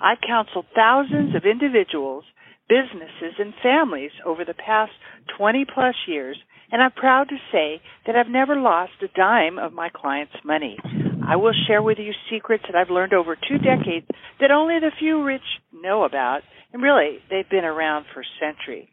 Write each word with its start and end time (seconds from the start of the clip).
I've 0.00 0.18
counseled 0.26 0.66
thousands 0.74 1.34
of 1.34 1.44
individuals, 1.44 2.24
businesses, 2.68 3.34
and 3.38 3.54
families 3.62 4.10
over 4.24 4.44
the 4.44 4.54
past 4.54 4.92
20 5.36 5.64
plus 5.72 5.94
years, 6.06 6.36
and 6.72 6.82
I'm 6.82 6.92
proud 6.92 7.28
to 7.28 7.36
say 7.52 7.80
that 8.06 8.16
I've 8.16 8.28
never 8.28 8.56
lost 8.56 8.92
a 9.02 9.08
dime 9.16 9.58
of 9.58 9.72
my 9.72 9.90
clients' 9.94 10.34
money. 10.44 10.76
I 11.26 11.36
will 11.36 11.54
share 11.66 11.82
with 11.82 11.98
you 11.98 12.12
secrets 12.30 12.64
that 12.66 12.76
I've 12.76 12.90
learned 12.90 13.14
over 13.14 13.36
two 13.36 13.58
decades 13.58 14.06
that 14.40 14.50
only 14.50 14.78
the 14.80 14.90
few 14.98 15.22
rich 15.22 15.42
know 15.72 16.04
about, 16.04 16.40
and 16.72 16.82
really, 16.82 17.18
they've 17.30 17.48
been 17.48 17.64
around 17.64 18.06
for 18.12 18.24
centuries. 18.40 18.88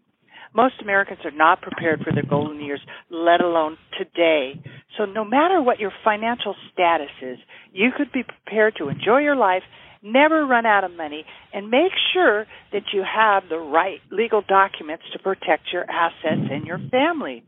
Most 0.54 0.76
Americans 0.82 1.20
are 1.24 1.32
not 1.32 1.62
prepared 1.62 2.02
for 2.02 2.12
their 2.14 2.30
golden 2.30 2.60
years, 2.60 2.82
let 3.10 3.42
alone 3.42 3.78
today. 3.98 4.62
So 4.98 5.06
no 5.06 5.24
matter 5.24 5.62
what 5.62 5.80
your 5.80 5.94
financial 6.04 6.56
status 6.74 7.12
is, 7.22 7.38
you 7.72 7.90
could 7.96 8.12
be 8.12 8.24
prepared 8.24 8.76
to 8.78 8.90
enjoy 8.90 9.20
your 9.20 9.38
life, 9.38 9.64
never 10.04 10.46
run 10.46 10.66
out 10.66 10.84
of 10.84 10.92
money, 10.92 11.26
and 11.54 11.70
make 11.70 11.92
sure 12.14 12.46
that 12.72 12.84
you 12.94 13.04
have 13.04 13.44
the 13.50 13.58
right 13.58 14.00
legal 14.12 14.42
documents 14.48 15.04
to 15.14 15.20
protect 15.20 15.72
your 15.72 15.84
assets 15.90 16.50
and 16.52 16.66
your 16.66 16.80
family. 16.90 17.44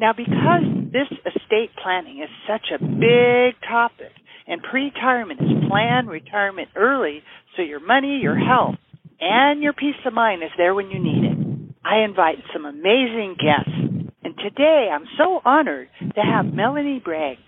Now, 0.00 0.12
because 0.12 0.62
this 0.92 1.08
estate 1.26 1.70
planning 1.82 2.22
is 2.22 2.30
such 2.46 2.68
a 2.72 2.82
big 2.82 3.60
topic, 3.68 4.12
and 4.46 4.62
pre-retirement 4.62 5.40
is 5.40 5.68
plan 5.68 6.06
retirement 6.06 6.68
early, 6.76 7.22
so 7.56 7.62
your 7.62 7.80
money, 7.80 8.20
your 8.22 8.38
health, 8.38 8.76
and 9.20 9.62
your 9.62 9.72
peace 9.72 9.98
of 10.06 10.12
mind 10.12 10.42
is 10.42 10.50
there 10.56 10.74
when 10.74 10.90
you 10.90 11.02
need 11.02 11.24
it. 11.24 11.38
I 11.84 12.04
invite 12.04 12.38
some 12.52 12.64
amazing 12.64 13.36
guests, 13.38 14.14
and 14.22 14.34
today 14.38 14.88
I'm 14.92 15.06
so 15.16 15.40
honored 15.44 15.88
to 16.00 16.20
have 16.20 16.46
Melanie 16.52 17.02
Bragg. 17.04 17.38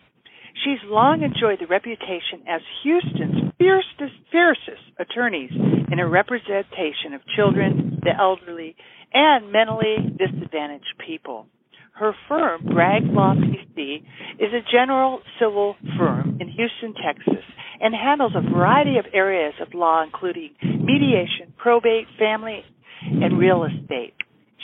She's 0.65 0.78
long 0.84 1.22
enjoyed 1.22 1.61
the 1.61 1.67
reputation 1.67 2.42
as 2.48 2.61
Houston's 2.83 3.50
fiercest, 3.61 4.19
fiercest 4.33 4.83
attorneys 4.98 5.50
in 5.92 5.98
a 5.98 6.08
representation 6.08 7.12
of 7.14 7.20
children, 7.36 8.00
the 8.03 8.16
elderly, 8.19 8.75
and 9.12 9.53
mentally 9.53 9.97
disadvantaged 10.16 10.94
people. 11.06 11.47
Her 11.92 12.14
firm, 12.28 12.62
Bragg 12.72 13.03
Law 13.05 13.34
PC, 13.34 13.98
is 14.38 14.55
a 14.55 14.64
general 14.72 15.20
civil 15.38 15.77
firm 15.98 16.38
in 16.41 16.48
Houston, 16.48 16.94
Texas, 16.94 17.44
and 17.81 17.94
handles 17.94 18.33
a 18.34 18.50
variety 18.50 18.97
of 18.97 19.05
areas 19.12 19.53
of 19.61 19.75
law, 19.75 20.03
including 20.03 20.55
mediation, 20.62 21.53
probate, 21.58 22.06
family, 22.19 22.62
and 23.03 23.38
real 23.38 23.64
estate. 23.64 24.14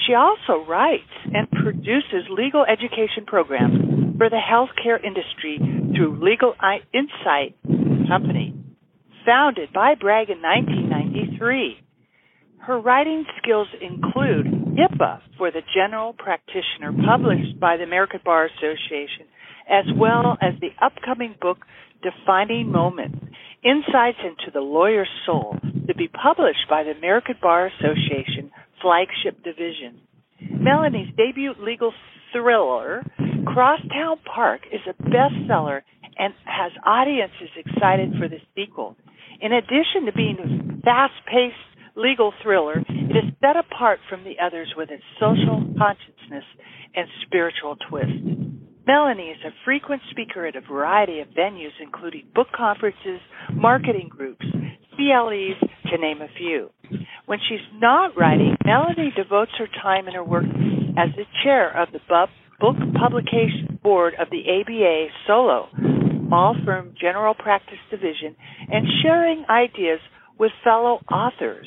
She 0.07 0.15
also 0.15 0.65
writes 0.67 1.03
and 1.27 1.51
produces 1.51 2.25
legal 2.31 2.65
education 2.65 3.27
programs 3.27 4.17
for 4.17 4.31
the 4.31 4.41
healthcare 4.41 5.03
industry 5.03 5.59
through 5.95 6.23
Legal 6.23 6.55
Insight 6.95 7.57
Company, 8.09 8.56
founded 9.27 9.73
by 9.73 9.95
Bragg 9.95 10.31
in 10.31 10.41
1993. 10.41 11.79
Her 12.59 12.81
writing 12.81 13.25
skills 13.43 13.69
include 13.81 14.47
HIPAA 14.79 15.21
for 15.37 15.51
the 15.51 15.63
general 15.75 16.15
practitioner, 16.15 16.93
published 17.05 17.61
by 17.61 17.77
the 17.77 17.85
American 17.85 18.21
Bar 18.25 18.47
Association, 18.47 19.27
as 19.69 19.85
well 19.97 20.39
as 20.41 20.55
the 20.61 20.71
upcoming 20.81 21.35
book, 21.41 21.59
Defining 22.03 22.71
Moments 22.71 23.19
Insights 23.65 24.19
into 24.23 24.53
the 24.53 24.61
Lawyer's 24.61 25.09
Soul, 25.25 25.57
to 25.89 25.95
be 25.95 26.09
published 26.09 26.69
by 26.71 26.85
the 26.85 26.93
American 26.93 27.35
Bar 27.43 27.67
Association 27.67 28.53
flagship 28.81 29.43
division. 29.43 30.01
Melanie's 30.41 31.13
debut 31.17 31.53
legal 31.59 31.93
thriller, 32.33 33.05
Crosstown 33.45 34.19
Park, 34.25 34.61
is 34.71 34.81
a 34.89 35.03
bestseller 35.03 35.81
and 36.19 36.33
has 36.45 36.73
audiences 36.85 37.51
excited 37.57 38.13
for 38.19 38.29
the 38.29 38.39
sequel. 38.55 38.97
In 39.41 39.53
addition 39.53 40.07
to 40.07 40.13
being 40.13 40.39
a 40.39 40.81
fast 40.83 41.15
paced 41.27 41.57
legal 41.95 42.33
thriller, 42.43 42.79
it 42.89 43.17
is 43.17 43.33
set 43.41 43.57
apart 43.57 44.01
from 44.09 44.25
the 44.25 44.37
others 44.43 44.73
with 44.77 44.91
its 44.91 45.03
social 45.21 45.65
consciousness 45.79 46.45
and 46.95 47.07
spiritual 47.27 47.77
twist. 47.89 48.13
Melanie 48.87 49.31
is 49.31 49.39
a 49.45 49.51
frequent 49.65 50.03
speaker 50.11 50.47
at 50.47 50.57
a 50.57 50.61
variety 50.61 51.21
of 51.21 51.29
venues, 51.29 51.75
including 51.83 52.25
book 52.35 52.49
conferences, 52.57 53.21
marketing 53.53 54.09
groups, 54.09 54.45
CLEs, 54.95 55.59
to 55.91 55.99
name 55.99 56.23
a 56.23 56.29
few. 56.39 56.71
When 57.27 57.41
she's 57.49 57.67
not 57.75 58.17
writing, 58.17 58.57
Melanie 58.65 59.13
devotes 59.17 59.51
her 59.59 59.67
time 59.83 60.07
and 60.07 60.15
her 60.15 60.25
work 60.25 60.45
as 60.97 61.11
the 61.17 61.25
chair 61.43 61.77
of 61.77 61.89
the 61.93 62.01
book 62.61 62.77
publication 62.99 63.79
board 63.83 64.15
of 64.19 64.29
the 64.31 64.43
ABA 64.49 65.07
Solo, 65.27 65.69
small 66.27 66.55
firm 66.65 66.95
general 67.01 67.35
practice 67.35 67.79
division, 67.91 68.37
and 68.69 68.87
sharing 69.03 69.45
ideas 69.49 70.01
with 70.39 70.53
fellow 70.65 71.01
authors. 71.11 71.67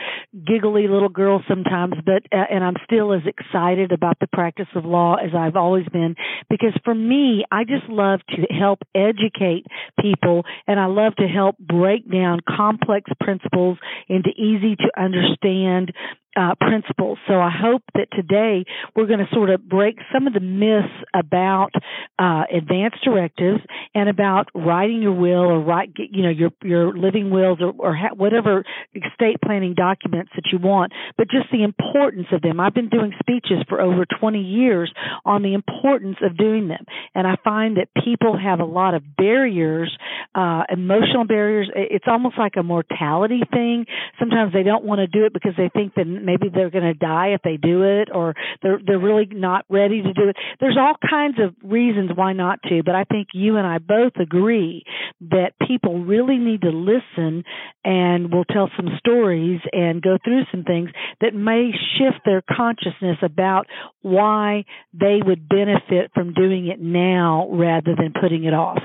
giggly 0.46 0.88
little 0.88 1.08
girl 1.08 1.42
sometimes, 1.48 1.94
but 2.04 2.22
uh, 2.32 2.44
and 2.50 2.64
I'm 2.64 2.76
still 2.84 3.12
as 3.12 3.22
excited 3.26 3.92
about 3.92 4.18
the 4.20 4.26
practice 4.32 4.68
of 4.74 4.84
law 4.84 5.16
as 5.16 5.30
I've 5.36 5.56
always 5.56 5.86
been 5.88 6.14
because 6.50 6.72
for 6.84 6.94
me, 6.94 7.44
I 7.50 7.64
just 7.64 7.88
love 7.88 8.20
to 8.30 8.42
help 8.54 8.80
educate 8.94 9.66
people 10.00 10.44
and 10.66 10.78
I 10.78 10.86
love 10.86 11.16
to 11.16 11.26
help 11.26 11.58
break 11.58 12.03
down 12.10 12.40
complex 12.48 13.10
principles 13.20 13.78
into 14.08 14.30
easy 14.30 14.76
to 14.76 14.90
understand 14.96 15.92
uh, 16.36 16.54
principles. 16.60 17.18
So 17.28 17.34
I 17.34 17.50
hope 17.50 17.82
that 17.94 18.08
today 18.12 18.64
we're 18.96 19.06
going 19.06 19.20
to 19.20 19.28
sort 19.32 19.50
of 19.50 19.68
break 19.68 19.98
some 20.12 20.26
of 20.26 20.32
the 20.32 20.40
myths 20.40 20.92
about 21.14 21.70
uh, 22.18 22.42
advance 22.52 22.94
directives 23.04 23.60
and 23.94 24.08
about 24.08 24.48
writing 24.54 25.02
your 25.02 25.12
will 25.12 25.44
or 25.44 25.60
write, 25.60 25.92
you 25.96 26.22
know, 26.22 26.30
your 26.30 26.50
your 26.62 26.96
living 26.96 27.30
wills 27.30 27.58
or, 27.60 27.72
or 27.78 27.94
ha- 27.94 28.14
whatever 28.16 28.64
estate 28.94 29.36
planning 29.44 29.74
documents 29.74 30.32
that 30.34 30.44
you 30.52 30.58
want, 30.58 30.92
but 31.16 31.28
just 31.30 31.50
the 31.52 31.62
importance 31.62 32.26
of 32.32 32.42
them. 32.42 32.60
I've 32.60 32.74
been 32.74 32.88
doing 32.88 33.12
speeches 33.20 33.64
for 33.68 33.80
over 33.80 34.04
20 34.04 34.40
years 34.40 34.92
on 35.24 35.42
the 35.42 35.54
importance 35.54 36.16
of 36.22 36.36
doing 36.36 36.68
them, 36.68 36.84
and 37.14 37.26
I 37.26 37.36
find 37.44 37.76
that 37.76 37.88
people 38.04 38.38
have 38.38 38.60
a 38.60 38.64
lot 38.64 38.94
of 38.94 39.02
barriers, 39.16 39.96
uh, 40.34 40.62
emotional 40.70 41.24
barriers. 41.26 41.70
It's 41.74 42.06
almost 42.08 42.38
like 42.38 42.54
a 42.56 42.62
mortality 42.62 43.42
thing. 43.52 43.86
Sometimes 44.18 44.52
they 44.52 44.62
don't 44.62 44.84
want 44.84 44.98
to 44.98 45.06
do 45.06 45.24
it 45.26 45.32
because 45.32 45.52
they 45.56 45.70
think 45.72 45.94
that 45.94 46.06
maybe 46.24 46.48
they're 46.52 46.70
going 46.70 46.84
to 46.84 46.94
die 46.94 47.28
if 47.28 47.42
they 47.42 47.56
do 47.56 47.82
it, 47.82 48.08
or 48.12 48.34
they're 48.62 48.80
they're 48.84 48.98
really 48.98 49.28
not 49.30 49.64
ready 49.68 50.02
to 50.02 50.12
do 50.12 50.28
it. 50.28 50.36
There's 50.60 50.76
all 50.78 50.94
kinds 51.08 51.36
of 51.38 51.54
reasons 51.62 52.10
why 52.14 52.32
not 52.32 52.60
to, 52.64 52.82
but 52.84 52.94
I 52.94 53.04
think 53.04 53.28
you 53.34 53.56
and 53.56 53.66
I 53.66 53.78
both 53.78 54.12
agree 54.18 54.84
that 55.30 55.52
people 55.66 56.04
really 56.04 56.38
need 56.38 56.62
to 56.62 56.70
listen 56.70 57.44
and 57.84 58.32
will 58.32 58.44
tell 58.44 58.70
some 58.76 58.88
stories 58.98 59.60
and 59.72 60.02
go 60.02 60.18
through 60.24 60.42
some 60.50 60.64
things 60.64 60.90
that 61.20 61.34
may 61.34 61.70
shift 61.98 62.24
their 62.24 62.42
consciousness 62.42 63.18
about 63.22 63.66
why 64.02 64.64
they 64.92 65.20
would 65.24 65.48
benefit 65.48 66.10
from 66.14 66.34
doing 66.34 66.68
it 66.68 66.80
now 66.80 67.48
rather 67.52 67.94
than 67.96 68.12
putting 68.18 68.44
it 68.44 68.54
off. 68.54 68.82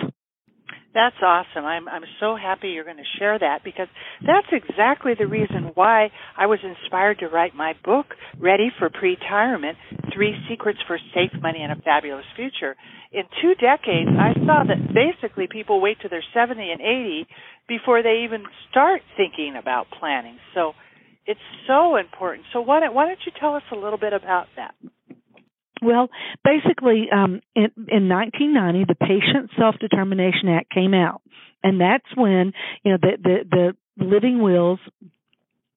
That's 0.93 1.15
awesome. 1.21 1.65
I'm 1.65 1.87
I'm 1.87 2.03
so 2.19 2.35
happy 2.35 2.69
you're 2.69 2.83
going 2.83 2.97
to 2.97 3.19
share 3.19 3.37
that 3.37 3.63
because 3.63 3.87
that's 4.25 4.47
exactly 4.51 5.13
the 5.17 5.27
reason 5.27 5.71
why 5.75 6.09
I 6.35 6.47
was 6.47 6.59
inspired 6.63 7.19
to 7.19 7.27
write 7.27 7.53
my 7.53 7.73
book, 7.85 8.07
Ready 8.39 8.69
for 8.79 8.89
Pre-Retirement: 8.89 9.77
Three 10.13 10.33
Secrets 10.49 10.79
for 10.87 10.97
Safe 11.13 11.31
Money 11.41 11.61
and 11.61 11.71
a 11.71 11.81
Fabulous 11.83 12.25
Future. 12.35 12.75
In 13.11 13.23
two 13.41 13.53
decades, 13.55 14.09
I 14.09 14.33
saw 14.45 14.63
that 14.65 14.93
basically 14.93 15.47
people 15.47 15.79
wait 15.79 15.97
till 16.01 16.09
they're 16.09 16.23
70 16.33 16.59
and 16.59 16.81
80 16.81 17.27
before 17.67 18.01
they 18.01 18.23
even 18.25 18.43
start 18.69 19.01
thinking 19.15 19.55
about 19.59 19.87
planning. 19.99 20.37
So 20.55 20.73
it's 21.25 21.39
so 21.67 21.97
important. 21.97 22.45
So 22.53 22.61
why 22.61 22.79
don't, 22.79 22.93
why 22.93 23.05
don't 23.05 23.19
you 23.25 23.31
tell 23.39 23.55
us 23.55 23.63
a 23.71 23.75
little 23.75 23.99
bit 23.99 24.13
about 24.13 24.47
that? 24.57 24.73
Well, 25.81 26.09
basically, 26.43 27.07
um, 27.11 27.41
in, 27.55 27.71
in 27.87 28.09
1990, 28.09 28.85
the 28.87 28.95
Patient 28.95 29.51
Self 29.57 29.75
Determination 29.79 30.49
Act 30.49 30.71
came 30.73 30.93
out, 30.93 31.21
and 31.63 31.79
that's 31.79 32.05
when 32.15 32.53
you 32.83 32.91
know 32.91 32.97
the 33.01 33.17
the, 33.21 33.73
the 33.97 34.05
living 34.05 34.41
wills 34.41 34.79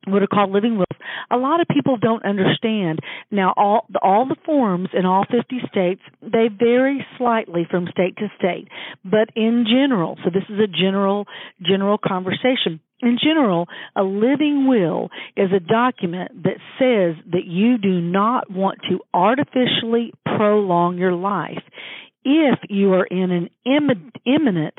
what 0.06 0.22
are 0.22 0.26
called 0.26 0.50
living 0.50 0.76
wills. 0.76 0.86
A 1.30 1.36
lot 1.36 1.60
of 1.60 1.68
people 1.68 1.96
don't 1.96 2.24
understand. 2.24 3.00
Now, 3.30 3.54
all 3.56 3.86
all 4.02 4.26
the 4.26 4.36
forms 4.44 4.88
in 4.92 5.06
all 5.06 5.24
50 5.30 5.60
states 5.70 6.00
they 6.20 6.48
vary 6.48 7.04
slightly 7.18 7.66
from 7.70 7.86
state 7.90 8.16
to 8.16 8.28
state, 8.38 8.68
but 9.04 9.28
in 9.34 9.64
general, 9.68 10.18
so 10.24 10.30
this 10.30 10.44
is 10.48 10.58
a 10.60 10.66
general 10.66 11.26
general 11.60 11.98
conversation. 11.98 12.80
In 13.00 13.18
general, 13.20 13.66
a 13.96 14.04
living 14.04 14.68
will 14.68 15.10
is 15.36 15.50
a 15.52 15.58
document 15.58 16.44
that 16.44 16.58
says 16.78 17.16
that 17.32 17.44
you 17.44 17.76
do 17.76 18.00
not 18.00 18.48
want 18.48 18.78
to 18.88 19.00
artificially 19.12 20.12
prolong 20.24 20.98
your 20.98 21.12
life 21.12 21.62
if 22.24 22.60
you 22.68 22.92
are 22.92 23.04
in 23.04 23.32
an 23.32 23.50
imminent 24.24 24.74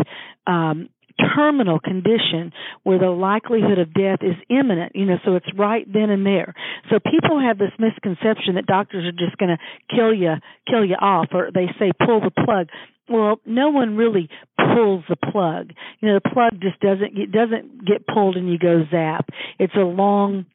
um, 0.48 0.90
terminal 1.36 1.80
condition 1.80 2.52
where 2.84 3.00
the 3.00 3.10
likelihood 3.10 3.80
of 3.80 3.94
death 3.94 4.20
is 4.22 4.36
imminent, 4.50 4.96
you 4.96 5.06
know, 5.06 5.18
so 5.26 5.36
it's 5.36 5.48
right 5.58 5.86
then 5.92 6.10
and 6.10 6.26
there. 6.26 6.54
So 6.90 7.00
people 7.00 7.40
have 7.40 7.58
this 7.58 7.72
misconception 7.80 8.56
that 8.56 8.66
doctors 8.66 9.06
are 9.06 9.12
just 9.12 9.38
going 9.38 9.56
to 9.56 9.96
kill 9.96 10.14
you, 10.14 10.34
kill 10.70 10.86
you 10.86 10.96
off, 10.96 11.28
or 11.32 11.50
they 11.54 11.68
say 11.80 11.92
pull 12.06 12.22
the 12.22 12.32
plug. 12.32 12.68
Well, 13.10 13.40
no 13.46 13.70
one 13.70 13.98
really 13.98 14.30
pulls 14.58 15.04
the 15.10 15.18
plug. 15.18 15.72
You 16.00 16.10
know, 16.10 16.20
the 16.24 16.30
plug 16.30 16.62
just 16.62 16.80
doesn't 16.80 17.18
it 17.18 17.32
doesn't 17.32 17.86
get 17.86 18.08
pulled 18.08 18.38
and 18.38 18.50
you 18.50 18.58
go 18.58 18.84
zap. 18.90 19.28
It's 19.60 19.76
a 19.76 19.80
long 19.80 20.46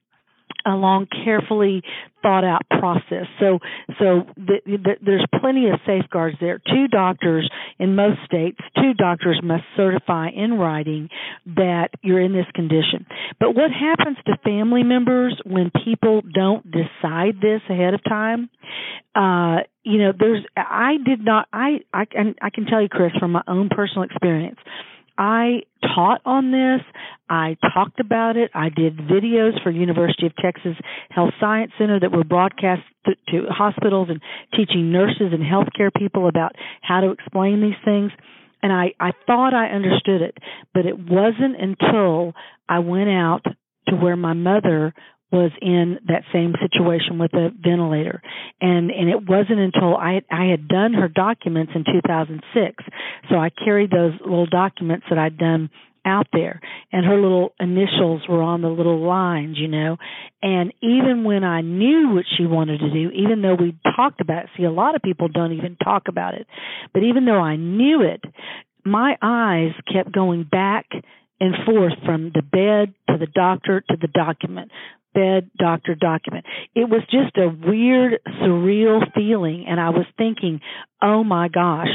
a 0.66 0.70
long, 0.70 1.06
carefully 1.24 1.82
thought 2.22 2.44
out 2.44 2.62
process. 2.68 3.26
So, 3.38 3.58
so 3.98 4.26
the, 4.36 4.60
the, 4.66 4.96
there's 5.00 5.24
plenty 5.40 5.68
of 5.68 5.78
safeguards 5.86 6.36
there. 6.40 6.58
Two 6.58 6.88
doctors 6.88 7.48
in 7.78 7.94
most 7.94 8.18
states, 8.24 8.58
two 8.76 8.94
doctors 8.94 9.40
must 9.42 9.64
certify 9.76 10.28
in 10.30 10.54
writing 10.58 11.08
that 11.46 11.90
you're 12.02 12.20
in 12.20 12.32
this 12.32 12.46
condition. 12.54 13.06
But 13.38 13.54
what 13.54 13.70
happens 13.70 14.18
to 14.26 14.36
family 14.44 14.82
members 14.82 15.40
when 15.44 15.70
people 15.84 16.22
don't 16.22 16.68
decide 16.70 17.36
this 17.40 17.60
ahead 17.70 17.94
of 17.94 18.02
time? 18.04 18.50
Uh, 19.14 19.58
you 19.84 19.98
know, 19.98 20.12
there's, 20.18 20.44
I 20.56 20.96
did 21.04 21.24
not, 21.24 21.48
I, 21.52 21.80
I 21.92 22.04
can, 22.04 22.34
I 22.42 22.50
can 22.50 22.66
tell 22.66 22.82
you, 22.82 22.88
Kris, 22.88 23.12
from 23.18 23.32
my 23.32 23.42
own 23.48 23.68
personal 23.68 24.02
experience, 24.02 24.58
I 25.18 25.62
taught 25.82 26.20
on 26.24 26.52
this. 26.52 26.80
I 27.28 27.56
talked 27.74 28.00
about 28.00 28.36
it. 28.36 28.50
I 28.54 28.68
did 28.68 28.96
videos 28.96 29.60
for 29.62 29.70
University 29.70 30.26
of 30.26 30.32
Texas 30.36 30.76
Health 31.10 31.34
Science 31.40 31.72
Center 31.76 31.98
that 32.00 32.12
were 32.12 32.24
broadcast 32.24 32.82
to, 33.04 33.14
to 33.32 33.46
hospitals 33.50 34.08
and 34.10 34.22
teaching 34.56 34.92
nurses 34.92 35.32
and 35.32 35.42
healthcare 35.42 35.90
people 35.94 36.28
about 36.28 36.52
how 36.80 37.00
to 37.00 37.10
explain 37.10 37.60
these 37.60 37.78
things. 37.84 38.12
And 38.62 38.72
I, 38.72 38.94
I 38.98 39.10
thought 39.26 39.54
I 39.54 39.66
understood 39.66 40.22
it, 40.22 40.38
but 40.72 40.86
it 40.86 40.98
wasn't 40.98 41.60
until 41.60 42.32
I 42.68 42.78
went 42.78 43.10
out 43.10 43.42
to 43.88 43.96
where 43.96 44.16
my 44.16 44.32
mother 44.32 44.94
was 45.30 45.50
in 45.60 45.98
that 46.06 46.22
same 46.32 46.54
situation 46.60 47.18
with 47.18 47.32
a 47.34 47.50
ventilator 47.60 48.22
and 48.62 48.90
and 48.90 49.10
it 49.10 49.28
wasn't 49.28 49.58
until 49.58 49.94
i 49.94 50.22
i 50.30 50.46
had 50.46 50.66
done 50.68 50.94
her 50.94 51.08
documents 51.08 51.72
in 51.74 51.84
2006 51.84 52.84
so 53.30 53.36
i 53.36 53.50
carried 53.64 53.90
those 53.90 54.12
little 54.20 54.46
documents 54.46 55.06
that 55.08 55.18
i'd 55.18 55.38
done 55.38 55.70
out 56.04 56.26
there 56.32 56.60
and 56.92 57.04
her 57.04 57.20
little 57.20 57.52
initials 57.60 58.22
were 58.28 58.42
on 58.42 58.62
the 58.62 58.68
little 58.68 59.06
lines 59.06 59.56
you 59.58 59.68
know 59.68 59.96
and 60.42 60.72
even 60.80 61.24
when 61.24 61.44
i 61.44 61.60
knew 61.60 62.10
what 62.14 62.24
she 62.36 62.46
wanted 62.46 62.78
to 62.78 62.90
do 62.90 63.10
even 63.10 63.42
though 63.42 63.54
we 63.54 63.76
talked 63.96 64.20
about 64.20 64.44
it 64.44 64.50
see 64.56 64.64
a 64.64 64.70
lot 64.70 64.94
of 64.94 65.02
people 65.02 65.28
don't 65.28 65.52
even 65.52 65.76
talk 65.76 66.04
about 66.08 66.34
it 66.34 66.46
but 66.94 67.02
even 67.02 67.24
though 67.24 67.40
i 67.40 67.56
knew 67.56 68.02
it 68.02 68.22
my 68.84 69.16
eyes 69.20 69.72
kept 69.92 70.12
going 70.12 70.44
back 70.44 70.86
and 71.40 71.54
forth 71.66 71.92
from 72.04 72.32
the 72.34 72.42
bed 72.42 72.94
to 73.08 73.18
the 73.18 73.30
doctor 73.32 73.82
to 73.88 73.96
the 74.00 74.08
document 74.08 74.70
bed 75.14 75.50
doctor 75.58 75.94
document. 75.94 76.44
It 76.74 76.88
was 76.88 77.02
just 77.10 77.36
a 77.36 77.48
weird, 77.48 78.20
surreal 78.42 79.00
feeling. 79.14 79.64
And 79.68 79.80
I 79.80 79.90
was 79.90 80.06
thinking, 80.16 80.60
oh 81.02 81.24
my 81.24 81.48
gosh, 81.48 81.88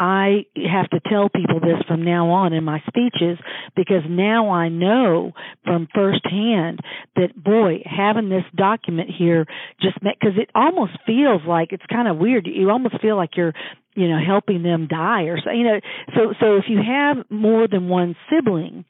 I 0.00 0.46
have 0.72 0.88
to 0.90 1.00
tell 1.10 1.28
people 1.28 1.60
this 1.60 1.84
from 1.86 2.02
now 2.02 2.30
on 2.30 2.54
in 2.54 2.64
my 2.64 2.82
speeches 2.88 3.38
because 3.76 4.02
now 4.08 4.50
I 4.50 4.70
know 4.70 5.32
from 5.64 5.88
firsthand 5.94 6.80
that 7.16 7.36
boy, 7.36 7.82
having 7.84 8.30
this 8.30 8.44
document 8.56 9.10
here 9.16 9.44
just 9.82 9.98
because 10.00 10.38
it 10.38 10.48
almost 10.54 10.92
feels 11.04 11.42
like 11.46 11.72
it's 11.72 11.84
kind 11.92 12.08
of 12.08 12.16
weird. 12.16 12.46
You 12.46 12.70
almost 12.70 12.98
feel 13.02 13.16
like 13.16 13.36
you're, 13.36 13.52
you 13.94 14.08
know, 14.08 14.18
helping 14.26 14.62
them 14.62 14.88
die 14.88 15.24
or 15.24 15.38
so, 15.38 15.50
you 15.50 15.64
know, 15.64 15.80
so, 16.14 16.34
so 16.40 16.56
if 16.56 16.64
you 16.68 16.78
have 16.78 17.26
more 17.28 17.68
than 17.68 17.90
one 17.90 18.16
sibling, 18.30 18.86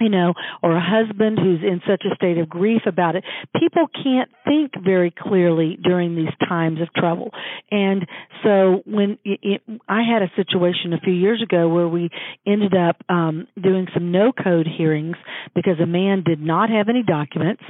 you 0.00 0.08
know, 0.08 0.34
or 0.62 0.76
a 0.76 0.80
husband 0.80 1.38
who's 1.38 1.60
in 1.62 1.80
such 1.86 2.04
a 2.10 2.14
state 2.14 2.38
of 2.38 2.48
grief 2.48 2.82
about 2.86 3.16
it. 3.16 3.24
People 3.58 3.86
can't 3.88 4.30
think 4.44 4.72
very 4.82 5.12
clearly 5.16 5.78
during 5.82 6.16
these 6.16 6.32
times 6.48 6.80
of 6.80 6.92
trouble. 6.94 7.30
And 7.70 8.06
so 8.42 8.82
when 8.86 9.18
it, 9.24 9.62
I 9.88 10.02
had 10.02 10.22
a 10.22 10.30
situation 10.36 10.92
a 10.92 11.00
few 11.00 11.12
years 11.12 11.42
ago 11.42 11.68
where 11.68 11.88
we 11.88 12.10
ended 12.46 12.74
up 12.74 12.96
um 13.08 13.46
doing 13.60 13.86
some 13.94 14.12
no 14.12 14.32
code 14.32 14.66
hearings 14.66 15.16
because 15.54 15.80
a 15.82 15.86
man 15.86 16.22
did 16.24 16.40
not 16.40 16.70
have 16.70 16.88
any 16.88 17.02
documents. 17.02 17.62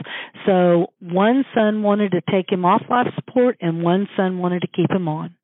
So 0.46 0.88
one 1.00 1.44
son 1.54 1.82
wanted 1.82 2.12
to 2.12 2.20
take 2.30 2.50
him 2.50 2.64
off 2.64 2.82
life 2.88 3.08
support 3.14 3.56
and 3.60 3.82
one 3.82 4.08
son 4.16 4.38
wanted 4.38 4.62
to 4.62 4.68
keep 4.68 4.90
him 4.90 5.08
on. 5.08 5.34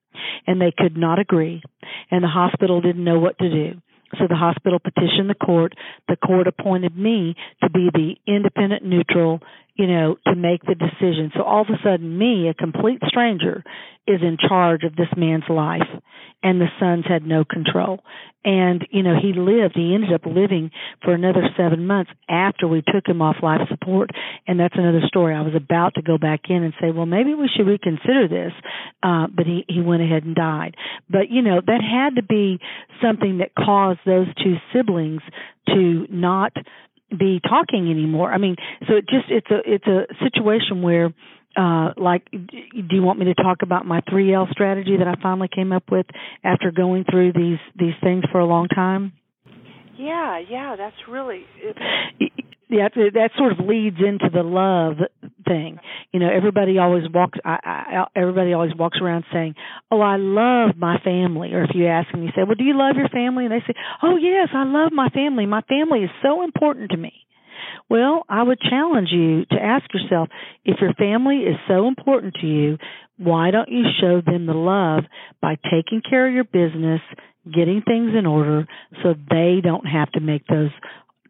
And 0.47 0.61
they 0.61 0.73
could 0.77 0.97
not 0.97 1.19
agree. 1.19 1.63
And 2.11 2.23
the 2.23 2.29
hospital 2.29 2.81
didn't 2.81 3.05
know 3.05 3.19
what 3.19 3.39
to 3.39 3.49
do. 3.49 3.81
So 4.19 4.27
the 4.29 4.37
hospital 4.37 4.79
petitioned 4.79 5.31
the 5.31 5.35
court. 5.35 5.75
The 6.09 6.17
court 6.17 6.47
appointed 6.47 6.97
me 6.97 7.35
to 7.63 7.71
be 7.71 7.89
the 7.93 8.17
independent 8.27 8.85
neutral, 8.85 9.41
you 9.75 9.87
know, 9.87 10.17
to 10.27 10.35
make 10.35 10.63
the 10.63 10.75
decision. 10.75 11.33
So 11.35 11.43
all 11.43 11.63
of 11.63 11.69
a 11.69 11.79
sudden 11.83 12.19
me, 12.19 12.49
a 12.49 12.55
complete 12.55 13.01
stranger, 13.07 13.65
is 14.07 14.21
in 14.23 14.37
charge 14.37 14.83
of 14.85 14.97
this 14.97 15.09
man's 15.17 15.45
life 15.49 15.89
and 16.43 16.61
the 16.61 16.67
sons 16.81 17.05
had 17.09 17.25
no 17.25 17.45
control. 17.45 18.01
And, 18.45 18.85
you 18.91 19.05
know, 19.05 19.15
he 19.21 19.33
lived, 19.33 19.77
he 19.77 19.95
ended 19.95 20.13
up 20.13 20.27
living 20.27 20.73
for 21.05 21.15
another 21.15 21.43
seven 21.57 21.87
months 21.87 22.11
after 22.29 22.67
we 22.67 22.83
took 22.83 23.07
him 23.07 23.23
off 23.23 23.37
life 23.43 23.61
support. 23.69 24.11
And 24.49 24.59
that's 24.59 24.75
another 24.77 25.03
story. 25.07 25.35
I 25.35 25.43
was 25.43 25.55
about 25.55 25.95
to 25.95 26.03
go 26.03 26.19
back 26.19 26.41
in 26.49 26.65
and 26.65 26.75
say, 26.81 26.91
well, 26.91 27.07
maybe 27.07 27.35
we 27.35 27.49
should 27.55 27.69
reconsider 27.69 28.27
this. 28.27 28.53
Uh, 29.03 29.29
but 29.33 29.47
he, 29.47 29.65
he 29.69 29.81
went 29.81 30.03
ahead 30.03 30.25
and 30.25 30.35
died. 30.35 30.75
But, 31.09 31.31
you 31.31 31.43
know, 31.43 31.61
that 31.65 31.81
had 31.81 32.17
to 32.17 32.25
be 32.25 32.59
something 33.01 33.39
that 33.39 33.55
caused 33.55 34.01
those 34.05 34.27
two 34.43 34.57
siblings 34.75 35.23
to 35.69 36.07
not 36.11 36.53
be 37.17 37.41
talking 37.41 37.89
anymore. 37.91 38.33
I 38.33 38.39
mean, 38.39 38.57
so 38.89 38.97
it 38.97 39.05
just, 39.09 39.27
it's 39.29 39.51
a, 39.51 39.61
it's 39.65 39.87
a 39.87 40.07
situation 40.25 40.83
where, 40.83 41.15
uh 41.57 41.93
like 41.97 42.31
do 42.31 42.97
you 42.97 43.03
want 43.03 43.19
me 43.19 43.27
to 43.27 43.35
talk 43.35 43.59
about 43.63 43.87
my 43.87 44.01
3L 44.03 44.51
strategy 44.51 44.97
that 44.99 45.09
I 45.09 45.15
finally 45.23 45.49
came 45.55 45.73
up 45.73 45.85
with 45.91 46.07
after 46.45 46.71
going 46.71 47.05
through 47.11 47.33
these 47.33 47.59
these 47.79 47.95
things 48.03 48.25
for 48.31 48.39
a 48.39 48.47
long 48.47 48.69
time? 48.69 49.13
Yeah, 49.97 50.41
yeah, 50.49 50.77
that's 50.77 50.97
really 51.09 51.45
yeah, 52.73 52.89
that 52.89 53.31
sort 53.37 53.53
of 53.53 53.59
leads 53.67 53.99
into 53.99 54.31
the 54.33 54.43
love 54.43 54.97
thing. 55.47 55.79
You 56.11 56.21
know, 56.21 56.31
everybody 56.35 56.79
always 56.79 57.05
walks. 57.13 57.39
I, 57.45 57.59
I, 57.63 58.05
everybody 58.17 58.55
always 58.55 58.75
walks 58.75 58.99
around 59.01 59.25
saying, 59.31 59.55
"Oh, 59.91 60.01
I 60.01 60.17
love 60.17 60.77
my 60.77 60.99
family." 61.05 61.53
Or 61.53 61.65
if 61.65 61.71
you 61.75 61.87
ask 61.87 62.11
them, 62.11 62.23
you 62.23 62.31
say, 62.35 62.45
"Well, 62.45 62.55
do 62.55 62.65
you 62.65 62.77
love 62.77 62.97
your 62.97 63.11
family?" 63.11 63.45
And 63.45 63.53
they 63.53 63.61
say, 63.67 63.75
"Oh, 64.03 64.17
yes, 64.17 64.49
I 64.55 64.65
love 64.65 64.91
my 64.91 65.11
family. 65.11 65.45
My 65.45 65.61
family 65.63 66.01
is 66.01 66.11
so 66.23 66.43
important 66.43 66.93
to 66.93 66.97
me." 66.97 67.22
Well, 67.93 68.25
I 68.27 68.43
would 68.43 68.59
challenge 68.59 69.11
you 69.13 69.45
to 69.45 69.63
ask 69.63 69.85
yourself 69.93 70.31
if 70.65 70.81
your 70.81 70.95
family 70.95 71.41
is 71.41 71.57
so 71.69 71.89
important 71.89 72.33
to 72.41 72.47
you, 72.47 72.79
why 73.19 73.51
don't 73.51 73.69
you 73.69 73.85
show 74.01 74.23
them 74.23 74.47
the 74.47 74.55
love 74.55 75.05
by 75.43 75.57
taking 75.71 76.01
care 76.01 76.27
of 76.27 76.33
your 76.33 76.45
business, 76.45 77.03
getting 77.45 77.83
things 77.87 78.13
in 78.19 78.25
order 78.25 78.67
so 79.03 79.13
they 79.29 79.61
don't 79.63 79.85
have 79.85 80.11
to 80.13 80.21
make 80.21 80.47
those 80.47 80.71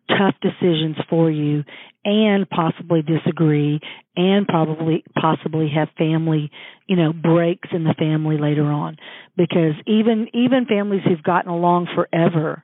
tough 0.08 0.36
decisions 0.40 0.94
for 1.10 1.32
you 1.32 1.64
and 2.04 2.48
possibly 2.48 3.02
disagree 3.02 3.80
and 4.14 4.46
probably 4.46 5.02
possibly 5.20 5.68
have 5.74 5.88
family 5.98 6.50
you 6.86 6.94
know 6.94 7.12
breaks 7.12 7.70
in 7.72 7.82
the 7.82 7.94
family 7.98 8.38
later 8.38 8.66
on? 8.66 8.98
Because 9.36 9.74
even 9.88 10.28
even 10.32 10.66
families 10.66 11.02
who've 11.04 11.24
gotten 11.24 11.50
along 11.50 11.88
forever 11.96 12.62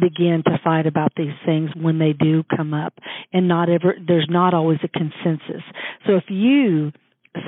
begin 0.00 0.42
to 0.44 0.58
fight 0.62 0.86
about 0.86 1.12
these 1.16 1.34
things 1.44 1.70
when 1.76 1.98
they 1.98 2.12
do 2.12 2.42
come 2.56 2.74
up. 2.74 2.94
And 3.32 3.48
not 3.48 3.68
ever 3.68 3.94
there's 4.06 4.28
not 4.30 4.54
always 4.54 4.78
a 4.82 4.88
consensus. 4.88 5.62
So 6.06 6.16
if 6.16 6.24
you 6.28 6.92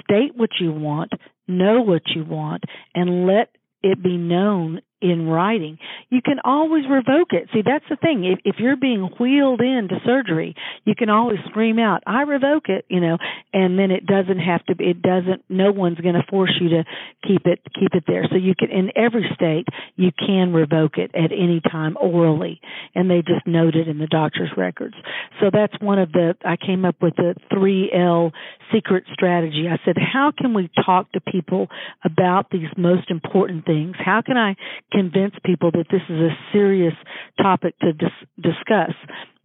state 0.05 0.37
what 0.37 0.51
you 0.61 0.73
want 0.73 1.13
know 1.51 1.81
what 1.81 2.03
you 2.15 2.25
want 2.25 2.65
and 2.95 3.27
let 3.27 3.51
it 3.83 4.03
be 4.03 4.17
known 4.17 4.81
in 5.01 5.27
writing. 5.27 5.79
You 6.09 6.21
can 6.23 6.39
always 6.45 6.85
revoke 6.89 7.33
it. 7.33 7.49
See, 7.53 7.63
that's 7.65 7.85
the 7.89 7.97
thing. 7.97 8.25
If, 8.25 8.39
if 8.45 8.57
you're 8.59 8.77
being 8.77 9.09
wheeled 9.19 9.61
into 9.61 9.97
surgery, 10.05 10.55
you 10.85 10.95
can 10.95 11.11
always 11.11 11.39
scream 11.49 11.79
out, 11.79 12.03
"I 12.07 12.23
revoke 12.23 12.69
it," 12.69 12.85
you 12.89 13.01
know, 13.01 13.19
and 13.53 13.79
then 13.79 13.91
it 13.91 14.07
doesn't 14.07 14.39
have 14.39 14.65
to. 14.67 14.75
It 14.79 15.03
doesn't. 15.03 15.45
No 15.49 15.73
one's 15.73 15.99
going 15.99 16.15
to 16.15 16.25
force 16.29 16.55
you 16.61 16.69
to 16.71 16.85
keep 17.27 17.47
it 17.47 17.61
keep 17.79 17.95
it 17.95 18.05
there. 18.07 18.27
So 18.31 18.37
you 18.37 18.55
can, 18.55 18.71
in 18.71 18.91
every 18.97 19.29
state, 19.35 19.67
you 19.97 20.11
can 20.13 20.53
revoke 20.53 20.99
it 20.99 21.11
at 21.15 21.33
any 21.33 21.61
time 21.61 21.97
orally, 22.01 22.61
and 22.95 23.11
they 23.11 23.23
just 23.23 23.47
note 23.47 23.75
it 23.75 23.89
in 23.89 23.99
the 23.99 24.07
doctor's 24.07 24.51
records. 24.57 24.95
So 25.41 25.51
that's 25.53 25.75
one 25.81 25.99
of 25.99 26.13
the. 26.13 26.35
I 26.45 26.57
came 26.57 26.85
up 26.85 26.97
with 27.01 27.17
the 27.17 27.35
three 27.53 27.91
L 27.93 28.33
secret 28.73 29.05
strategy. 29.13 29.67
I 29.71 29.79
said, 29.85 29.97
how 29.97 30.33
can 30.37 30.55
we 30.55 30.71
talk 30.85 31.11
to 31.13 31.21
people 31.21 31.69
about 32.05 32.51
these 32.51 32.69
most 32.77 33.11
important 33.11 33.65
things? 33.65 33.97
How 33.99 34.23
can 34.23 34.37
I 34.37 34.55
convince 34.91 35.35
people 35.45 35.71
that 35.73 35.87
this 35.91 36.03
is 36.09 36.21
a 36.21 36.37
serious 36.53 36.95
topic 37.41 37.79
to 37.81 37.93
dis- 37.93 38.11
discuss. 38.37 38.95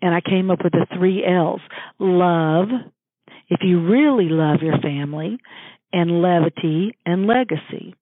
And 0.02 0.14
I 0.14 0.22
came 0.22 0.52
up 0.52 0.64
with 0.64 0.74
the 0.74 0.88
three 0.98 1.24
L's. 1.26 1.62
Love, 2.00 2.68
if 3.50 3.60
you 3.64 3.88
really 3.88 4.30
love 4.30 4.62
your 4.62 4.80
family, 4.80 5.40
and 5.94 6.22
levity 6.22 6.98
and 7.06 7.26
legacy. 7.26 7.96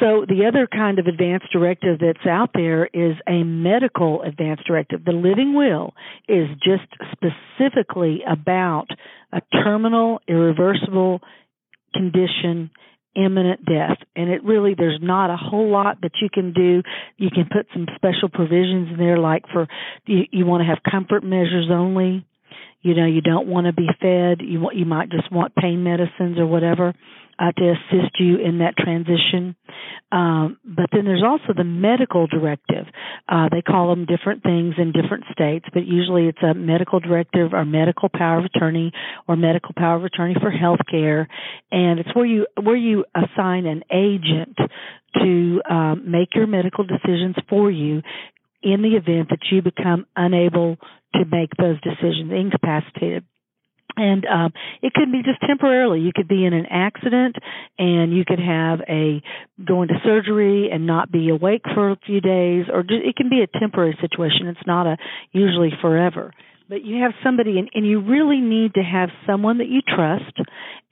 So 0.00 0.26
the 0.28 0.44
other 0.46 0.66
kind 0.66 0.98
of 0.98 1.06
advance 1.06 1.44
directive 1.52 2.00
that's 2.00 2.26
out 2.28 2.50
there 2.52 2.86
is 2.86 3.14
a 3.26 3.44
medical 3.44 4.22
advance 4.22 4.60
directive. 4.66 5.04
The 5.04 5.12
living 5.12 5.54
will 5.54 5.94
is 6.28 6.48
just 6.62 6.86
specifically 7.12 8.22
about 8.28 8.88
a 9.32 9.40
terminal, 9.62 10.20
irreversible 10.28 11.20
condition 11.94 12.70
imminent 13.16 13.64
death. 13.64 13.98
And 14.14 14.30
it 14.30 14.44
really 14.44 14.74
there's 14.76 14.98
not 15.00 15.30
a 15.30 15.36
whole 15.36 15.70
lot 15.70 16.00
that 16.02 16.12
you 16.20 16.28
can 16.32 16.52
do. 16.52 16.82
You 17.16 17.30
can 17.30 17.48
put 17.50 17.66
some 17.72 17.86
special 17.96 18.28
provisions 18.28 18.90
in 18.92 18.96
there 18.98 19.18
like 19.18 19.44
for 19.52 19.66
you, 20.06 20.24
you 20.30 20.46
want 20.46 20.62
to 20.62 20.66
have 20.66 20.78
comfort 20.88 21.24
measures 21.24 21.68
only. 21.70 22.26
You 22.82 22.94
know 22.94 23.06
you 23.06 23.20
don't 23.20 23.48
want 23.48 23.66
to 23.66 23.72
be 23.72 23.88
fed. 24.00 24.40
You 24.46 24.60
want 24.60 24.76
you 24.76 24.84
might 24.84 25.10
just 25.10 25.32
want 25.32 25.54
pain 25.54 25.82
medicines 25.82 26.38
or 26.38 26.46
whatever 26.46 26.94
uh, 27.38 27.52
to 27.52 27.72
assist 27.72 28.18
you 28.18 28.38
in 28.38 28.58
that 28.58 28.76
transition. 28.76 29.56
Um, 30.10 30.58
but 30.64 30.86
then 30.92 31.04
there's 31.04 31.24
also 31.24 31.52
the 31.56 31.64
medical 31.64 32.26
directive. 32.26 32.86
Uh, 33.28 33.48
they 33.50 33.62
call 33.62 33.90
them 33.90 34.06
different 34.06 34.42
things 34.42 34.74
in 34.78 34.92
different 34.92 35.24
states, 35.32 35.66
but 35.72 35.86
usually 35.86 36.28
it's 36.28 36.42
a 36.42 36.54
medical 36.54 37.00
directive 37.00 37.52
or 37.52 37.64
medical 37.64 38.08
power 38.08 38.38
of 38.38 38.44
attorney 38.44 38.92
or 39.28 39.36
medical 39.36 39.72
power 39.76 39.96
of 39.96 40.04
attorney 40.04 40.36
for 40.40 40.50
health 40.50 40.80
care. 40.90 41.28
And 41.70 42.00
it's 42.00 42.14
where 42.14 42.26
you, 42.26 42.46
where 42.62 42.76
you 42.76 43.04
assign 43.14 43.66
an 43.66 43.82
agent 43.92 44.56
to 45.22 45.60
um, 45.68 46.10
make 46.10 46.34
your 46.34 46.46
medical 46.46 46.84
decisions 46.84 47.36
for 47.48 47.70
you 47.70 48.02
in 48.62 48.82
the 48.82 48.96
event 48.96 49.28
that 49.30 49.40
you 49.50 49.62
become 49.62 50.06
unable 50.16 50.76
to 51.14 51.24
make 51.30 51.50
those 51.58 51.80
decisions, 51.80 52.32
incapacitated 52.32 53.24
and 53.96 54.26
um 54.26 54.52
it 54.82 54.92
could 54.92 55.10
be 55.10 55.22
just 55.22 55.40
temporarily. 55.46 56.00
You 56.00 56.12
could 56.14 56.28
be 56.28 56.44
in 56.44 56.52
an 56.52 56.66
accident 56.70 57.36
and 57.78 58.12
you 58.16 58.24
could 58.24 58.38
have 58.40 58.80
a 58.88 59.22
go 59.64 59.82
into 59.82 59.94
surgery 60.04 60.70
and 60.72 60.86
not 60.86 61.10
be 61.10 61.28
awake 61.30 61.62
for 61.74 61.90
a 61.90 61.96
few 62.06 62.20
days 62.20 62.66
or 62.72 62.82
just, 62.82 63.04
it 63.04 63.16
can 63.16 63.28
be 63.28 63.42
a 63.42 63.58
temporary 63.58 63.96
situation. 64.00 64.48
It's 64.48 64.66
not 64.66 64.86
a 64.86 64.96
usually 65.32 65.70
forever. 65.80 66.32
But 66.68 66.84
you 66.84 67.02
have 67.02 67.12
somebody 67.22 67.58
and, 67.58 67.70
and 67.74 67.86
you 67.86 68.00
really 68.00 68.40
need 68.40 68.74
to 68.74 68.82
have 68.82 69.10
someone 69.26 69.58
that 69.58 69.68
you 69.68 69.82
trust 69.82 70.36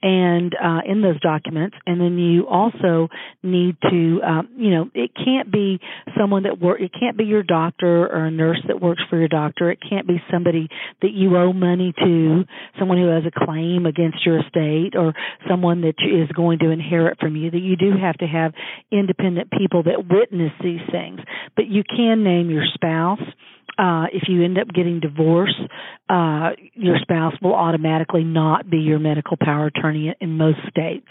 and 0.05 0.53
uh, 0.63 0.81
in 0.85 1.01
those 1.01 1.19
documents. 1.19 1.75
And 1.87 1.99
then 1.99 2.19
you 2.19 2.47
also 2.47 3.09
need 3.41 3.75
to 3.89 4.21
um, 4.21 4.49
you 4.55 4.69
know 4.69 4.89
it 4.93 5.11
can't 5.15 5.51
be 5.51 5.79
someone 6.17 6.43
that 6.43 6.61
work 6.61 6.79
it 6.79 6.91
can't 6.97 7.17
be 7.17 7.23
your 7.23 7.41
doctor 7.41 8.05
or 8.05 8.25
a 8.25 8.31
nurse 8.31 8.61
that 8.67 8.79
works 8.79 9.01
for 9.09 9.17
your 9.17 9.27
doctor. 9.27 9.71
It 9.71 9.79
can't 9.87 10.07
be 10.07 10.21
somebody 10.31 10.69
that 11.01 11.11
you 11.11 11.35
owe 11.35 11.53
money 11.53 11.91
to 11.97 12.43
someone 12.77 12.99
who 12.99 13.07
has 13.07 13.23
a 13.25 13.45
claim 13.45 13.87
against 13.87 14.23
your 14.23 14.39
estate 14.41 14.93
or 14.95 15.13
someone 15.49 15.81
that 15.81 15.95
is 15.99 16.29
going 16.35 16.59
to 16.59 16.69
inherit 16.69 17.17
from 17.19 17.35
you 17.35 17.49
that 17.49 17.61
you 17.61 17.75
do 17.75 17.93
have 17.99 18.17
to 18.19 18.27
have 18.27 18.53
independent 18.91 19.49
people 19.57 19.83
that 19.83 20.05
witness 20.07 20.51
these 20.63 20.85
things. 20.91 21.19
But 21.55 21.65
you 21.65 21.83
can 21.83 22.23
name 22.23 22.51
your 22.51 22.65
spouse 22.75 23.21
uh, 23.77 24.05
if 24.13 24.23
you 24.29 24.43
end 24.43 24.57
up 24.57 24.67
getting 24.73 24.99
divorced, 24.99 25.59
uh, 26.09 26.51
your 26.73 26.97
spouse 27.01 27.33
will 27.41 27.53
automatically 27.53 28.23
not 28.23 28.69
be 28.69 28.77
your 28.77 28.99
medical 28.99 29.37
power 29.39 29.67
attorney 29.67 29.94
in 29.95 30.37
most 30.37 30.59
states. 30.69 31.07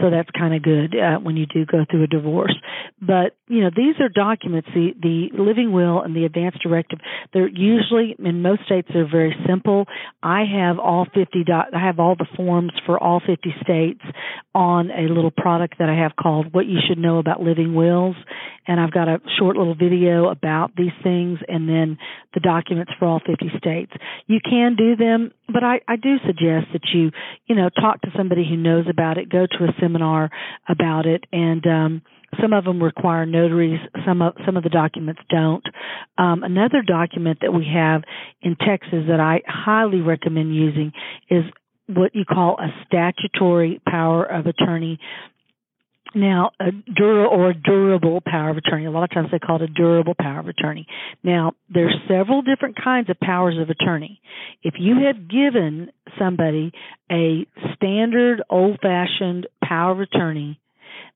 So 0.00 0.10
that's 0.10 0.28
kind 0.30 0.54
of 0.54 0.62
good 0.62 0.94
uh, 0.94 1.18
when 1.18 1.36
you 1.36 1.46
do 1.46 1.64
go 1.64 1.84
through 1.90 2.04
a 2.04 2.06
divorce. 2.06 2.54
But 3.00 3.36
you 3.48 3.62
know, 3.62 3.70
these 3.74 3.94
are 4.00 4.08
documents. 4.08 4.68
The 4.74 4.92
the 5.00 5.28
living 5.42 5.72
will 5.72 6.02
and 6.02 6.14
the 6.14 6.24
advance 6.24 6.56
directive. 6.62 6.98
They're 7.32 7.48
usually 7.48 8.16
in 8.18 8.42
most 8.42 8.64
states 8.64 8.88
they're 8.92 9.08
very 9.10 9.34
simple. 9.46 9.86
I 10.22 10.44
have 10.44 10.78
all 10.78 11.06
50. 11.14 11.44
Doc, 11.44 11.66
I 11.74 11.84
have 11.84 11.98
all 11.98 12.16
the 12.16 12.26
forms 12.36 12.72
for 12.84 13.02
all 13.02 13.20
50 13.20 13.54
states 13.62 14.02
on 14.54 14.90
a 14.90 15.12
little 15.12 15.30
product 15.30 15.78
that 15.78 15.88
I 15.88 15.94
have 15.94 16.12
called 16.16 16.52
"What 16.52 16.66
You 16.66 16.78
Should 16.86 16.98
Know 16.98 17.18
About 17.18 17.42
Living 17.42 17.74
Wills," 17.74 18.16
and 18.66 18.80
I've 18.80 18.92
got 18.92 19.08
a 19.08 19.20
short 19.38 19.56
little 19.56 19.74
video 19.74 20.28
about 20.28 20.74
these 20.76 20.92
things, 21.02 21.38
and 21.48 21.68
then 21.68 21.98
the 22.34 22.40
documents 22.40 22.92
for 22.98 23.06
all 23.06 23.20
50 23.24 23.50
states. 23.58 23.92
You 24.26 24.40
can 24.42 24.76
do 24.76 24.96
them, 24.96 25.32
but 25.52 25.62
I, 25.62 25.80
I 25.86 25.96
do 25.96 26.16
suggest 26.26 26.66
that 26.72 26.82
you, 26.92 27.10
you 27.46 27.54
know, 27.54 27.68
talk 27.68 28.00
to 28.02 28.08
somebody 28.16 28.44
who 28.48 28.56
knows 28.56 28.86
about 28.90 29.18
it, 29.18 29.28
go 29.28 29.46
to 29.46 29.64
a 29.64 29.74
seminar 29.80 30.30
about 30.68 31.06
it, 31.06 31.24
and 31.32 31.64
um, 31.66 32.02
some 32.40 32.52
of 32.52 32.64
them 32.64 32.82
require 32.82 33.26
notaries. 33.26 33.80
Some 34.06 34.22
of 34.22 34.34
some 34.44 34.56
of 34.56 34.62
the 34.62 34.68
documents 34.68 35.20
don't. 35.30 35.64
Um, 36.18 36.42
another 36.42 36.82
document 36.86 37.38
that 37.42 37.52
we 37.52 37.66
have 37.72 38.02
in 38.42 38.56
Texas 38.56 39.04
that 39.08 39.20
I 39.20 39.42
highly 39.46 40.00
recommend 40.00 40.54
using 40.54 40.92
is 41.30 41.44
what 41.88 42.14
you 42.14 42.24
call 42.24 42.58
a 42.58 42.68
statutory 42.86 43.80
power 43.88 44.24
of 44.24 44.46
attorney 44.46 44.98
now, 46.16 46.50
a 46.58 46.72
dur 46.72 47.26
or 47.26 47.52
durable 47.52 48.22
power 48.26 48.50
of 48.50 48.56
attorney. 48.56 48.86
A 48.86 48.90
lot 48.90 49.04
of 49.04 49.10
times 49.10 49.28
they 49.30 49.38
call 49.38 49.56
it 49.56 49.62
a 49.62 49.68
durable 49.68 50.14
power 50.18 50.40
of 50.40 50.48
attorney. 50.48 50.86
Now, 51.22 51.52
there's 51.72 51.94
several 52.08 52.42
different 52.42 52.76
kinds 52.82 53.10
of 53.10 53.20
powers 53.20 53.56
of 53.60 53.68
attorney. 53.68 54.20
If 54.62 54.74
you 54.78 55.06
have 55.06 55.28
given 55.28 55.90
somebody 56.18 56.72
a 57.12 57.46
standard 57.74 58.42
old-fashioned 58.48 59.46
power 59.62 59.92
of 59.92 60.00
attorney, 60.00 60.58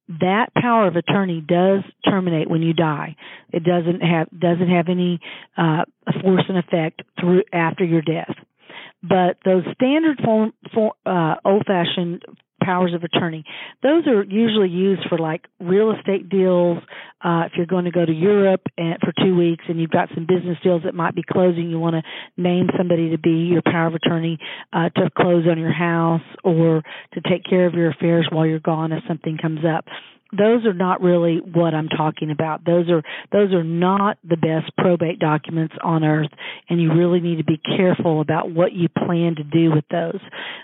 that 0.09 0.49
power 0.55 0.87
of 0.87 0.97
attorney 0.97 1.41
does 1.41 1.81
terminate 2.05 2.51
when 2.51 2.63
you 2.63 2.75
die. 2.75 3.17
It 3.53 3.65
doesn't 3.65 4.01
have 4.01 4.29
doesn't 4.39 4.69
have 4.69 4.89
any 4.89 5.21
uh, 5.57 5.85
force 6.21 6.45
and 6.49 6.59
effect 6.59 7.03
through 7.19 7.45
after 7.53 7.85
your 7.85 8.03
death. 8.03 8.35
But 9.03 9.39
those 9.45 9.63
standard 9.75 10.21
form, 10.23 10.53
for, 10.75 10.93
uh, 11.07 11.37
old-fashioned 11.45 12.23
powers 12.61 12.95
of 12.95 13.03
attorney. 13.05 13.45
Those 13.83 14.07
are 14.07 14.23
usually 14.23 14.69
used 14.69 15.03
for 15.09 15.19
like 15.19 15.47
real 15.59 15.93
estate 15.93 16.29
deals. 16.29 16.79
Uh, 17.23 17.43
if 17.47 17.53
you're 17.57 17.67
going 17.67 17.85
to 17.85 17.91
go 17.91 18.05
to 18.05 18.13
Europe 18.13 18.63
and 18.79 18.99
for 19.01 19.13
two 19.23 19.37
weeks 19.37 19.65
and 19.69 19.81
you've 19.81 19.91
got 19.91 20.09
some 20.15 20.27
business 20.27 20.59
deals 20.63 20.83
that 20.85 20.95
might 20.95 21.15
be 21.15 21.23
closing, 21.23 21.71
you 21.71 21.79
want 21.79 21.97
to 21.97 22.03
name 22.41 22.69
somebody 22.77 23.11
to 23.11 23.19
be 23.19 23.49
your 23.51 23.63
power 23.63 23.89
of 23.89 23.95
attorney 23.95 24.39
uh, 24.73 24.89
to 24.91 25.11
close 25.17 25.47
on 25.51 25.59
your 25.59 25.73
house 25.73 26.23
or 26.45 26.83
to 27.15 27.21
take 27.29 27.45
care 27.45 27.67
of 27.67 27.75
your 27.75 27.91
affairs 27.91 28.27
while 28.31 28.47
you're 28.47 28.61
gone 28.61 28.93
if 28.93 29.03
something 29.07 29.39
comes 29.41 29.61
up. 29.65 29.85
Those 30.33 30.65
are 30.65 30.75
not 30.75 31.01
really 31.01 31.39
what 31.39 31.75
I'm 31.75 31.89
talking 31.89 32.31
about. 32.31 32.65
Those 32.65 32.89
are 32.89 33.03
those 33.33 33.53
are 33.53 33.65
not 33.65 34.19
the 34.23 34.37
best 34.37 34.73
probate 34.77 35.19
documents 35.19 35.75
on 35.83 36.05
earth 36.05 36.31
and 36.69 36.81
you 36.81 36.93
really 36.93 37.21
need 37.21 37.39
to 37.39 37.45
be 37.45 37.61
careful 37.77 38.21
about 38.21 38.51
what 38.51 38.73
you 38.73 38.89
plan 38.89 39.37
to 39.37 39.45
do 39.45 39.71
with 39.71 39.85
those. 39.91 40.21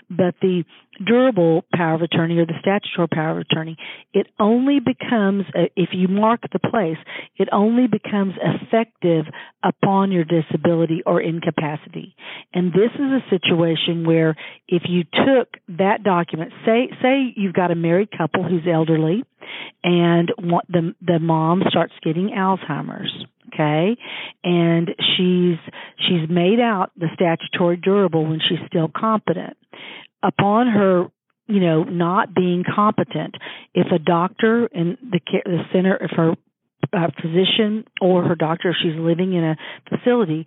But 0.09 0.35
the 0.41 0.63
durable 1.05 1.63
power 1.73 1.95
of 1.95 2.01
attorney 2.01 2.37
or 2.37 2.45
the 2.45 2.53
statutory 2.59 3.07
power 3.07 3.31
of 3.31 3.37
attorney, 3.37 3.77
it 4.13 4.27
only 4.39 4.79
becomes, 4.79 5.43
uh, 5.55 5.65
if 5.75 5.89
you 5.91 6.07
mark 6.07 6.41
the 6.51 6.59
place, 6.59 6.97
it 7.37 7.49
only 7.51 7.87
becomes 7.87 8.33
effective 8.41 9.25
upon 9.63 10.11
your 10.11 10.23
disability 10.23 11.01
or 11.05 11.21
incapacity. 11.21 12.15
And 12.53 12.71
this 12.71 12.91
is 12.95 12.99
a 12.99 13.29
situation 13.29 14.07
where 14.07 14.35
if 14.67 14.83
you 14.87 15.03
took 15.03 15.49
that 15.77 16.03
document, 16.03 16.51
say, 16.65 16.89
say 17.01 17.33
you've 17.35 17.53
got 17.53 17.71
a 17.71 17.75
married 17.75 18.09
couple 18.17 18.43
who's 18.43 18.67
elderly 18.71 19.23
and 19.83 20.31
the, 20.69 20.93
the 21.05 21.19
mom 21.19 21.63
starts 21.69 21.93
getting 22.03 22.29
Alzheimer's 22.29 23.25
okay? 23.53 23.97
And 24.43 24.89
she's 24.99 25.57
she's 25.97 26.29
made 26.29 26.59
out 26.59 26.91
the 26.97 27.07
statutory 27.13 27.77
durable 27.77 28.25
when 28.25 28.39
she's 28.39 28.59
still 28.67 28.89
competent. 28.93 29.57
Upon 30.23 30.67
her 30.67 31.05
you 31.47 31.61
know 31.61 31.83
not 31.83 32.33
being 32.33 32.63
competent 32.63 33.35
if 33.73 33.87
a 33.91 33.99
doctor 33.99 34.67
in 34.67 34.97
the 35.01 35.19
the 35.45 35.63
center 35.71 35.95
if 35.95 36.11
her 36.11 36.33
uh, 36.93 37.07
physician 37.21 37.85
or 38.01 38.23
her 38.23 38.35
doctor 38.35 38.69
if 38.69 38.75
she's 38.81 38.99
living 38.99 39.33
in 39.33 39.43
a 39.43 39.55
facility 39.89 40.45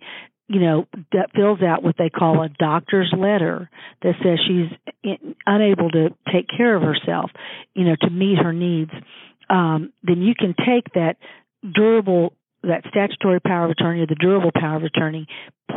you 0.51 0.59
know 0.59 0.85
that 1.13 1.31
fills 1.33 1.61
out 1.61 1.83
what 1.83 1.95
they 1.97 2.09
call 2.09 2.41
a 2.43 2.49
doctor's 2.49 3.13
letter 3.17 3.69
that 4.01 4.15
says 4.21 4.39
she's 4.45 5.17
unable 5.45 5.89
to 5.89 6.09
take 6.31 6.47
care 6.55 6.75
of 6.75 6.81
herself 6.81 7.31
you 7.73 7.85
know 7.85 7.95
to 8.01 8.09
meet 8.09 8.37
her 8.37 8.53
needs. 8.53 8.91
Um 9.49 9.93
then 10.03 10.21
you 10.21 10.33
can 10.37 10.53
take 10.53 10.93
that 10.93 11.15
durable 11.73 12.33
that 12.63 12.83
statutory 12.89 13.39
power 13.39 13.65
of 13.65 13.71
attorney 13.71 14.01
or 14.01 14.07
the 14.07 14.15
durable 14.15 14.51
power 14.53 14.77
of 14.77 14.83
attorney 14.83 15.25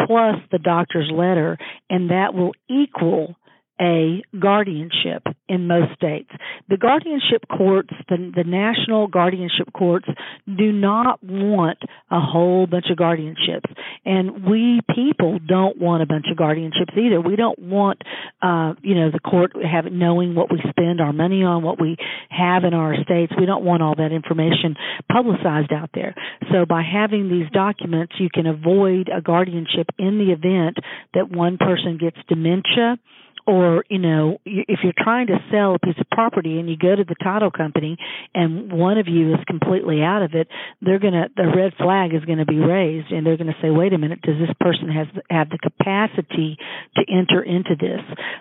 plus 0.07 0.37
the 0.51 0.59
doctor's 0.59 1.11
letter 1.13 1.57
and 1.89 2.11
that 2.11 2.35
will 2.35 2.53
equal 2.69 3.37
a 3.81 4.23
guardianship 4.39 5.25
in 5.49 5.67
most 5.67 5.93
states. 5.95 6.31
The 6.69 6.77
guardianship 6.77 7.45
courts, 7.49 7.91
the, 8.09 8.33
the 8.35 8.45
national 8.45 9.09
guardianship 9.09 9.73
courts, 9.73 10.07
do 10.47 10.73
not 10.73 11.23
want 11.23 11.79
a 12.11 12.21
whole 12.21 12.67
bunch 12.67 12.87
of 12.91 12.97
guardianships. 12.97 13.71
And 14.05 14.45
we 14.45 14.81
people 14.95 15.39
don't 15.47 15.79
want 15.79 16.03
a 16.03 16.07
bunch 16.07 16.27
of 16.31 16.37
guardianships 16.37 16.97
either. 16.97 17.21
We 17.21 17.37
don't 17.37 17.59
want, 17.59 18.03
uh, 18.43 18.75
you 18.83 18.95
know, 18.95 19.11
the 19.11 19.21
court 19.21 19.53
have 19.65 19.91
knowing 19.91 20.35
what 20.35 20.53
we 20.53 20.61
spend 20.69 21.01
our 21.01 21.13
money 21.13 21.43
on, 21.43 21.63
what 21.63 21.81
we 21.81 21.97
have 22.31 22.65
in 22.65 22.75
our 22.75 22.95
estates. 22.95 23.33
We 23.39 23.47
don't 23.47 23.65
want 23.65 23.83
all 23.83 23.97
that 23.97 24.13
information 24.13 24.77
publicized 25.11 25.73
out 25.73 25.91
there. 25.95 26.15
So 26.53 26.65
by 26.65 26.83
having 26.83 27.29
these 27.29 27.51
documents, 27.53 28.15
you 28.19 28.29
can 28.33 28.47
avoid 28.47 29.11
a 29.15 29.21
guardianship 29.21 29.89
in 29.99 30.19
the 30.19 30.33
event 30.33 30.79
that 31.13 31.31
one 31.31 31.59
person 31.59 31.99
gets 31.99 32.17
dementia 32.29 32.99
or 33.47 33.85
you 33.89 33.99
know 33.99 34.39
if 34.45 34.81
you're 34.83 34.93
trying 34.97 35.27
to 35.27 35.39
sell 35.51 35.75
a 35.75 35.79
piece 35.79 35.97
of 35.99 36.09
property 36.11 36.59
and 36.59 36.69
you 36.69 36.77
go 36.77 36.95
to 36.95 37.05
the 37.05 37.15
title 37.23 37.51
company 37.51 37.97
and 38.35 38.73
one 38.73 38.99
of 38.99 39.07
you 39.09 39.35
is 39.35 39.41
completely 39.47 40.03
out 40.03 40.23
of 40.23 40.35
it 40.35 40.49
they're 40.81 40.99
going 40.99 41.13
to 41.13 41.27
the 41.37 41.47
red 41.55 41.73
flag 41.77 42.15
is 42.15 42.25
going 42.25 42.39
to 42.39 42.47
be 42.47 42.59
raised 42.59 43.11
and 43.11 43.27
they're 43.27 43.37
going 43.37 43.53
to 43.53 43.59
say 43.61 43.71
wait 43.71 43.93
a 43.93 43.99
minute 43.99 44.21
does 44.23 44.39
this 44.39 44.55
person 44.61 44.89
has 44.89 45.07
have 45.31 45.49
the 45.51 45.59
capacity 45.59 46.57
to 46.97 47.03
enter 47.11 47.43
into 47.43 47.77
this? 47.79 48.01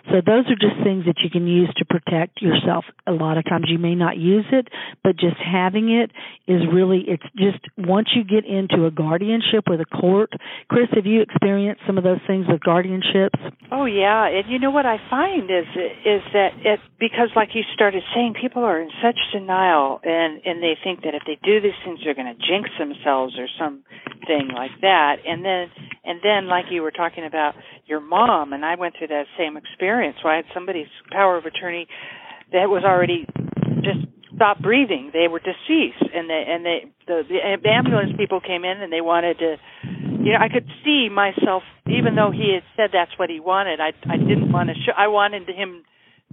So 0.09 0.21
those 0.25 0.45
are 0.47 0.59
just 0.59 0.81
things 0.83 1.05
that 1.05 1.19
you 1.23 1.29
can 1.29 1.47
use 1.47 1.71
to 1.77 1.85
protect 1.85 2.41
yourself. 2.41 2.85
A 3.07 3.11
lot 3.11 3.37
of 3.37 3.45
times 3.45 3.65
you 3.67 3.79
may 3.79 3.95
not 3.95 4.17
use 4.17 4.45
it 4.51 4.67
but 5.03 5.17
just 5.17 5.37
having 5.37 5.89
it 5.89 6.11
is 6.47 6.61
really 6.71 7.03
it's 7.07 7.23
just 7.37 7.59
once 7.77 8.09
you 8.15 8.23
get 8.23 8.45
into 8.45 8.85
a 8.85 8.91
guardianship 8.91 9.65
with 9.67 9.81
a 9.81 9.85
court 9.85 10.31
kris 10.69 10.87
have 10.93 11.05
you 11.05 11.21
experienced 11.21 11.81
some 11.85 11.97
of 11.97 12.03
those 12.03 12.19
things 12.27 12.45
with 12.47 12.61
guardianships? 12.61 13.39
Oh 13.71 13.85
yeah. 13.85 14.27
And 14.27 14.49
you 14.49 14.59
know 14.59 14.71
what? 14.71 14.85
I 14.85 14.92
find 15.09 15.49
is 15.49 15.67
is 16.05 16.21
that 16.33 16.51
it 16.63 16.79
because 16.99 17.29
like 17.35 17.49
you 17.53 17.63
started 17.73 18.03
saying, 18.13 18.35
people 18.39 18.63
are 18.63 18.81
in 18.81 18.89
such 19.01 19.17
denial 19.31 19.99
and 20.03 20.41
and 20.45 20.61
they 20.61 20.77
think 20.83 21.03
that 21.03 21.15
if 21.15 21.23
they 21.25 21.37
do 21.43 21.61
these 21.61 21.77
things, 21.85 21.99
they're 22.03 22.15
going 22.15 22.33
to 22.33 22.39
jinx 22.39 22.69
themselves 22.77 23.35
or 23.37 23.47
something 23.57 24.49
like 24.53 24.71
that. 24.81 25.17
And 25.25 25.43
then 25.43 25.67
and 26.03 26.19
then 26.23 26.47
like 26.47 26.65
you 26.69 26.81
were 26.81 26.91
talking 26.91 27.25
about 27.25 27.55
your 27.85 27.99
mom, 27.99 28.53
and 28.53 28.63
I 28.65 28.75
went 28.75 28.95
through 28.97 29.07
that 29.07 29.25
same 29.37 29.57
experience. 29.57 30.17
Where 30.23 30.33
I 30.33 30.37
had 30.37 30.45
somebody's 30.53 30.91
power 31.11 31.37
of 31.37 31.45
attorney 31.45 31.87
that 32.51 32.69
was 32.69 32.83
already 32.83 33.25
just 33.81 34.12
stopped 34.35 34.61
breathing. 34.61 35.11
They 35.13 35.27
were 35.27 35.39
deceased, 35.39 36.01
and 36.13 36.29
they 36.29 36.43
and 36.47 36.65
they 36.65 36.91
the, 37.07 37.23
the 37.27 37.69
ambulance 37.69 38.11
people 38.17 38.39
came 38.39 38.65
in 38.65 38.81
and 38.81 38.91
they 38.91 39.01
wanted 39.01 39.39
to 39.39 39.55
you 40.23 40.31
know, 40.31 40.39
I 40.39 40.47
could 40.47 40.67
see 40.85 41.09
myself, 41.11 41.63
even 41.87 42.15
though 42.15 42.31
he 42.31 42.53
had 42.53 42.63
said 42.77 42.89
that's 42.93 43.11
what 43.17 43.29
he 43.29 43.39
wanted. 43.39 43.79
I 43.79 43.91
I 44.09 44.17
didn't 44.17 44.51
want 44.51 44.69
to 44.69 44.75
show. 44.75 44.93
I 44.95 45.07
wanted 45.07 45.47
him 45.49 45.83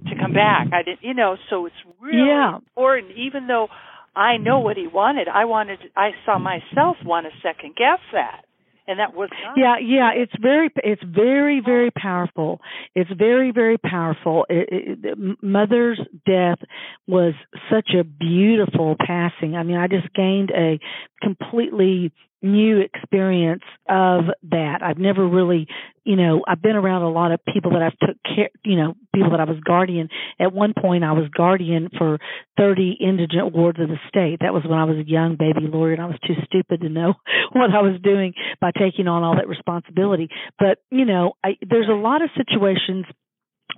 to 0.08 0.16
come 0.16 0.32
back. 0.32 0.68
I 0.72 0.82
didn't, 0.82 1.02
you 1.02 1.14
know. 1.14 1.36
So 1.50 1.66
it's 1.66 1.82
really 2.00 2.28
yeah. 2.28 2.56
important. 2.56 3.12
Even 3.16 3.46
though 3.46 3.68
I 4.14 4.36
know 4.36 4.60
what 4.60 4.76
he 4.76 4.86
wanted, 4.86 5.28
I 5.28 5.44
wanted. 5.44 5.80
I 5.96 6.10
saw 6.24 6.38
myself 6.38 6.96
want 7.04 7.26
to 7.26 7.32
second 7.42 7.74
guess 7.76 8.00
that 8.12 8.44
and 8.90 8.98
that 8.98 9.14
was 9.14 9.30
not. 9.42 9.54
yeah 9.56 9.76
yeah 9.80 10.10
it's 10.14 10.32
very 10.40 10.70
it's 10.76 11.02
very 11.04 11.60
oh. 11.60 11.66
very 11.66 11.90
powerful. 11.90 12.60
It's 12.94 13.10
very 13.16 13.52
very 13.52 13.78
powerful. 13.78 14.46
It, 14.48 14.98
it, 15.02 15.42
mother's 15.42 16.00
death 16.26 16.58
was 17.06 17.34
such 17.70 17.90
a 17.98 18.04
beautiful 18.04 18.96
passing. 18.98 19.54
I 19.56 19.62
mean 19.62 19.76
i 19.76 19.86
just 19.86 20.12
gained 20.14 20.50
a 20.50 20.78
completely 21.22 22.12
new 22.42 22.80
experience 22.80 23.62
of 23.88 24.24
that. 24.50 24.80
I've 24.82 24.98
never 24.98 25.26
really, 25.26 25.66
you 26.04 26.16
know, 26.16 26.42
I've 26.46 26.62
been 26.62 26.76
around 26.76 27.02
a 27.02 27.10
lot 27.10 27.32
of 27.32 27.40
people 27.52 27.72
that 27.72 27.82
I've 27.82 27.98
took 27.98 28.16
care, 28.24 28.50
you 28.64 28.76
know, 28.76 28.94
people 29.14 29.30
that 29.30 29.40
I 29.40 29.44
was 29.44 29.60
guardian. 29.64 30.08
At 30.38 30.52
one 30.52 30.72
point, 30.78 31.04
I 31.04 31.12
was 31.12 31.28
guardian 31.36 31.90
for 31.96 32.18
30 32.56 32.96
indigent 33.00 33.54
wards 33.54 33.78
of 33.80 33.88
the 33.88 33.98
state. 34.08 34.38
That 34.40 34.54
was 34.54 34.62
when 34.64 34.78
I 34.78 34.84
was 34.84 34.96
a 34.96 35.08
young 35.08 35.36
baby 35.36 35.66
lawyer 35.66 35.92
and 35.92 36.02
I 36.02 36.06
was 36.06 36.18
too 36.26 36.34
stupid 36.44 36.80
to 36.80 36.88
know 36.88 37.14
what 37.52 37.70
I 37.70 37.82
was 37.82 38.00
doing 38.02 38.34
by 38.60 38.70
taking 38.70 39.08
on 39.08 39.22
all 39.22 39.36
that 39.36 39.48
responsibility. 39.48 40.28
But, 40.58 40.78
you 40.90 41.04
know, 41.04 41.32
I, 41.44 41.58
there's 41.68 41.88
a 41.88 41.92
lot 41.92 42.22
of 42.22 42.30
situations 42.36 43.06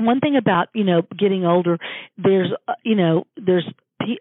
one 0.01 0.20
thing 0.20 0.37
about 0.37 0.68
you 0.75 0.85
know 0.85 1.03
getting 1.18 1.44
older 1.44 1.79
there's 2.16 2.51
uh, 2.66 2.72
you 2.83 2.94
know 2.94 3.25
there's 3.37 3.68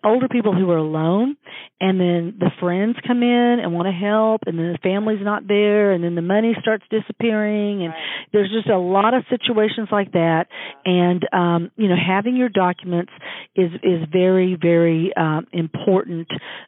older 0.04 0.28
people 0.28 0.54
who 0.54 0.70
are 0.70 0.78
alone 0.78 1.38
and 1.82 2.00
then 2.00 2.36
the 2.40 2.52
friends 2.60 2.96
come 3.08 3.24
in 3.24 3.60
and 3.60 3.74
want 3.74 3.88
to 3.88 3.92
help 3.92 4.42
and 4.46 4.58
then 4.58 4.72
the 4.72 4.78
family's 4.84 5.24
not 5.24 5.48
there 5.48 5.92
and 5.92 6.04
then 6.04 6.14
the 6.14 6.22
money 6.22 6.56
starts 6.62 6.84
disappearing 6.92 7.84
and 7.84 7.90
right. 7.90 8.30
there's 8.32 8.52
just 8.52 8.70
a 8.70 8.78
lot 8.78 9.16
of 9.16 9.24
situations 9.30 9.90
like 9.92 10.12
that. 10.12 10.46
And 10.86 11.28
um 11.34 11.72
you 11.76 11.88
know 11.90 11.96
having 11.96 12.36
your 12.36 12.50
documents 12.50 13.12
is 13.56 13.72
is 13.84 14.08
very 14.12 14.56
very 14.62 15.12
um 15.18 15.48
important 15.52 16.28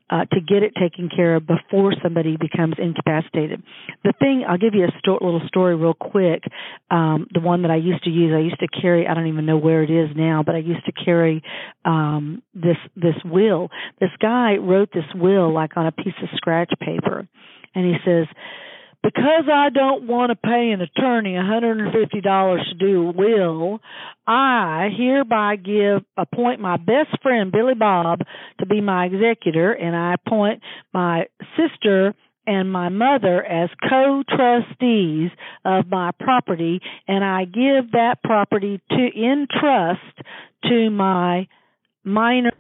uh 0.10 0.26
to 0.26 0.42
get 0.42 0.64
it 0.64 0.74
taken 0.80 1.10
care 1.16 1.36
of 1.36 1.46
before 1.46 1.94
somebody 2.02 2.36
becomes 2.36 2.76
incapacitated. 2.80 3.62
The 4.04 4.14
thing 4.20 4.46
I'll 4.48 4.58
give 4.58 4.74
you 4.74 4.86
a 4.86 4.92
sto- 4.98 5.20
little 5.22 5.42
story 5.48 5.76
real 5.76 5.94
quick 5.94 6.44
um 6.90 7.28
the 7.34 7.40
one 7.40 7.62
that 7.62 7.72
I 7.72 7.78
used 7.78 8.04
to 8.06 8.10
use. 8.10 8.34
I 8.36 8.40
used 8.40 8.60
to 8.60 8.68
carry 8.82 9.08
I 9.08 9.14
don't 9.14 9.28
even 9.28 9.46
know 9.46 9.58
where 9.58 9.84
it 9.84 9.92
is 9.92 10.10
now 10.16 10.44
but 10.44 10.56
I 10.56 10.60
used 10.60 10.86
to 10.86 10.92
carry 10.92 11.44
um 11.86 12.42
this 12.56 12.78
this 13.04 13.22
will. 13.24 13.70
This 14.00 14.10
guy 14.20 14.56
wrote 14.56 14.90
this 14.94 15.04
will 15.14 15.54
like 15.54 15.78
on 15.78 15.86
a 15.86 15.92
piece 15.92 16.16
of 16.22 16.30
scratch 16.36 16.72
paper. 16.80 17.28
And 17.76 17.86
he 17.86 17.96
says, 18.06 18.28
because 19.04 19.50
I 19.54 19.70
don't 19.70 20.08
want 20.08 20.30
to 20.30 20.36
pay 20.38 20.72
an 20.72 20.80
attorney 20.80 21.34
$150 21.34 21.92
to 21.92 22.74
do 22.80 23.10
a 23.10 23.12
will, 23.12 23.82
I 24.26 24.90
hereby 24.98 25.58
give 25.58 26.04
appoint 26.16 26.62
my 26.62 26.78
best 26.78 27.22
friend 27.22 27.52
Billy 27.52 27.74
Bob 27.74 28.20
to 28.60 28.66
be 28.66 28.80
my 28.80 29.06
executor 29.06 29.74
and 29.74 29.94
I 29.94 30.14
appoint 30.14 30.62
my 30.94 31.26
sister 31.58 32.16
and 32.48 32.72
my 32.72 32.90
mother 32.90 33.44
as 33.44 33.70
co-trustees 33.90 35.32
of 35.66 35.88
my 35.90 36.12
property 36.20 36.80
and 37.08 37.26
I 37.26 37.44
give 37.46 37.92
that 37.92 38.24
property 38.24 38.82
to 38.90 38.96
in 38.96 39.48
trust 39.52 40.28
to 40.70 40.90
my 40.90 41.48
minor 42.06 42.52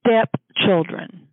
stepchildren. 0.00 1.28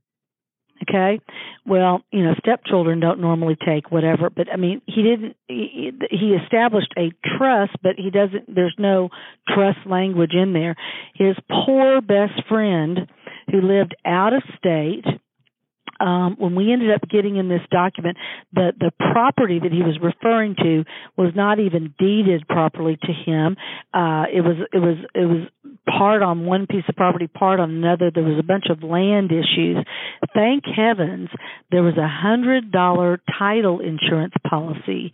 Okay, 0.88 1.19
well, 1.65 2.04
you 2.12 2.24
know, 2.24 2.36
stepchildren 2.38 3.00
don't 3.00 3.19
normally 3.19 3.56
take 3.65 3.91
whatever, 3.91 4.30
but 4.30 4.52
I 4.52 4.58
mean, 4.58 4.82
he 4.86 5.02
didn't. 5.02 5.36
He, 5.48 5.91
he 6.12 6.36
established 6.43 6.93
a 6.98 7.12
trust, 7.38 7.71
but 7.82 7.93
he 7.98 8.12
doesn't. 8.12 8.54
There's 8.54 8.76
no 8.78 9.10
trust 9.48 9.80
language 9.86 10.34
in 10.34 10.54
there. 10.54 10.76
His 11.15 11.36
poor 11.50 12.02
best 12.02 12.45
friend, 12.50 13.08
who 13.50 13.62
lived 13.62 13.95
out 14.06 14.34
of 14.34 14.43
state, 14.58 15.06
um, 16.00 16.36
when 16.38 16.56
we 16.56 16.74
ended 16.74 16.91
up 16.91 17.08
getting 17.10 17.38
in 17.38 17.48
this 17.48 17.62
document, 17.71 18.17
the 18.54 18.74
the 18.78 18.91
property 19.12 19.60
that 19.60 19.71
he 19.71 19.82
was 19.82 19.98
referring 20.02 20.56
to 20.56 20.84
was 21.17 21.32
not 21.36 21.60
even 21.60 21.93
deeded 21.98 22.48
properly 22.48 22.98
to 23.02 23.13
him. 23.13 23.56
Uh, 23.93 24.26
it 24.32 24.41
was 24.41 24.58
it 24.74 24.80
was 24.80 24.98
it 25.13 25.26
was 25.26 25.48
part 25.86 26.21
on 26.21 26.45
one 26.45 26.67
piece 26.67 26.84
of 26.89 26.95
property, 26.95 27.28
part 27.28 27.60
on 27.60 27.71
another. 27.71 28.12
There 28.13 28.24
was 28.24 28.39
a 28.39 28.43
bunch 28.43 28.65
of 28.69 28.84
land 28.84 29.32
issues. 29.32 29.78
Thank 30.34 30.63
heavens 30.65 31.30
there 31.71 31.84
was 31.84 31.98
a 31.98 32.08
hundred 32.08 32.71
dollar 32.71 33.19
title 33.39 33.80
insurance 33.80 34.34
policy 34.48 35.12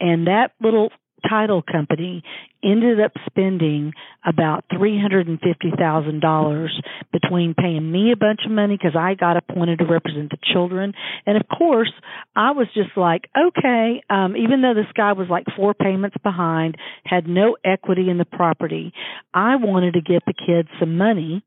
and 0.00 0.26
that 0.26 0.52
little 0.60 0.90
title 1.28 1.62
company 1.62 2.22
ended 2.62 3.00
up 3.00 3.12
spending 3.26 3.92
about 4.24 4.64
three 4.76 5.00
hundred 5.00 5.28
and 5.28 5.38
fifty 5.40 5.70
thousand 5.76 6.20
dollars 6.20 6.72
between 7.12 7.54
paying 7.54 7.90
me 7.90 8.12
a 8.12 8.16
bunch 8.16 8.40
of 8.44 8.50
money 8.50 8.76
because 8.76 8.96
I 8.96 9.14
got 9.14 9.36
appointed 9.36 9.78
to 9.80 9.84
represent 9.84 10.30
the 10.30 10.38
children, 10.52 10.94
and 11.26 11.36
of 11.36 11.46
course 11.48 11.92
I 12.34 12.52
was 12.52 12.66
just 12.74 12.96
like, 12.96 13.28
okay, 13.36 14.02
um, 14.10 14.36
even 14.36 14.62
though 14.62 14.74
this 14.74 14.90
guy 14.96 15.12
was 15.12 15.28
like 15.28 15.44
four 15.56 15.74
payments 15.74 16.16
behind, 16.22 16.76
had 17.04 17.26
no 17.26 17.56
equity 17.64 18.08
in 18.10 18.18
the 18.18 18.24
property, 18.24 18.92
I 19.32 19.56
wanted 19.56 19.94
to 19.94 20.00
get 20.00 20.22
the 20.26 20.34
kids 20.34 20.68
some 20.80 20.96
money 20.96 21.44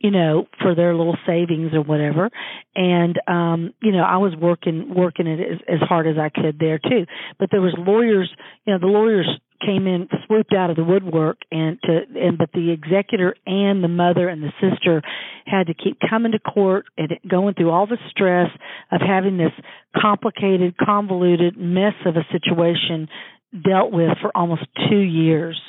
you 0.00 0.10
know, 0.10 0.46
for 0.60 0.74
their 0.74 0.94
little 0.96 1.16
savings 1.26 1.72
or 1.74 1.82
whatever. 1.82 2.30
And 2.74 3.20
um, 3.28 3.74
you 3.82 3.92
know, 3.92 4.02
I 4.02 4.16
was 4.16 4.34
working 4.40 4.94
working 4.94 5.26
it 5.26 5.40
as, 5.40 5.58
as 5.68 5.88
hard 5.88 6.06
as 6.06 6.16
I 6.18 6.30
could 6.30 6.58
there 6.58 6.78
too. 6.78 7.06
But 7.38 7.50
there 7.50 7.60
was 7.60 7.74
lawyers, 7.78 8.30
you 8.66 8.72
know, 8.72 8.78
the 8.78 8.86
lawyers 8.86 9.28
came 9.64 9.86
in 9.86 10.08
swooped 10.26 10.54
out 10.54 10.70
of 10.70 10.76
the 10.76 10.84
woodwork 10.84 11.38
and 11.52 11.78
to 11.82 12.00
and 12.16 12.38
but 12.38 12.50
the 12.52 12.70
executor 12.70 13.34
and 13.46 13.84
the 13.84 13.88
mother 13.88 14.28
and 14.28 14.42
the 14.42 14.52
sister 14.60 15.02
had 15.44 15.66
to 15.66 15.74
keep 15.74 15.98
coming 16.08 16.32
to 16.32 16.38
court 16.38 16.86
and 16.96 17.12
going 17.28 17.54
through 17.54 17.70
all 17.70 17.86
the 17.86 17.98
stress 18.08 18.48
of 18.90 19.00
having 19.06 19.36
this 19.36 19.52
complicated 20.00 20.76
convoluted 20.78 21.58
mess 21.58 21.94
of 22.06 22.16
a 22.16 22.24
situation 22.32 23.06
dealt 23.52 23.92
with 23.92 24.10
for 24.20 24.30
almost 24.34 24.62
two 24.88 25.00
years. 25.00 25.60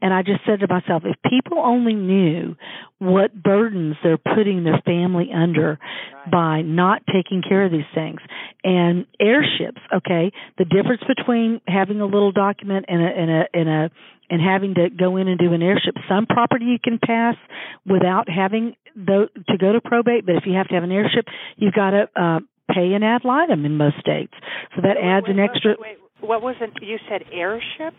And 0.00 0.12
I 0.12 0.22
just 0.22 0.40
said 0.46 0.60
to 0.60 0.68
myself, 0.68 1.02
if 1.04 1.16
people 1.28 1.58
only 1.58 1.94
knew 1.94 2.56
what 2.98 3.34
burdens 3.34 3.96
they're 4.02 4.18
putting 4.18 4.64
their 4.64 4.82
family 4.84 5.30
under 5.34 5.78
right. 5.78 6.30
by 6.30 6.62
not 6.62 7.02
taking 7.06 7.42
care 7.46 7.64
of 7.64 7.70
these 7.70 7.88
things. 7.94 8.20
And 8.64 9.06
heirships, 9.20 9.80
okay, 9.94 10.32
the 10.58 10.64
difference 10.64 11.02
between 11.06 11.60
having 11.68 12.00
a 12.00 12.06
little 12.06 12.32
document 12.32 12.86
and 12.88 13.02
a, 13.02 13.06
and 13.06 13.30
a, 13.30 13.44
and 13.54 13.68
a, 13.68 13.90
and 14.30 14.42
having 14.42 14.74
to 14.74 14.90
go 14.90 15.16
in 15.16 15.28
and 15.28 15.38
do 15.38 15.52
an 15.52 15.62
heirship. 15.62 15.94
Some 16.08 16.26
property 16.26 16.66
you 16.66 16.78
can 16.82 16.98
pass 16.98 17.36
without 17.86 18.28
having 18.28 18.74
the, 18.94 19.28
to 19.48 19.56
go 19.56 19.72
to 19.72 19.80
probate, 19.80 20.26
but 20.26 20.34
if 20.34 20.42
you 20.44 20.54
have 20.54 20.68
to 20.68 20.74
have 20.74 20.84
an 20.84 20.92
heirship, 20.92 21.24
you've 21.56 21.72
got 21.72 21.90
to, 21.90 22.08
uh, 22.14 22.40
pay 22.70 22.92
an 22.92 23.02
ad 23.02 23.24
litem 23.24 23.64
in 23.64 23.76
most 23.76 23.96
states. 23.98 24.34
So 24.76 24.82
that 24.82 24.96
adds 25.02 25.26
wait, 25.26 25.36
an 25.36 25.40
extra. 25.40 25.74
Wait, 25.78 25.96
what 26.20 26.42
was 26.42 26.56
it? 26.60 26.70
You 26.82 26.98
said 27.08 27.22
airship? 27.32 27.94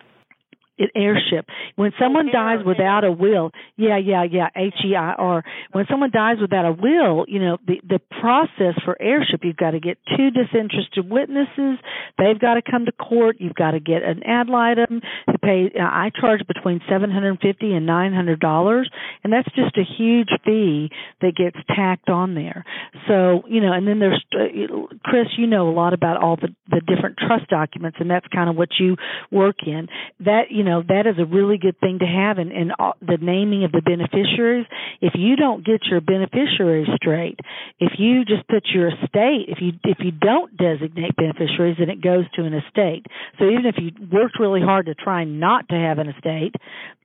It 0.80 0.92
heirship. 0.96 1.46
When 1.76 1.92
someone 2.00 2.28
dies 2.32 2.60
without 2.66 3.04
a 3.04 3.12
will, 3.12 3.52
yeah, 3.76 3.98
yeah, 3.98 4.24
yeah, 4.24 4.48
H 4.56 4.76
E 4.88 4.96
I 4.96 5.12
R. 5.12 5.44
When 5.74 5.86
someone 5.92 6.10
dies 6.10 6.38
without 6.40 6.64
a 6.66 6.72
will, 6.72 7.26
you 7.28 7.40
know, 7.40 7.58
the 7.68 7.82
the 7.86 8.00
process 8.22 8.80
for 8.86 8.96
heirship, 9.02 9.42
you've 9.44 9.58
got 9.58 9.72
to 9.72 9.82
get 9.82 9.98
two 10.16 10.32
disinterested 10.32 11.10
witnesses. 11.10 11.80
They've 12.18 12.40
got 12.40 12.54
to 12.54 12.62
come 12.62 12.86
to 12.86 12.94
court. 12.94 13.36
You've 13.40 13.56
got 13.56 13.72
to 13.72 13.82
get 13.82 14.04
an 14.04 14.24
ad 14.24 14.48
litem 14.48 15.02
to 15.30 15.38
pay. 15.38 15.70
Uh, 15.78 15.84
I 15.84 16.12
charge 16.18 16.48
between 16.48 16.80
seven 16.90 17.12
hundred 17.12 17.32
and 17.32 17.40
fifty 17.42 17.74
and 17.74 17.86
nine 17.86 18.14
hundred 18.14 18.40
dollars, 18.40 18.90
and 19.26 19.34
that's 19.34 19.50
just 19.56 19.76
a 19.76 19.84
huge 19.84 20.30
fee 20.46 20.92
that 21.20 21.36
gets 21.36 21.58
tacked 21.76 22.08
on 22.08 22.36
there. 22.36 22.64
So 23.10 23.44
you 23.50 23.60
know, 23.60 23.74
and 23.74 23.86
then 23.86 24.00
there's 24.00 24.24
uh, 24.34 24.96
Kris. 25.04 25.28
You 25.38 25.48
know 25.48 25.70
a 25.70 25.76
lot 25.76 25.92
about 25.92 26.24
all 26.24 26.38
the 26.38 26.56
the 26.70 26.80
different 26.88 27.18
trust 27.18 27.50
documents, 27.50 27.98
and 28.00 28.10
that's 28.10 28.28
kind 28.28 28.50
of 28.50 28.56
what 28.56 28.70
you 28.80 28.96
work 29.30 29.58
in. 29.68 29.90
That 30.22 30.52
you 30.52 30.64
know 30.64 30.69
know 30.70 30.84
that 30.88 31.08
is 31.08 31.18
a 31.18 31.26
really 31.26 31.58
good 31.58 31.80
thing 31.80 32.00
to 32.00 32.06
have 32.06 32.38
and 32.38 32.52
and 32.52 32.72
the 33.02 33.18
naming 33.22 33.64
of 33.64 33.72
the 33.72 33.82
beneficiaries. 33.82 34.66
If 35.02 35.14
you 35.16 35.36
don't 35.36 35.66
get 35.66 35.82
your 35.90 36.02
beneficiaries 36.02 36.88
straight 36.96 37.40
if 37.80 37.94
you 37.98 38.26
just 38.26 38.48
put 38.48 38.64
your 38.74 38.90
estate 38.90 39.50
if 39.50 39.60
you 39.62 39.74
if 39.84 39.98
you 40.00 40.12
don't 40.12 40.56
designate 40.58 41.16
beneficiaries 41.16 41.78
then 41.80 41.90
it 41.90 42.02
goes 42.02 42.26
to 42.36 42.46
an 42.46 42.54
estate. 42.54 43.06
So 43.38 43.46
even 43.46 43.66
if 43.66 43.76
you 43.78 43.92
worked 44.12 44.40
really 44.40 44.62
hard 44.62 44.86
to 44.86 44.96
try 44.96 45.24
not 45.24 45.68
to 45.70 45.76
have 45.76 45.98
an 45.98 46.10
estate 46.10 46.56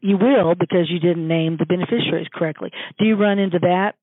you 0.01 0.19
will 0.19 0.55
because 0.55 0.91
you 0.91 1.01
didn't 1.01 1.27
name 1.27 1.57
the 1.59 1.65
beneficiaries 1.67 2.29
correctly. 2.33 2.71
Do 2.99 3.07
you 3.07 3.17
run 3.17 3.39
into 3.39 3.59
that 3.61 3.95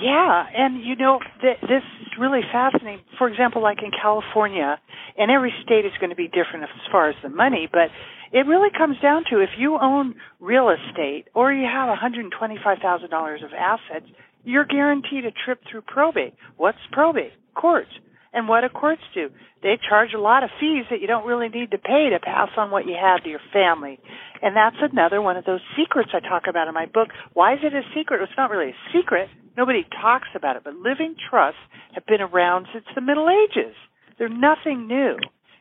yeah, 0.00 0.44
and 0.54 0.84
you 0.84 0.96
know 0.96 1.20
th- 1.40 1.60
this 1.62 1.82
is 2.02 2.08
really 2.18 2.42
fascinating. 2.52 3.00
For 3.18 3.28
example, 3.28 3.62
like 3.62 3.78
in 3.82 3.90
California, 3.90 4.78
and 5.16 5.30
every 5.30 5.52
state 5.64 5.86
is 5.86 5.92
going 6.00 6.10
to 6.10 6.16
be 6.16 6.28
different 6.28 6.64
as 6.64 6.92
far 6.92 7.08
as 7.08 7.16
the 7.22 7.30
money, 7.30 7.68
but 7.70 7.88
it 8.32 8.46
really 8.46 8.70
comes 8.76 8.96
down 9.00 9.24
to 9.30 9.40
if 9.40 9.50
you 9.58 9.78
own 9.80 10.14
real 10.40 10.68
estate 10.70 11.26
or 11.34 11.52
you 11.52 11.66
have 11.66 11.88
$125,000 11.88 13.44
of 13.44 13.50
assets, 13.56 14.06
you're 14.44 14.64
guaranteed 14.64 15.24
a 15.24 15.32
trip 15.32 15.60
through 15.70 15.82
probate. 15.82 16.34
What's 16.56 16.78
probate? 16.92 17.32
Courts. 17.54 17.90
And 18.32 18.48
what 18.48 18.60
do 18.60 18.68
courts 18.68 19.02
do? 19.14 19.30
They 19.62 19.78
charge 19.88 20.10
a 20.14 20.20
lot 20.20 20.44
of 20.44 20.50
fees 20.60 20.84
that 20.90 21.00
you 21.00 21.06
don't 21.06 21.26
really 21.26 21.48
need 21.48 21.70
to 21.70 21.78
pay 21.78 22.10
to 22.10 22.20
pass 22.20 22.50
on 22.58 22.70
what 22.70 22.86
you 22.86 22.94
have 23.00 23.24
to 23.24 23.30
your 23.30 23.40
family. 23.52 23.98
And 24.42 24.54
that's 24.54 24.76
another 24.80 25.22
one 25.22 25.38
of 25.38 25.46
those 25.46 25.60
secrets 25.76 26.10
I 26.12 26.20
talk 26.20 26.42
about 26.48 26.68
in 26.68 26.74
my 26.74 26.84
book. 26.84 27.08
Why 27.32 27.54
is 27.54 27.60
it 27.62 27.72
a 27.72 27.80
secret? 27.94 28.20
It's 28.20 28.32
not 28.36 28.50
really 28.50 28.72
a 28.72 28.96
secret. 28.98 29.30
Nobody 29.56 29.86
talks 30.02 30.28
about 30.34 30.56
it, 30.56 30.64
but 30.64 30.74
living 30.74 31.16
trusts 31.30 31.60
have 31.94 32.06
been 32.06 32.20
around 32.20 32.66
since 32.72 32.84
the 32.94 33.00
Middle 33.00 33.28
Ages. 33.28 33.74
They're 34.18 34.28
nothing 34.28 34.86
new. 34.86 35.16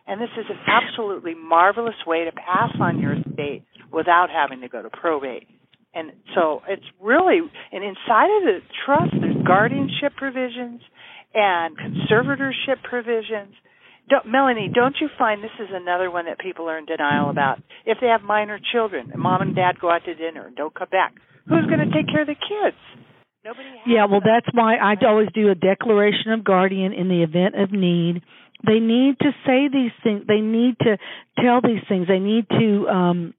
And 0.08 0.22
this 0.22 0.30
is 0.38 0.46
an 0.50 0.60
absolutely 0.68 1.34
marvelous 1.34 1.96
way 2.06 2.26
to 2.26 2.32
pass 2.32 2.72
on 2.80 3.00
your 3.00 3.14
estate 3.14 3.64
without 3.92 4.30
having 4.30 4.62
to 4.62 4.68
go 4.68 4.82
to 4.82 4.90
probate. 4.90 5.48
And 5.96 6.12
so 6.36 6.62
it's 6.68 6.86
really, 7.02 7.40
and 7.72 7.84
inside 7.84 8.30
of 8.38 8.44
the 8.44 8.60
trust, 8.86 9.14
there's 9.20 9.48
guardianship 9.48 10.14
provisions 10.18 10.82
and 11.34 11.78
conservatorship 11.78 12.84
provisions. 12.84 13.56
Don't, 14.10 14.28
Melanie, 14.28 14.70
don't 14.74 14.96
you 15.00 15.10
find 15.18 15.42
this 15.42 15.56
is 15.60 15.70
another 15.72 16.12
one 16.12 16.26
that 16.26 16.38
people 16.38 16.70
are 16.70 16.78
in 16.78 16.86
denial 16.86 17.30
about? 17.30 17.60
If 17.86 17.98
they 18.02 18.08
have 18.08 18.22
minor 18.22 18.60
children 18.74 19.10
and 19.12 19.22
mom 19.22 19.42
and 19.42 19.56
dad 19.56 19.80
go 19.80 19.90
out 19.90 20.04
to 20.06 20.14
dinner 20.14 20.46
and 20.46 20.56
don't 20.56 20.76
come 20.76 20.90
back, 20.92 21.14
who's 21.48 21.66
going 21.66 21.80
to 21.80 21.96
take 21.96 22.08
care 22.12 22.22
of 22.22 22.28
the 22.28 22.36
kids? 22.36 22.78
Nobody. 23.46 23.70
yeah, 23.86 24.06
well, 24.06 24.22
that's 24.26 24.48
why 24.54 24.76
I 24.78 24.96
always 25.06 25.30
do 25.34 25.50
a 25.52 25.56
declaration 25.56 26.32
of 26.32 26.44
guardian 26.44 26.94
in 26.94 27.10
the 27.10 27.22
event 27.22 27.56
of 27.56 27.72
need 27.72 28.24
they 28.66 28.80
need 28.80 29.20
to 29.20 29.32
say 29.46 29.68
these 29.72 29.92
things. 30.04 30.24
They 30.28 30.42
need 30.42 30.78
to 30.80 30.98
tell 31.40 31.62
these 31.62 31.82
things. 31.88 32.08
They 32.08 32.20
need 32.20 32.48
to 32.50 32.88
um 32.88 33.34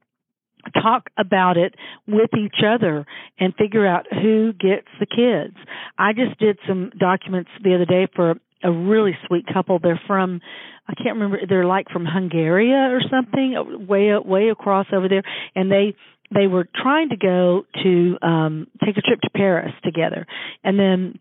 talk 0.82 1.10
about 1.16 1.56
it 1.56 1.74
with 2.08 2.30
each 2.36 2.60
other 2.66 3.06
and 3.38 3.54
figure 3.54 3.86
out 3.86 4.06
who 4.10 4.52
gets 4.52 4.88
the 4.98 5.06
kids. 5.06 5.56
I 5.96 6.12
just 6.12 6.38
did 6.40 6.58
some 6.66 6.90
documents 6.98 7.50
the 7.62 7.74
other 7.76 7.84
day 7.84 8.08
for 8.14 8.34
a 8.64 8.72
really 8.72 9.16
sweet 9.26 9.46
couple. 9.52 9.78
They're 9.78 10.00
from 10.06 10.40
I 10.88 10.94
can't 10.94 11.16
remember 11.16 11.38
they're 11.48 11.66
like 11.66 11.88
from 11.88 12.04
Hungary 12.04 12.72
or 12.72 13.00
something, 13.10 13.86
way 13.88 14.12
way 14.18 14.48
across 14.50 14.86
over 14.92 15.08
there 15.08 15.22
and 15.54 15.70
they 15.70 15.94
they 16.34 16.46
were 16.46 16.68
trying 16.74 17.10
to 17.10 17.16
go 17.16 17.64
to 17.82 18.18
um 18.22 18.66
take 18.84 18.96
a 18.96 19.02
trip 19.02 19.20
to 19.22 19.30
Paris 19.30 19.72
together. 19.84 20.26
And 20.64 20.78
then 20.78 21.18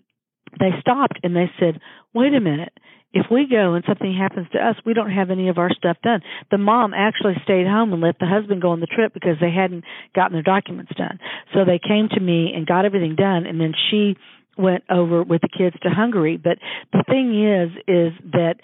they 0.59 0.71
stopped 0.79 1.19
and 1.23 1.35
they 1.35 1.51
said, 1.59 1.79
"Wait 2.13 2.33
a 2.33 2.39
minute 2.39 2.73
if 3.15 3.27
we 3.31 3.47
go 3.49 3.73
and 3.73 3.83
something 3.87 4.13
happens 4.13 4.47
to 4.51 4.59
us, 4.59 4.75
we 4.85 4.93
don't 4.93 5.09
have 5.09 5.31
any 5.31 5.47
of 5.47 5.57
our 5.57 5.73
stuff 5.73 5.95
done. 6.03 6.19
The 6.51 6.57
mom 6.57 6.93
actually 6.93 7.35
stayed 7.45 7.65
home 7.65 7.93
and 7.93 8.01
let 8.01 8.19
the 8.19 8.27
husband 8.27 8.61
go 8.61 8.71
on 8.71 8.81
the 8.81 8.87
trip 8.87 9.13
because 9.13 9.37
they 9.39 9.51
hadn't 9.51 9.85
gotten 10.13 10.33
their 10.33 10.43
documents 10.43 10.91
done. 10.97 11.17
So 11.53 11.63
they 11.63 11.79
came 11.79 12.09
to 12.11 12.19
me 12.19 12.51
and 12.53 12.67
got 12.67 12.83
everything 12.83 13.15
done 13.15 13.45
and 13.47 13.59
then 13.59 13.73
she 13.89 14.17
went 14.57 14.83
over 14.89 15.23
with 15.23 15.41
the 15.41 15.49
kids 15.49 15.77
to 15.83 15.89
Hungary. 15.89 16.35
But 16.35 16.59
the 16.91 17.03
thing 17.07 17.31
is 17.41 17.71
is 17.87 18.13
that 18.33 18.55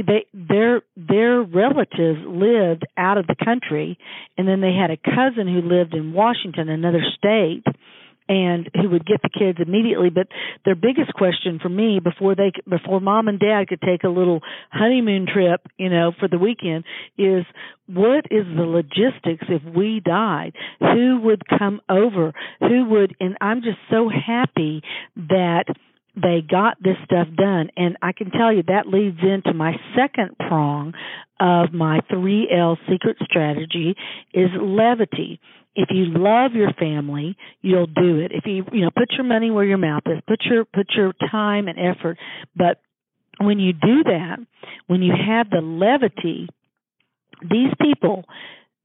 they 0.00 0.24
their 0.32 0.80
their 0.96 1.42
relatives 1.42 2.20
lived 2.24 2.86
out 2.96 3.18
of 3.18 3.26
the 3.26 3.36
country 3.44 3.98
and 4.38 4.48
then 4.48 4.60
they 4.60 4.72
had 4.72 4.90
a 4.90 4.96
cousin 4.96 5.46
who 5.46 5.60
lived 5.60 5.92
in 5.92 6.14
Washington, 6.14 6.70
another 6.70 7.02
state 7.18 7.64
and 8.28 8.70
who 8.74 8.88
would 8.88 9.04
get 9.04 9.20
the 9.22 9.28
kids 9.28 9.58
immediately. 9.60 10.08
But 10.08 10.28
their 10.64 10.74
biggest 10.74 11.12
question 11.14 11.58
for 11.60 11.68
me 11.68 12.00
before 12.00 12.34
they 12.34 12.52
before 12.68 13.00
mom 13.00 13.28
and 13.28 13.38
dad 13.38 13.68
could 13.68 13.80
take 13.80 14.04
a 14.04 14.08
little 14.08 14.40
honeymoon 14.70 15.26
trip 15.26 15.60
you 15.76 15.90
know 15.90 16.12
for 16.18 16.28
the 16.28 16.38
weekend 16.38 16.84
is 17.18 17.44
what 17.86 18.24
is 18.30 18.46
the 18.56 18.62
logistics 18.62 19.44
if 19.48 19.62
we 19.74 20.00
died? 20.04 20.54
Who 20.80 21.20
would 21.24 21.42
come 21.58 21.80
over? 21.88 22.32
Who 22.60 22.84
would 22.90 23.14
and 23.20 23.36
i'm 23.40 23.62
just 23.62 23.78
so 23.90 24.08
happy 24.08 24.82
that 25.16 25.64
they 26.14 26.42
got 26.48 26.76
this 26.82 26.96
stuff 27.04 27.26
done 27.36 27.70
and 27.76 27.96
i 28.02 28.12
can 28.12 28.30
tell 28.30 28.52
you 28.52 28.62
that 28.62 28.86
leads 28.86 29.18
into 29.22 29.54
my 29.54 29.72
second 29.96 30.36
prong 30.38 30.92
of 31.40 31.72
my 31.72 32.00
3L 32.10 32.76
secret 32.88 33.16
strategy 33.24 33.94
is 34.32 34.50
levity 34.60 35.40
if 35.74 35.88
you 35.90 36.04
love 36.06 36.52
your 36.52 36.72
family, 36.74 37.36
you'll 37.62 37.86
do 37.86 38.18
it. 38.18 38.32
If 38.32 38.44
you 38.44 38.64
you 38.72 38.82
know 38.82 38.90
put 38.90 39.12
your 39.12 39.24
money 39.24 39.50
where 39.50 39.64
your 39.64 39.78
mouth 39.78 40.02
is, 40.06 40.18
put 40.26 40.42
your 40.44 40.64
put 40.64 40.88
your 40.94 41.14
time 41.30 41.68
and 41.68 41.78
effort. 41.78 42.18
But 42.54 42.80
when 43.40 43.58
you 43.58 43.72
do 43.72 44.04
that, 44.04 44.38
when 44.86 45.02
you 45.02 45.12
have 45.14 45.48
the 45.48 45.60
levity, 45.62 46.48
these 47.40 47.72
people 47.80 48.24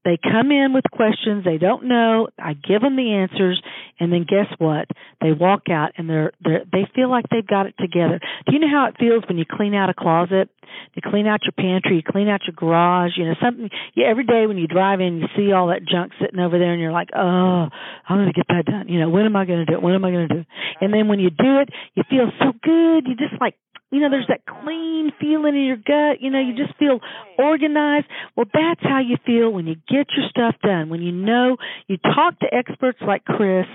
They 0.08 0.16
come 0.16 0.50
in 0.50 0.72
with 0.72 0.84
questions 0.90 1.44
they 1.44 1.58
don't 1.58 1.84
know. 1.84 2.28
I 2.38 2.54
give 2.54 2.80
them 2.80 2.96
the 2.96 3.12
answers, 3.12 3.60
and 4.00 4.10
then 4.10 4.24
guess 4.26 4.48
what? 4.56 4.88
They 5.20 5.32
walk 5.32 5.68
out 5.68 5.92
and 5.98 6.08
they're 6.08 6.32
they 6.42 6.64
they 6.72 6.88
feel 6.94 7.10
like 7.10 7.26
they've 7.30 7.46
got 7.46 7.66
it 7.66 7.74
together. 7.78 8.18
Do 8.46 8.54
you 8.54 8.58
know 8.58 8.72
how 8.72 8.86
it 8.88 8.96
feels 8.98 9.24
when 9.28 9.36
you 9.36 9.44
clean 9.44 9.74
out 9.74 9.90
a 9.90 9.94
closet? 9.94 10.48
You 10.94 11.02
clean 11.04 11.26
out 11.26 11.40
your 11.44 11.52
pantry, 11.52 11.96
you 11.96 12.02
clean 12.02 12.26
out 12.26 12.40
your 12.46 12.54
garage. 12.56 13.12
You 13.18 13.26
know 13.26 13.34
something. 13.42 13.68
You, 13.92 14.06
every 14.06 14.24
day 14.24 14.46
when 14.46 14.56
you 14.56 14.66
drive 14.66 15.00
in, 15.00 15.18
you 15.18 15.26
see 15.36 15.52
all 15.52 15.68
that 15.68 15.84
junk 15.84 16.12
sitting 16.18 16.40
over 16.40 16.58
there, 16.58 16.72
and 16.72 16.80
you're 16.80 16.92
like, 16.92 17.10
oh, 17.14 17.68
I'm 18.08 18.16
going 18.16 18.32
to 18.32 18.32
get 18.32 18.48
that 18.48 18.64
done. 18.64 18.88
You 18.88 19.00
know, 19.00 19.10
when 19.10 19.26
am 19.26 19.36
I 19.36 19.44
going 19.44 19.60
to 19.60 19.66
do 19.66 19.74
it? 19.74 19.82
When 19.82 19.94
am 19.94 20.06
I 20.06 20.10
going 20.10 20.28
to 20.28 20.34
do 20.34 20.40
it? 20.40 20.46
And 20.80 20.94
then 20.94 21.08
when 21.08 21.20
you 21.20 21.28
do 21.28 21.58
it, 21.60 21.68
you 21.94 22.02
feel 22.08 22.32
so 22.38 22.52
good. 22.62 23.06
You 23.06 23.14
just 23.16 23.38
like 23.40 23.56
you 23.90 24.00
know, 24.00 24.10
there's 24.10 24.26
that 24.28 24.44
clean 24.46 25.10
feeling 25.20 25.54
in 25.54 25.64
your 25.64 25.76
gut. 25.76 26.20
You 26.20 26.30
know, 26.30 26.40
you 26.40 26.54
just 26.54 26.78
feel 26.78 27.00
organized. 27.38 28.06
Well, 28.36 28.46
that's 28.52 28.82
how 28.82 29.00
you 29.00 29.16
feel 29.24 29.50
when 29.50 29.66
you 29.66 29.76
get 29.88 30.06
your 30.16 30.28
stuff 30.28 30.56
done. 30.62 30.90
When 30.90 31.00
you 31.00 31.12
know, 31.12 31.56
you 31.86 31.96
talk 31.96 32.38
to 32.40 32.46
experts 32.52 32.98
like 33.06 33.24
Kris, 33.24 33.66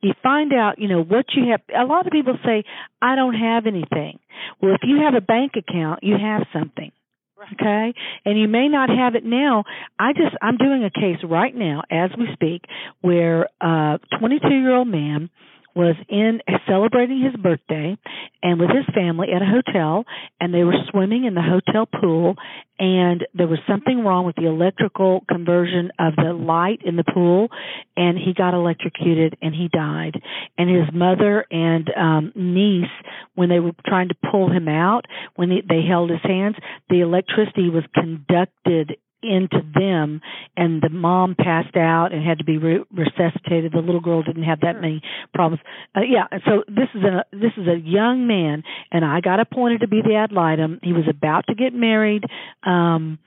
you 0.00 0.12
find 0.22 0.52
out, 0.52 0.78
you 0.78 0.88
know, 0.88 1.02
what 1.02 1.26
you 1.34 1.50
have. 1.50 1.60
A 1.76 1.84
lot 1.86 2.06
of 2.06 2.12
people 2.12 2.38
say, 2.44 2.64
I 3.02 3.16
don't 3.16 3.34
have 3.34 3.66
anything. 3.66 4.18
Well, 4.62 4.74
if 4.74 4.80
you 4.84 5.00
have 5.04 5.14
a 5.14 5.20
bank 5.20 5.52
account, 5.56 6.00
you 6.02 6.16
have 6.16 6.46
something. 6.52 6.92
Okay? 7.54 7.94
And 8.24 8.38
you 8.38 8.48
may 8.48 8.68
not 8.68 8.88
have 8.88 9.14
it 9.14 9.24
now. 9.24 9.64
I 9.98 10.12
just, 10.12 10.36
I'm 10.42 10.56
doing 10.56 10.84
a 10.84 10.90
case 10.90 11.22
right 11.24 11.54
now 11.54 11.82
as 11.90 12.10
we 12.18 12.26
speak 12.32 12.62
where 13.00 13.48
a 13.60 13.98
22 14.18 14.48
year 14.48 14.74
old 14.74 14.88
man 14.88 15.30
was 15.74 15.96
in 16.08 16.40
celebrating 16.66 17.22
his 17.22 17.34
birthday 17.40 17.96
and 18.42 18.58
with 18.58 18.70
his 18.70 18.84
family 18.94 19.28
at 19.34 19.42
a 19.42 19.44
hotel 19.44 20.04
and 20.40 20.52
they 20.52 20.64
were 20.64 20.76
swimming 20.90 21.24
in 21.24 21.34
the 21.34 21.42
hotel 21.42 21.86
pool 21.86 22.34
and 22.78 23.26
there 23.34 23.46
was 23.46 23.58
something 23.68 24.04
wrong 24.04 24.24
with 24.24 24.36
the 24.36 24.46
electrical 24.46 25.24
conversion 25.28 25.90
of 25.98 26.14
the 26.16 26.32
light 26.32 26.80
in 26.84 26.96
the 26.96 27.04
pool 27.04 27.48
and 27.96 28.18
he 28.18 28.34
got 28.34 28.54
electrocuted 28.54 29.36
and 29.42 29.54
he 29.54 29.68
died. 29.68 30.20
And 30.56 30.70
his 30.70 30.92
mother 30.92 31.44
and 31.50 31.90
um 31.96 32.32
niece 32.34 32.90
when 33.34 33.48
they 33.48 33.60
were 33.60 33.72
trying 33.86 34.08
to 34.08 34.16
pull 34.30 34.50
him 34.50 34.68
out 34.68 35.04
when 35.36 35.48
they, 35.48 35.62
they 35.68 35.82
held 35.86 36.10
his 36.10 36.22
hands 36.22 36.56
the 36.88 37.00
electricity 37.00 37.68
was 37.68 37.84
conducted 37.94 38.96
into 39.22 39.60
them 39.74 40.20
and 40.56 40.82
the 40.82 40.88
mom 40.88 41.34
passed 41.34 41.76
out 41.76 42.12
and 42.12 42.26
had 42.26 42.38
to 42.38 42.44
be 42.44 42.58
re- 42.58 42.84
resuscitated. 42.92 43.72
The 43.72 43.78
little 43.78 44.00
girl 44.00 44.22
didn't 44.22 44.44
have 44.44 44.60
that 44.60 44.80
many 44.80 45.02
problems. 45.34 45.62
Uh, 45.96 46.00
yeah 46.08 46.26
so 46.46 46.64
this 46.68 46.88
is 46.94 47.02
a 47.02 47.24
this 47.32 47.52
is 47.56 47.66
a 47.66 47.78
young 47.78 48.26
man 48.26 48.62
and 48.90 49.04
i 49.04 49.20
got 49.20 49.40
appointed 49.40 49.80
to 49.80 49.88
be 49.88 50.02
the 50.02 50.14
ad 50.14 50.32
litem. 50.32 50.78
He 50.82 50.92
was 50.92 51.04
about 51.08 51.46
to 51.48 51.54
get 51.54 51.74
married. 51.74 52.24
Um 52.64 53.18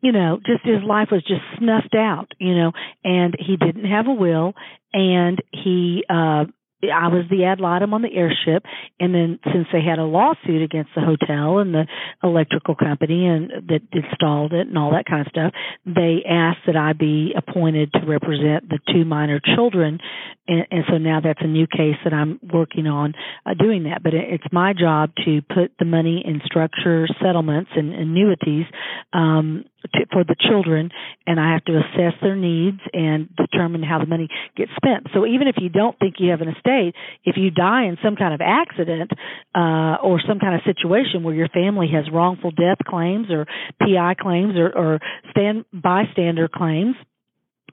you 0.00 0.12
know 0.12 0.40
just 0.44 0.64
his 0.64 0.82
life 0.86 1.08
was 1.10 1.22
just 1.22 1.42
snuffed 1.58 1.94
out 1.94 2.32
you 2.38 2.54
know 2.54 2.72
and 3.04 3.34
he 3.38 3.56
didn't 3.56 3.84
have 3.84 4.06
a 4.06 4.12
will 4.12 4.52
and 4.92 5.42
he 5.52 6.04
uh 6.10 6.44
I 6.82 7.08
was 7.08 7.24
the 7.30 7.44
ad 7.44 7.60
litem 7.60 7.94
on 7.94 8.02
the 8.02 8.12
heirship, 8.12 8.64
and 8.98 9.14
then 9.14 9.38
since 9.52 9.68
they 9.72 9.82
had 9.82 10.00
a 10.00 10.04
lawsuit 10.04 10.62
against 10.62 10.90
the 10.96 11.00
hotel 11.00 11.58
and 11.58 11.72
the 11.72 11.86
electrical 12.24 12.74
company 12.74 13.26
and 13.26 13.50
that 13.68 13.82
installed 13.92 14.52
it 14.52 14.66
and 14.66 14.76
all 14.76 14.90
that 14.90 15.06
kind 15.06 15.20
of 15.20 15.30
stuff, 15.30 15.52
they 15.86 16.24
asked 16.28 16.66
that 16.66 16.76
I 16.76 16.92
be 16.92 17.34
appointed 17.36 17.92
to 17.92 18.00
represent 18.06 18.68
the 18.68 18.80
two 18.92 19.04
minor 19.04 19.40
children, 19.54 20.00
and, 20.48 20.66
and 20.72 20.84
so 20.90 20.98
now 20.98 21.20
that's 21.22 21.40
a 21.42 21.46
new 21.46 21.66
case 21.68 21.96
that 22.02 22.12
I'm 22.12 22.40
working 22.52 22.88
on 22.88 23.14
uh, 23.46 23.54
doing 23.54 23.84
that. 23.84 24.02
But 24.02 24.14
it, 24.14 24.24
it's 24.28 24.52
my 24.52 24.72
job 24.72 25.10
to 25.24 25.40
put 25.42 25.72
the 25.78 25.84
money 25.84 26.22
in 26.26 26.40
structure 26.44 27.06
settlements 27.22 27.70
and 27.76 27.94
annuities 27.94 28.66
um, 29.12 29.64
for 30.12 30.24
the 30.24 30.36
children, 30.38 30.90
and 31.26 31.40
I 31.40 31.52
have 31.52 31.64
to 31.64 31.78
assess 31.78 32.14
their 32.22 32.36
needs 32.36 32.80
and 32.92 33.28
determine 33.36 33.82
how 33.82 33.98
the 33.98 34.06
money 34.06 34.28
gets 34.56 34.70
spent. 34.76 35.08
So 35.14 35.26
even 35.26 35.48
if 35.48 35.56
you 35.60 35.68
don't 35.68 35.98
think 35.98 36.16
you 36.18 36.30
have 36.30 36.40
an 36.40 36.48
estate, 36.48 36.94
if 37.24 37.36
you 37.36 37.50
die 37.50 37.84
in 37.84 37.98
some 38.02 38.16
kind 38.16 38.34
of 38.34 38.40
accident 38.40 39.10
uh, 39.54 39.96
or 40.02 40.20
some 40.26 40.38
kind 40.38 40.54
of 40.54 40.60
situation 40.64 41.22
where 41.22 41.34
your 41.34 41.48
family 41.48 41.88
has 41.92 42.04
wrongful 42.12 42.50
death 42.50 42.78
claims 42.86 43.28
or 43.30 43.46
PI 43.80 44.14
claims 44.20 44.54
or, 44.56 44.70
or 44.76 44.98
stand 45.30 45.64
bystander 45.72 46.48
claims, 46.48 46.96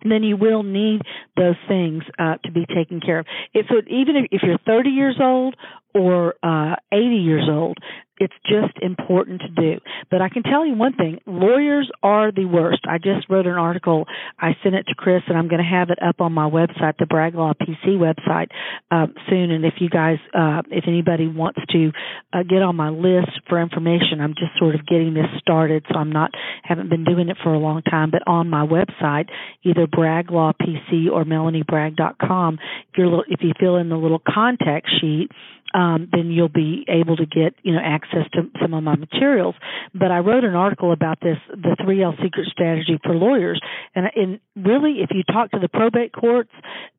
then 0.04 0.24
you 0.24 0.38
will 0.38 0.64
need 0.64 1.02
those 1.36 1.56
things 1.68 2.04
uh, 2.18 2.36
to 2.44 2.52
be 2.52 2.66
taken 2.66 3.02
care 3.02 3.20
of. 3.20 3.26
It, 3.54 3.66
so 3.70 3.76
even 3.88 4.16
if, 4.16 4.26
if 4.32 4.42
you're 4.44 4.60
30 4.66 4.90
years 4.90 5.18
old 5.20 5.56
or 5.94 6.36
uh, 6.44 6.76
80 6.92 7.16
years 7.16 7.48
old, 7.50 7.78
it's 8.20 8.34
just 8.44 8.78
important 8.82 9.42
to 9.42 9.48
do. 9.48 9.80
But 10.12 10.22
I 10.22 10.30
can 10.30 10.44
tell 10.44 10.66
you 10.66 10.76
one 10.76 10.94
thing, 10.94 11.20
lawyers 11.26 11.90
are 12.04 12.32
the 12.32 12.46
worst. 12.46 12.82
I 12.88 12.98
just 12.98 13.30
wrote 13.30 13.48
an 13.48 13.54
article, 13.54 14.06
I 14.38 14.52
sent 14.62 14.76
it 14.76 14.84
to 14.88 14.96
Kris 14.96 15.24
and 15.28 15.38
I'm 15.38 15.48
going 15.48 15.64
to 15.64 15.70
have 15.70 15.90
it 15.90 16.00
up 16.04 16.20
on 16.20 16.34
my 16.34 16.50
website, 16.50 16.98
the 17.00 17.06
Bragg 17.06 17.36
Law 17.36 17.54
PC 17.54 17.98
website, 17.98 18.48
uh, 18.92 19.08
soon. 19.30 19.52
And 19.52 19.64
if 19.64 19.76
you 19.80 19.90
guys, 19.90 20.18
uh, 20.38 20.62
if 20.70 20.84
anybody 20.88 21.28
wants 21.28 21.60
to 21.72 21.92
uh, 22.34 22.44
get 22.44 22.62
on 22.62 22.76
my 22.76 22.90
list 22.90 23.32
for 23.48 23.62
information, 23.62 24.20
I'm 24.20 24.36
just 24.38 24.52
sort 24.60 24.76
of 24.76 24.86
getting 24.86 25.14
this 25.14 25.28
started, 25.40 25.86
so 25.90 25.98
I'm 25.98 26.12
not, 26.12 26.32
haven't 26.64 26.90
been 26.90 27.06
doing 27.06 27.30
it 27.30 27.38
for 27.42 27.54
a 27.54 27.60
long 27.60 27.82
time, 27.84 28.12
but 28.12 28.22
on 28.28 28.50
my 28.50 28.66
website, 28.66 29.30
either 29.64 29.88
Bragg 29.88 30.30
Law 30.30 30.52
PC 30.62 31.10
or 31.12 31.24
MelanieBragg.com, 31.24 32.60
if 32.94 33.40
if 33.40 33.46
you 33.46 33.54
fill 33.60 33.78
in 33.78 33.90
the 33.90 33.96
little 33.96 34.22
contact 34.28 34.90
sheet, 35.00 35.30
um, 35.74 36.10
then 36.12 36.32
you'll 36.32 36.50
be 36.50 36.86
able 36.88 37.16
to 37.18 37.26
get 37.26 37.56
you 37.64 37.74
know 37.74 37.82
access 37.84 38.30
to 38.34 38.50
some 38.62 38.74
of 38.74 38.84
my 38.84 38.96
materials. 38.96 39.56
But 39.94 40.12
I 40.12 40.20
wrote 40.20 40.44
an 40.44 40.56
article 40.56 40.92
about 40.92 41.20
this, 41.22 41.38
the 41.50 41.76
3L 41.80 42.22
secret 42.22 42.48
strategy 42.52 43.00
for 43.04 43.14
lawyers, 43.14 43.60
and, 43.96 44.08
and 44.16 44.40
really, 44.56 44.98
if 45.02 45.10
you 45.12 45.24
talk 45.24 45.52
to 45.52 45.60
the 45.60 45.70
probate 45.70 46.14
courts, 46.14 46.52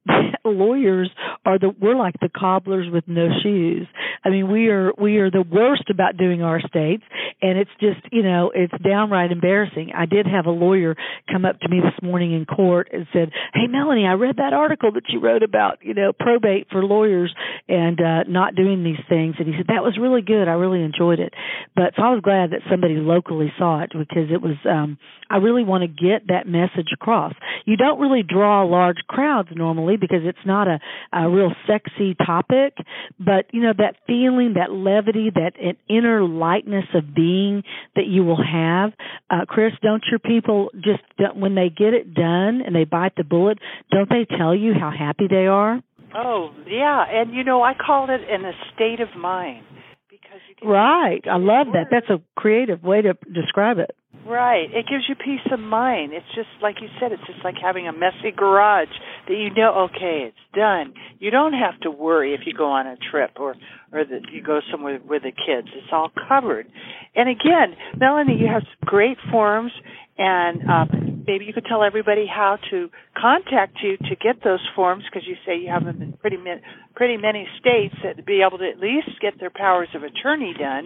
lawyers 0.44 1.10
are 1.44 1.58
the 1.58 1.70
we're 1.80 1.96
like 1.96 2.14
the 2.20 2.28
cobblers 2.28 2.90
with 2.90 3.04
no 3.06 3.28
shoes. 3.42 3.86
I 4.24 4.30
mean, 4.30 4.50
we 4.50 4.68
are 4.68 4.92
we 5.00 5.18
are 5.18 5.30
the 5.30 5.42
worst 5.42 5.84
about 5.90 6.16
doing 6.16 6.42
our 6.42 6.58
estates, 6.58 7.02
and 7.42 7.58
it's 7.58 7.70
just 7.80 8.00
you 8.10 8.22
know 8.22 8.50
it's 8.54 8.72
downright 8.82 9.32
embarrassing. 9.32 9.92
I 9.94 10.06
did 10.06 10.26
have 10.26 10.46
a 10.46 10.50
lawyer 10.50 10.96
come 11.30 11.44
up 11.44 11.60
to 11.60 11.68
me 11.68 11.80
this 11.80 12.02
morning 12.02 12.32
in 12.32 12.46
court 12.46 12.88
and 12.92 13.06
said, 13.12 13.30
"Hey, 13.54 13.66
Melanie, 13.66 14.06
I 14.06 14.14
read 14.14 14.36
that 14.36 14.52
article 14.52 14.92
that 14.92 15.04
you 15.08 15.20
wrote 15.20 15.42
about 15.42 15.78
you 15.82 15.94
know 15.94 16.12
probate 16.12 16.68
for 16.70 16.84
lawyers 16.84 17.34
and 17.68 18.00
uh, 18.00 18.22
not 18.28 18.54
doing 18.60 18.84
these 18.84 19.00
things," 19.08 19.36
and 19.38 19.48
he 19.48 19.54
said 19.56 19.68
that 19.68 19.82
was 19.82 19.96
really 20.00 20.22
good. 20.22 20.48
I 20.48 20.52
really 20.52 20.82
enjoyed 20.82 21.20
it. 21.20 21.32
But 21.74 21.94
so 21.96 22.02
I 22.02 22.10
was 22.10 22.20
glad 22.20 22.50
that 22.50 22.60
somebody 22.70 22.96
locally 22.96 23.52
saw 23.58 23.80
it 23.80 23.90
because 23.92 24.28
it 24.30 24.42
was. 24.42 24.56
um 24.68 24.98
I 25.30 25.36
really 25.36 25.62
want 25.62 25.82
to 25.82 25.88
get 25.88 26.26
that 26.26 26.48
message 26.48 26.88
across. 26.92 27.32
You 27.64 27.76
don't 27.76 28.00
really 28.00 28.24
draw 28.24 28.64
large 28.64 28.96
crowds 29.08 29.48
normally 29.54 29.96
because 29.96 30.22
it's 30.24 30.44
not 30.44 30.66
a, 30.66 30.80
a 31.12 31.30
real 31.30 31.52
sexy 31.68 32.16
topic, 32.26 32.74
but 33.18 33.46
you 33.52 33.62
know 33.62 33.72
that 33.78 33.94
feeling, 34.08 34.54
that 34.56 34.72
levity, 34.72 35.30
that 35.32 35.52
inner 35.88 36.24
lightness 36.24 36.86
of 36.94 37.14
being 37.14 37.62
that 37.94 38.06
you 38.06 38.24
will 38.24 38.42
have. 38.42 38.92
Uh, 39.30 39.44
Kris, 39.46 39.72
don't 39.82 40.02
your 40.10 40.18
people 40.18 40.70
just 40.74 41.02
when 41.36 41.54
they 41.54 41.70
get 41.70 41.94
it 41.94 42.12
done 42.12 42.62
and 42.66 42.74
they 42.74 42.84
bite 42.84 43.14
the 43.16 43.24
bullet, 43.24 43.58
don't 43.92 44.08
they 44.08 44.26
tell 44.36 44.54
you 44.54 44.72
how 44.74 44.90
happy 44.90 45.26
they 45.28 45.46
are? 45.46 45.80
Oh 46.14 46.50
yeah, 46.66 47.04
and 47.08 47.34
you 47.34 47.44
know 47.44 47.62
I 47.62 47.74
call 47.74 48.04
it 48.10 48.20
an 48.28 48.44
a 48.44 48.52
state 48.74 49.00
of 49.00 49.08
mind 49.18 49.64
because 50.08 50.40
you 50.60 50.68
right. 50.68 51.22
I 51.30 51.36
love 51.36 51.68
that. 51.74 51.86
That's 51.90 52.10
a 52.10 52.20
creative 52.36 52.82
way 52.82 53.02
to 53.02 53.14
describe 53.32 53.78
it. 53.78 53.94
Right. 54.26 54.68
It 54.70 54.86
gives 54.88 55.04
you 55.08 55.14
peace 55.14 55.46
of 55.52 55.60
mind. 55.60 56.12
It's 56.12 56.26
just 56.34 56.48
like 56.60 56.76
you 56.80 56.88
said, 57.00 57.12
it's 57.12 57.26
just 57.26 57.42
like 57.42 57.54
having 57.60 57.88
a 57.88 57.92
messy 57.92 58.30
garage 58.36 58.88
that 59.26 59.34
you 59.34 59.50
know, 59.54 59.88
okay, 59.88 60.28
it's 60.28 60.36
done. 60.54 60.94
You 61.18 61.30
don't 61.30 61.54
have 61.54 61.80
to 61.80 61.90
worry 61.90 62.34
if 62.34 62.40
you 62.44 62.52
go 62.52 62.66
on 62.66 62.86
a 62.86 62.96
trip 63.10 63.32
or 63.36 63.54
or 63.92 64.04
that 64.04 64.30
you 64.32 64.42
go 64.42 64.60
somewhere 64.70 65.00
with 65.04 65.22
the 65.22 65.32
kids. 65.32 65.68
It's 65.74 65.92
all 65.92 66.10
covered. 66.28 66.66
And 67.14 67.28
again, 67.28 67.76
Melanie, 67.98 68.36
you 68.38 68.46
have 68.46 68.62
great 68.84 69.16
forms 69.30 69.72
and 70.18 70.62
um, 70.68 71.09
maybe 71.26 71.44
you 71.44 71.52
could 71.52 71.66
tell 71.66 71.82
everybody 71.82 72.26
how 72.26 72.58
to 72.70 72.88
contact 73.16 73.78
you 73.82 73.96
to 73.96 74.16
get 74.16 74.42
those 74.44 74.60
forms 74.74 75.04
because 75.04 75.26
you 75.26 75.36
say 75.46 75.58
you 75.58 75.68
have 75.68 75.84
them 75.84 76.02
in 76.02 76.12
pretty 76.14 76.36
many, 76.36 76.60
pretty 76.94 77.16
many 77.16 77.46
states 77.58 77.94
that 78.02 78.24
be 78.26 78.42
able 78.46 78.58
to 78.58 78.68
at 78.68 78.78
least 78.78 79.08
get 79.20 79.38
their 79.38 79.50
powers 79.50 79.88
of 79.94 80.02
attorney 80.02 80.54
done. 80.58 80.84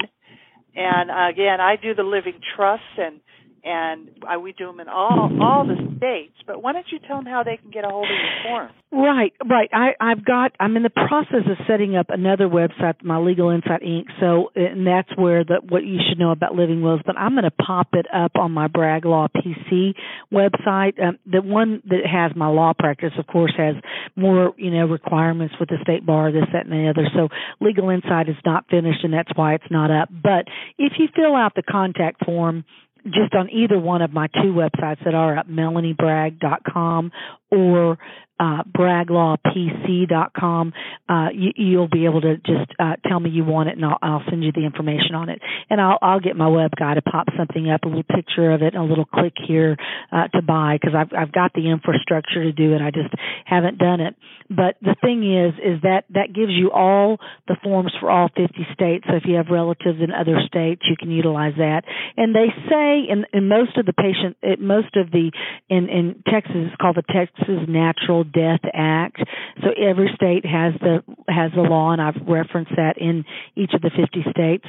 And 0.76 1.10
again, 1.10 1.60
I 1.60 1.76
do 1.76 1.94
the 1.94 2.02
living 2.02 2.40
trusts 2.56 2.86
and 2.98 3.20
and 3.64 4.10
I, 4.28 4.36
we 4.36 4.52
do 4.52 4.66
them 4.66 4.80
in 4.80 4.88
all 4.88 5.30
all 5.40 5.66
the 5.66 5.96
states. 5.96 6.34
But 6.46 6.62
why 6.62 6.72
don't 6.72 6.86
you 6.92 6.98
tell 7.06 7.16
them 7.16 7.26
how 7.26 7.42
they 7.42 7.56
can 7.56 7.70
get 7.70 7.84
a 7.84 7.88
hold 7.88 8.04
of 8.04 8.10
your 8.10 8.42
form? 8.44 8.70
Right, 8.92 9.32
right. 9.48 9.68
I, 9.72 9.92
I've 9.98 10.24
got. 10.24 10.52
I'm 10.60 10.76
in 10.76 10.82
the 10.82 10.90
process 10.90 11.48
of 11.50 11.56
setting 11.66 11.96
up 11.96 12.06
another 12.10 12.46
website, 12.46 13.02
my 13.02 13.18
Legal 13.18 13.50
Insight 13.50 13.82
Inc. 13.82 14.04
So, 14.20 14.50
and 14.54 14.86
that's 14.86 15.08
where 15.16 15.44
the 15.44 15.60
what 15.66 15.84
you 15.84 15.98
should 16.08 16.18
know 16.18 16.30
about 16.30 16.54
living 16.54 16.82
wills. 16.82 17.00
But 17.04 17.16
I'm 17.16 17.32
going 17.32 17.44
to 17.44 17.50
pop 17.50 17.88
it 17.94 18.06
up 18.14 18.32
on 18.36 18.52
my 18.52 18.68
Bragg 18.68 19.06
Law 19.06 19.28
PC 19.28 19.94
website. 20.32 21.02
Um, 21.02 21.18
the 21.26 21.40
one 21.40 21.82
that 21.86 22.06
has 22.06 22.36
my 22.36 22.48
law 22.48 22.72
practice, 22.78 23.12
of 23.18 23.26
course, 23.26 23.54
has 23.56 23.76
more 24.14 24.52
you 24.58 24.70
know 24.70 24.86
requirements 24.86 25.54
with 25.58 25.70
the 25.70 25.78
state 25.82 26.04
bar, 26.04 26.30
this, 26.30 26.44
that, 26.52 26.66
and 26.66 26.72
the 26.72 26.90
other. 26.90 27.08
So, 27.14 27.28
Legal 27.64 27.88
Insight 27.88 28.28
is 28.28 28.36
not 28.44 28.66
finished, 28.68 29.02
and 29.02 29.12
that's 29.12 29.30
why 29.34 29.54
it's 29.54 29.70
not 29.70 29.90
up. 29.90 30.10
But 30.10 30.44
if 30.78 30.92
you 30.98 31.08
fill 31.16 31.34
out 31.34 31.54
the 31.56 31.62
contact 31.62 32.24
form 32.26 32.64
just 33.06 33.34
on 33.34 33.50
either 33.50 33.78
one 33.78 34.02
of 34.02 34.12
my 34.12 34.28
two 34.28 34.52
websites 34.52 35.04
that 35.04 35.14
are 35.14 35.36
at 35.36 35.48
melaniebragg.com 35.48 37.12
or 37.50 37.98
uh, 38.38 38.62
bragglawpc.com, 38.76 40.72
uh, 41.08 41.28
you, 41.32 41.52
you'll 41.56 41.88
be 41.88 42.04
able 42.06 42.20
to 42.20 42.36
just 42.38 42.70
uh, 42.78 42.94
tell 43.08 43.20
me 43.20 43.30
you 43.30 43.44
want 43.44 43.68
it, 43.68 43.76
and 43.76 43.84
I'll, 43.84 43.98
I'll 44.02 44.22
send 44.28 44.42
you 44.42 44.52
the 44.52 44.64
information 44.64 45.14
on 45.14 45.28
it. 45.28 45.40
And 45.70 45.80
I'll, 45.80 45.98
I'll 46.02 46.20
get 46.20 46.36
my 46.36 46.48
web 46.48 46.72
guy 46.78 46.94
to 46.94 47.02
pop 47.02 47.28
something 47.36 47.70
up, 47.70 47.84
a 47.84 47.88
little 47.88 48.02
picture 48.02 48.50
of 48.52 48.62
it, 48.62 48.74
and 48.74 48.82
a 48.82 48.86
little 48.86 49.04
click 49.04 49.34
here 49.46 49.76
uh, 50.12 50.28
to 50.28 50.42
buy 50.42 50.78
because 50.80 50.94
I've 50.96 51.12
I've 51.16 51.32
got 51.32 51.52
the 51.54 51.70
infrastructure 51.70 52.42
to 52.42 52.52
do 52.52 52.74
it. 52.74 52.82
I 52.82 52.90
just 52.90 53.14
haven't 53.44 53.78
done 53.78 54.00
it. 54.00 54.16
But 54.48 54.76
the 54.82 54.96
thing 55.00 55.24
is, 55.24 55.54
is 55.54 55.82
that 55.82 56.04
that 56.10 56.34
gives 56.34 56.52
you 56.52 56.70
all 56.70 57.18
the 57.48 57.56
forms 57.62 57.92
for 58.00 58.10
all 58.10 58.28
50 58.28 58.52
states. 58.74 59.04
So 59.08 59.16
if 59.16 59.24
you 59.24 59.36
have 59.36 59.46
relatives 59.50 60.00
in 60.02 60.12
other 60.12 60.40
states, 60.46 60.82
you 60.88 60.96
can 60.98 61.10
utilize 61.10 61.54
that. 61.56 61.82
And 62.16 62.34
they 62.34 62.48
say 62.68 63.08
in, 63.08 63.24
in 63.32 63.48
most 63.48 63.78
of 63.78 63.86
the 63.86 63.92
patient, 63.92 64.36
most 64.60 64.96
of 64.96 65.10
the 65.10 65.32
in 65.68 65.88
in 65.88 66.22
Texas, 66.30 66.68
it's 66.72 66.76
called 66.76 66.96
the 66.96 67.08
Texas 67.08 67.64
Natural 67.68 68.23
Death 68.32 68.60
Act. 68.72 69.22
So 69.62 69.70
every 69.70 70.10
state 70.14 70.44
has 70.44 70.74
the 70.80 71.02
has 71.28 71.52
the 71.54 71.62
law, 71.62 71.92
and 71.92 72.00
I've 72.00 72.20
referenced 72.26 72.72
that 72.76 72.98
in 72.98 73.24
each 73.56 73.72
of 73.74 73.82
the 73.82 73.90
50 73.90 74.30
states. 74.30 74.66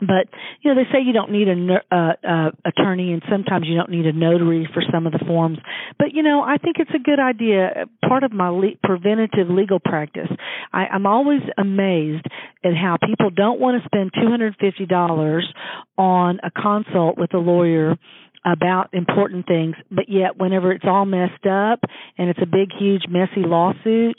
But 0.00 0.28
you 0.60 0.72
know 0.72 0.80
they 0.80 0.88
say 0.92 1.02
you 1.04 1.12
don't 1.12 1.32
need 1.32 1.48
a 1.48 1.56
uh, 1.90 2.12
uh, 2.26 2.50
attorney 2.64 3.12
and 3.12 3.22
sometimes 3.30 3.66
you 3.66 3.74
don't 3.76 3.90
need 3.90 4.06
a 4.06 4.12
notary 4.12 4.68
for 4.72 4.82
some 4.92 5.06
of 5.06 5.12
the 5.12 5.24
forms. 5.26 5.58
But 5.98 6.12
you 6.12 6.22
know 6.22 6.42
i 6.42 6.58
think 6.58 6.76
it's 6.78 6.90
a 6.94 6.98
good 6.98 7.18
idea 7.18 7.86
part 8.06 8.22
of 8.22 8.32
my 8.32 8.48
le- 8.48 8.76
preventative 8.82 9.48
legal 9.48 9.80
practice. 9.80 10.28
I, 10.72 10.86
i'm 10.92 11.06
always 11.06 11.40
amazed 11.56 12.26
at 12.64 12.74
how 12.74 12.98
people 13.00 13.30
don't 13.30 13.60
want 13.60 13.82
to 13.82 13.88
spend 13.88 14.10
two 14.14 14.28
hundred 14.28 14.56
fifty 14.60 14.86
dollars 14.86 15.50
on 15.96 16.40
a 16.42 16.50
consult 16.50 17.16
with 17.16 17.32
a 17.32 17.38
lawyer 17.38 17.96
about 18.46 18.90
important 18.92 19.46
things, 19.46 19.74
but 19.90 20.08
yet 20.08 20.38
whenever 20.38 20.72
it's 20.72 20.84
all 20.86 21.04
messed 21.04 21.46
up 21.46 21.80
and 22.16 22.30
it's 22.30 22.38
a 22.40 22.46
big, 22.46 22.70
huge, 22.78 23.02
messy 23.08 23.42
lawsuit, 23.44 24.18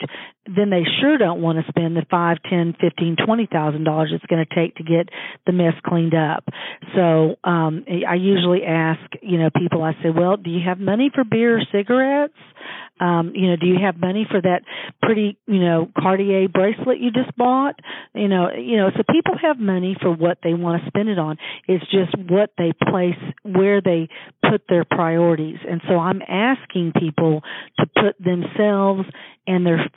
then 0.56 0.70
they 0.70 0.84
sure 1.00 1.18
don't 1.18 1.42
want 1.42 1.58
to 1.58 1.70
spend 1.70 1.96
the 1.96 2.06
five, 2.10 2.38
ten, 2.48 2.74
fifteen, 2.80 3.16
twenty 3.24 3.46
thousand 3.46 3.84
dollars 3.84 4.10
it's 4.14 4.24
going 4.26 4.44
to 4.44 4.54
take 4.54 4.76
to 4.76 4.82
get 4.82 5.08
the 5.46 5.52
mess 5.52 5.74
cleaned 5.84 6.14
up. 6.14 6.44
So 6.94 7.36
um 7.44 7.84
I 7.88 8.14
usually 8.14 8.64
ask, 8.64 9.00
you 9.22 9.38
know, 9.38 9.50
people. 9.54 9.82
I 9.82 9.92
say, 10.02 10.10
well, 10.10 10.36
do 10.36 10.50
you 10.50 10.60
have 10.66 10.78
money 10.78 11.10
for 11.14 11.24
beer 11.24 11.58
or 11.58 11.62
cigarettes? 11.72 12.34
Um, 13.00 13.32
you 13.34 13.48
know, 13.48 13.56
do 13.56 13.66
you 13.66 13.76
have 13.80 13.96
money 13.96 14.26
for 14.28 14.40
that 14.40 14.62
pretty, 15.00 15.38
you 15.46 15.60
know, 15.60 15.88
Cartier 15.96 16.48
bracelet 16.48 16.98
you 16.98 17.12
just 17.12 17.36
bought? 17.36 17.76
You 18.14 18.28
know, 18.28 18.50
you 18.52 18.76
know, 18.76 18.90
so 18.96 19.02
people 19.10 19.34
have 19.40 19.58
money 19.58 19.96
for 20.00 20.12
what 20.12 20.38
they 20.42 20.54
want 20.54 20.82
to 20.82 20.88
spend 20.88 21.08
it 21.08 21.18
on. 21.18 21.38
It's 21.68 21.84
just 21.90 22.16
what 22.28 22.50
they 22.58 22.72
place, 22.72 23.14
where 23.44 23.80
they 23.80 24.08
put 24.48 24.62
their 24.68 24.84
priorities. 24.84 25.58
And 25.68 25.80
so 25.88 25.94
I'm 25.98 26.22
asking 26.26 26.92
people 26.98 27.42
to 27.78 27.86
put 27.86 28.16
themselves 28.18 29.08
and 29.46 29.64
their 29.64 29.88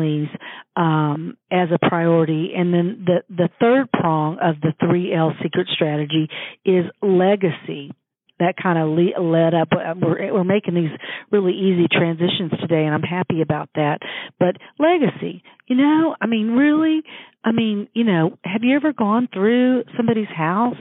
families 0.00 0.28
um, 0.76 1.36
as 1.50 1.68
a 1.72 1.78
priority. 1.88 2.52
And 2.56 2.72
then 2.72 3.04
the 3.06 3.34
the 3.34 3.48
third 3.60 3.90
prong 3.92 4.38
of 4.42 4.60
the 4.60 4.72
three 4.80 5.14
L 5.14 5.32
secret 5.42 5.68
strategy 5.74 6.28
is 6.64 6.84
legacy 7.02 7.92
that 8.38 8.54
kind 8.60 8.78
of 8.78 8.88
le- 8.88 9.22
led 9.22 9.52
up. 9.52 9.68
Uh, 9.72 9.94
we're, 10.00 10.32
we're 10.32 10.44
making 10.44 10.74
these 10.74 10.90
really 11.30 11.52
easy 11.52 11.86
transitions 11.92 12.50
today, 12.58 12.84
and 12.84 12.94
I'm 12.94 13.02
happy 13.02 13.42
about 13.42 13.68
that. 13.74 13.98
But 14.38 14.56
legacy, 14.78 15.42
you 15.66 15.76
know, 15.76 16.16
I 16.20 16.26
mean, 16.26 16.52
really, 16.52 17.02
I 17.44 17.52
mean, 17.52 17.88
you 17.92 18.04
know, 18.04 18.38
have 18.42 18.62
you 18.64 18.76
ever 18.76 18.94
gone 18.94 19.28
through 19.32 19.84
somebody's 19.94 20.28
house, 20.34 20.80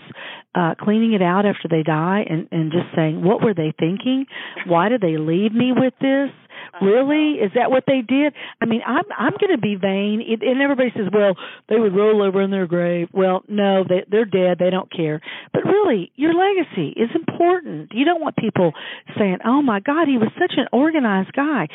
uh, 0.56 0.76
cleaning 0.80 1.14
it 1.14 1.22
out 1.22 1.46
after 1.46 1.68
they 1.70 1.84
die, 1.84 2.26
and 2.30 2.48
and 2.52 2.72
just 2.72 2.96
saying, 2.96 3.24
what 3.24 3.44
were 3.44 3.54
they 3.54 3.74
thinking? 3.78 4.26
Why 4.66 4.88
did 4.88 5.02
they 5.02 5.18
leave 5.18 5.54
me 5.54 5.74
with 5.76 5.94
this? 6.00 6.30
Really? 6.82 7.40
Is 7.40 7.52
that 7.56 7.72
what 7.72 7.84
they 7.88 8.02
did? 8.02 8.34
I 8.62 8.66
mean, 8.66 8.82
I'm 8.86 9.06
I'm 9.18 9.34
going 9.40 9.52
to 9.52 9.62
be 9.62 9.76
vain, 9.76 10.22
it, 10.26 10.42
and 10.42 10.62
everybody 10.62 10.92
says, 10.96 11.08
"Well, 11.14 11.36
they 11.68 11.80
would 11.80 11.96
roll 11.96 12.22
over 12.22 12.42
in 12.42 12.52
their 12.52 12.68
grave." 12.68 13.10
Well, 13.14 13.44
no, 13.48 13.84
they 13.88 14.06
they're 14.10 14.26
dead. 14.26 14.58
They 14.60 14.70
don't 14.70 14.92
care. 14.92 15.22
But 15.54 15.66
really, 15.66 16.12
your 16.16 16.34
legacy 16.34 16.94
is 16.96 17.10
important. 17.16 17.92
You 17.94 18.06
don't 18.06 18.22
want 18.22 18.36
people 18.36 18.74
saying, 19.18 19.40
"Oh 19.46 19.62
my 19.62 19.80
God, 19.80 20.08
he 20.08 20.18
was 20.18 20.30
such 20.40 20.54
an 20.58 20.68
organized 20.72 21.34
guy." 21.34 21.68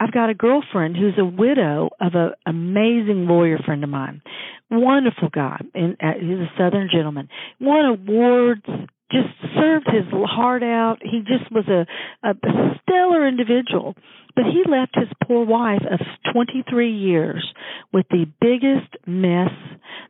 I've 0.00 0.12
got 0.12 0.30
a 0.30 0.34
girlfriend 0.34 0.96
who's 0.96 1.18
a 1.18 1.24
widow 1.24 1.90
of 2.00 2.14
an 2.14 2.32
amazing 2.46 3.26
lawyer 3.26 3.58
friend 3.58 3.84
of 3.84 3.90
mine. 3.90 4.22
Wonderful 4.70 5.28
guy, 5.28 5.60
and 5.74 5.96
uh, 6.00 6.12
he's 6.18 6.38
a 6.38 6.50
Southern 6.56 6.88
gentleman. 6.90 7.28
Won 7.60 7.84
awards, 7.84 8.64
just 9.12 9.28
served 9.54 9.86
his 9.86 10.04
heart 10.10 10.62
out. 10.62 10.98
He 11.02 11.20
just 11.20 11.50
was 11.52 11.66
a, 11.68 11.86
a 12.26 12.34
stellar 12.82 13.28
individual. 13.28 13.94
But 14.34 14.44
he 14.46 14.62
left 14.70 14.94
his 14.94 15.08
poor 15.26 15.44
wife 15.44 15.82
of 15.90 16.00
23 16.32 16.92
years 16.92 17.46
with 17.92 18.06
the 18.10 18.26
biggest 18.40 18.96
mess. 19.06 19.50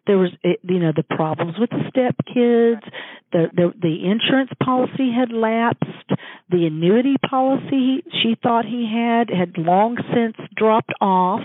There 0.06 0.18
was, 0.18 0.30
you 0.44 0.78
know, 0.78 0.92
the 0.94 1.02
problems 1.02 1.54
with 1.59 1.70
the 1.70 1.85
stepkids. 1.90 2.83
The, 3.33 3.46
the 3.54 3.72
the 3.80 4.11
insurance 4.11 4.50
policy 4.62 5.12
had 5.16 5.33
lapsed. 5.33 5.87
The 6.50 6.66
annuity 6.66 7.14
policy 7.28 8.02
she 8.22 8.37
thought 8.42 8.64
he 8.64 8.90
had 8.92 9.30
had 9.30 9.56
long 9.56 9.96
since 10.12 10.37
dropped 10.56 10.92
off, 11.00 11.42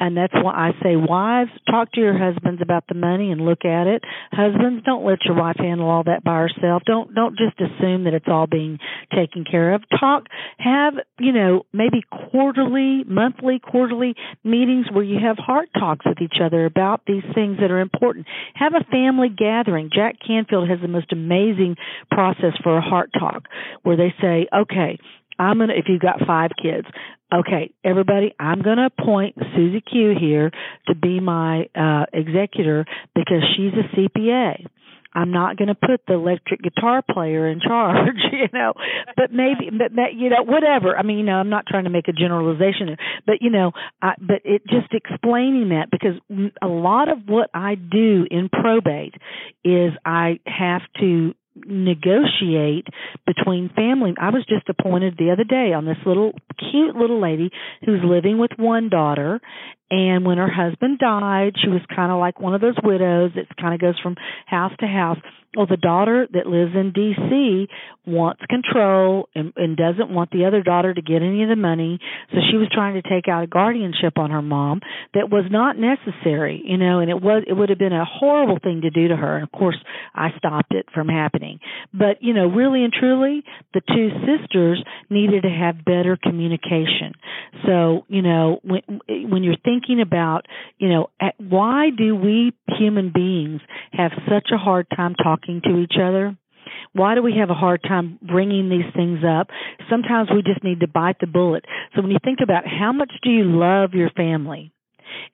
and 0.00 0.16
that's 0.16 0.32
why 0.32 0.54
I 0.54 0.70
say, 0.82 0.96
wives, 0.96 1.50
talk 1.70 1.92
to 1.92 2.00
your 2.00 2.16
husbands 2.16 2.62
about 2.62 2.84
the 2.88 2.94
money 2.94 3.30
and 3.30 3.42
look 3.42 3.66
at 3.66 3.86
it. 3.86 4.02
Husbands, 4.32 4.82
don't 4.86 5.04
let 5.04 5.18
your 5.26 5.36
wife 5.36 5.56
handle 5.58 5.90
all 5.90 6.04
that 6.04 6.24
by 6.24 6.48
herself. 6.48 6.82
Don't 6.86 7.14
don't 7.14 7.36
just 7.36 7.60
assume 7.60 8.04
that 8.04 8.14
it's 8.14 8.28
all 8.28 8.46
being 8.46 8.78
taken 9.14 9.44
care 9.44 9.74
of. 9.74 9.82
Talk, 10.00 10.24
have 10.58 10.94
you 11.18 11.32
know 11.32 11.66
maybe 11.72 11.99
quarterly, 12.10 13.04
monthly, 13.04 13.58
quarterly 13.58 14.14
meetings 14.44 14.86
where 14.92 15.04
you 15.04 15.18
have 15.18 15.36
heart 15.38 15.68
talks 15.78 16.04
with 16.06 16.20
each 16.20 16.40
other 16.42 16.64
about 16.64 17.02
these 17.06 17.22
things 17.34 17.58
that 17.60 17.70
are 17.70 17.80
important. 17.80 18.26
Have 18.54 18.74
a 18.74 18.84
family 18.90 19.28
gathering. 19.28 19.90
Jack 19.92 20.16
Canfield 20.26 20.68
has 20.68 20.80
the 20.80 20.88
most 20.88 21.12
amazing 21.12 21.76
process 22.10 22.52
for 22.62 22.76
a 22.76 22.82
heart 22.82 23.10
talk 23.18 23.44
where 23.82 23.96
they 23.96 24.14
say, 24.20 24.46
okay, 24.54 24.98
I'm 25.38 25.58
gonna 25.58 25.72
if 25.74 25.86
you've 25.88 26.02
got 26.02 26.20
five 26.26 26.50
kids, 26.62 26.86
okay, 27.32 27.72
everybody, 27.82 28.34
I'm 28.38 28.60
gonna 28.62 28.86
appoint 28.86 29.36
Susie 29.56 29.80
Q 29.80 30.14
here 30.18 30.50
to 30.88 30.94
be 30.94 31.18
my 31.20 31.66
uh 31.74 32.04
executor 32.12 32.84
because 33.14 33.42
she's 33.56 33.72
a 33.72 33.96
CPA. 33.96 34.66
I'm 35.12 35.32
not 35.32 35.56
going 35.56 35.68
to 35.68 35.74
put 35.74 36.02
the 36.06 36.14
electric 36.14 36.62
guitar 36.62 37.02
player 37.02 37.48
in 37.48 37.60
charge, 37.60 38.16
you 38.32 38.48
know, 38.52 38.72
but 39.16 39.32
maybe, 39.32 39.70
but, 39.70 40.14
you 40.14 40.30
know, 40.30 40.42
whatever. 40.42 40.96
I 40.96 41.02
mean, 41.02 41.18
you 41.18 41.24
know, 41.24 41.34
I'm 41.34 41.50
not 41.50 41.66
trying 41.66 41.84
to 41.84 41.90
make 41.90 42.08
a 42.08 42.12
generalization, 42.12 42.96
but 43.26 43.36
you 43.40 43.50
know, 43.50 43.72
I, 44.00 44.14
but 44.18 44.42
it 44.44 44.62
just 44.66 44.92
explaining 44.92 45.70
that 45.70 45.88
because 45.90 46.20
a 46.62 46.68
lot 46.68 47.10
of 47.10 47.18
what 47.26 47.50
I 47.54 47.74
do 47.74 48.26
in 48.30 48.48
probate 48.48 49.14
is 49.64 49.92
I 50.04 50.38
have 50.46 50.82
to 51.00 51.34
negotiate 51.56 52.86
between 53.26 53.70
family. 53.74 54.14
I 54.20 54.30
was 54.30 54.44
just 54.48 54.68
appointed 54.68 55.16
the 55.18 55.30
other 55.32 55.44
day 55.44 55.72
on 55.72 55.84
this 55.84 55.96
little 56.06 56.32
cute 56.58 56.94
little 56.94 57.20
lady 57.20 57.50
who's 57.84 58.00
living 58.04 58.38
with 58.38 58.52
one 58.56 58.88
daughter 58.88 59.40
and 59.90 60.24
when 60.24 60.38
her 60.38 60.50
husband 60.50 60.98
died, 60.98 61.54
she 61.60 61.68
was 61.68 61.80
kind 61.94 62.12
of 62.12 62.18
like 62.18 62.40
one 62.40 62.54
of 62.54 62.60
those 62.60 62.76
widows 62.82 63.32
that 63.34 63.56
kind 63.60 63.74
of 63.74 63.80
goes 63.80 63.98
from 64.00 64.14
house 64.46 64.72
to 64.78 64.86
house. 64.86 65.18
Well, 65.56 65.66
the 65.66 65.76
daughter 65.76 66.28
that 66.32 66.46
lives 66.46 66.70
in 66.76 66.92
D.C. 66.92 67.66
wants 68.06 68.40
control 68.48 69.28
and, 69.34 69.52
and 69.56 69.76
doesn't 69.76 70.08
want 70.08 70.30
the 70.30 70.44
other 70.44 70.62
daughter 70.62 70.94
to 70.94 71.02
get 71.02 71.22
any 71.22 71.42
of 71.42 71.48
the 71.48 71.56
money. 71.56 71.98
So 72.30 72.36
she 72.48 72.56
was 72.56 72.68
trying 72.72 72.94
to 72.94 73.02
take 73.02 73.26
out 73.26 73.42
a 73.42 73.48
guardianship 73.48 74.16
on 74.16 74.30
her 74.30 74.42
mom 74.42 74.80
that 75.12 75.28
was 75.28 75.46
not 75.50 75.76
necessary, 75.76 76.62
you 76.64 76.76
know, 76.76 77.00
and 77.00 77.10
it 77.10 77.20
was 77.20 77.42
it 77.48 77.54
would 77.54 77.68
have 77.68 77.80
been 77.80 77.92
a 77.92 78.04
horrible 78.04 78.60
thing 78.62 78.82
to 78.82 78.90
do 78.90 79.08
to 79.08 79.16
her. 79.16 79.34
And 79.34 79.42
of 79.42 79.50
course, 79.50 79.76
I 80.14 80.28
stopped 80.38 80.72
it 80.72 80.86
from 80.94 81.08
happening. 81.08 81.58
But 81.92 82.22
you 82.22 82.32
know, 82.32 82.46
really 82.46 82.84
and 82.84 82.92
truly, 82.92 83.42
the 83.74 83.80
two 83.80 84.10
sisters 84.22 84.80
needed 85.10 85.42
to 85.42 85.50
have 85.50 85.84
better 85.84 86.16
communication. 86.16 87.18
So 87.66 88.04
you 88.06 88.22
know, 88.22 88.60
when 88.62 88.82
when 89.08 89.42
you're 89.42 89.56
thinking 89.64 89.79
thinking 89.80 90.00
about, 90.00 90.46
you 90.78 90.88
know, 90.88 91.10
why 91.38 91.90
do 91.96 92.14
we 92.14 92.52
human 92.78 93.12
beings 93.14 93.60
have 93.92 94.12
such 94.28 94.48
a 94.52 94.58
hard 94.58 94.86
time 94.94 95.14
talking 95.14 95.60
to 95.64 95.78
each 95.78 95.94
other? 96.00 96.36
Why 96.92 97.14
do 97.14 97.22
we 97.22 97.36
have 97.38 97.50
a 97.50 97.54
hard 97.54 97.82
time 97.82 98.18
bringing 98.22 98.68
these 98.68 98.92
things 98.94 99.20
up? 99.24 99.48
Sometimes 99.88 100.28
we 100.30 100.42
just 100.42 100.64
need 100.64 100.80
to 100.80 100.88
bite 100.88 101.18
the 101.20 101.26
bullet. 101.26 101.64
So 101.94 102.02
when 102.02 102.10
you 102.10 102.18
think 102.22 102.38
about 102.42 102.64
how 102.66 102.92
much 102.92 103.12
do 103.22 103.30
you 103.30 103.44
love 103.44 103.94
your 103.94 104.10
family? 104.10 104.72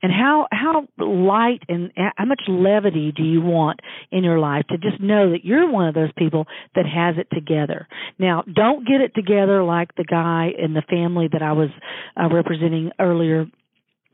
and 0.02 0.12
how 0.12 0.46
how 0.50 0.86
light 0.98 1.62
and 1.68 1.92
how 1.96 2.24
much 2.24 2.40
levity 2.48 3.12
do 3.12 3.22
you 3.22 3.40
want 3.40 3.80
in 4.10 4.24
your 4.24 4.38
life 4.38 4.64
to 4.68 4.78
just 4.78 5.00
know 5.00 5.30
that 5.32 5.44
you're 5.44 5.70
one 5.70 5.88
of 5.88 5.94
those 5.94 6.10
people 6.16 6.46
that 6.74 6.86
has 6.86 7.16
it 7.18 7.28
together 7.32 7.86
now 8.18 8.42
don't 8.54 8.86
get 8.86 9.00
it 9.00 9.14
together 9.14 9.62
like 9.62 9.94
the 9.96 10.04
guy 10.04 10.48
in 10.58 10.74
the 10.74 10.82
family 10.88 11.28
that 11.30 11.42
i 11.42 11.52
was 11.52 11.68
uh, 12.20 12.28
representing 12.32 12.90
earlier 12.98 13.46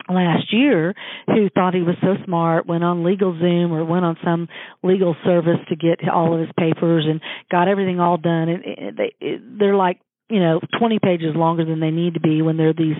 last 0.08 0.52
year 0.52 0.94
who 1.26 1.48
thought 1.50 1.74
he 1.74 1.82
was 1.82 1.96
so 2.00 2.14
smart 2.24 2.66
went 2.66 2.84
on 2.84 3.02
LegalZoom 3.02 3.70
or 3.70 3.84
went 3.84 4.04
on 4.04 4.16
some 4.24 4.48
legal 4.82 5.16
service 5.24 5.58
to 5.68 5.76
get 5.76 6.08
all 6.08 6.34
of 6.34 6.40
his 6.40 6.50
papers 6.58 7.04
and 7.08 7.20
got 7.50 7.68
everything 7.68 8.00
all 8.00 8.16
done. 8.16 8.48
And 8.48 8.96
they 8.96 9.38
they're 9.58 9.76
like 9.76 10.00
you 10.28 10.40
know 10.40 10.60
20 10.78 10.98
pages 10.98 11.36
longer 11.36 11.64
than 11.64 11.80
they 11.80 11.90
need 11.90 12.14
to 12.14 12.20
be 12.20 12.42
when 12.42 12.56
they're 12.56 12.72
these 12.72 12.96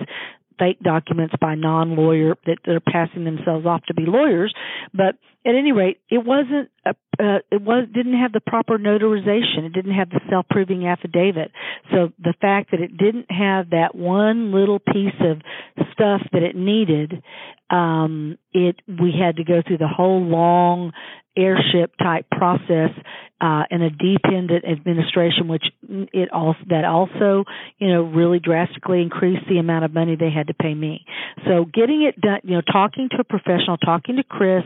fake 0.57 0.79
documents 0.81 1.33
by 1.39 1.55
non-lawyer 1.55 2.35
that 2.45 2.57
they're 2.65 2.79
passing 2.79 3.23
themselves 3.25 3.65
off 3.65 3.83
to 3.85 3.93
be 3.93 4.03
lawyers. 4.05 4.53
But 4.93 5.15
at 5.45 5.55
any 5.55 5.71
rate 5.71 5.99
it 6.09 6.23
wasn't 6.25 6.69
a, 6.85 6.91
uh, 7.19 7.39
it 7.51 7.61
was 7.61 7.87
didn't 7.93 8.19
have 8.19 8.31
the 8.31 8.39
proper 8.39 8.77
notarization. 8.77 9.65
It 9.65 9.73
didn't 9.73 9.95
have 9.95 10.09
the 10.09 10.21
self-proving 10.29 10.87
affidavit. 10.87 11.51
So 11.91 12.11
the 12.19 12.33
fact 12.41 12.71
that 12.71 12.79
it 12.79 12.97
didn't 12.97 13.29
have 13.29 13.71
that 13.71 13.95
one 13.95 14.51
little 14.51 14.79
piece 14.79 15.19
of 15.21 15.41
stuff 15.93 16.21
that 16.31 16.43
it 16.43 16.55
needed 16.55 17.23
um 17.69 18.37
it 18.51 18.75
we 18.87 19.13
had 19.17 19.37
to 19.37 19.43
go 19.43 19.61
through 19.65 19.77
the 19.77 19.87
whole 19.87 20.21
long 20.21 20.91
heirship 21.35 21.93
type 21.97 22.27
process 22.29 22.91
uh, 23.43 23.63
and 23.69 23.83
a 23.83 23.89
dependent 23.89 24.63
administration, 24.63 25.49
which 25.49 25.65
it 26.13 26.31
also 26.31 26.59
that 26.69 26.85
also 26.85 27.43
you 27.77 27.89
know 27.89 28.03
really 28.03 28.39
drastically 28.39 29.01
increased 29.01 29.43
the 29.49 29.57
amount 29.57 29.83
of 29.83 29.93
money 29.93 30.15
they 30.15 30.31
had 30.31 30.47
to 30.47 30.53
pay 30.53 30.73
me. 30.73 31.03
So 31.45 31.65
getting 31.65 32.03
it 32.03 32.19
done, 32.21 32.39
you 32.45 32.55
know, 32.55 32.61
talking 32.61 33.09
to 33.11 33.17
a 33.19 33.23
professional, 33.25 33.75
talking 33.75 34.15
to 34.15 34.23
Kris, 34.23 34.63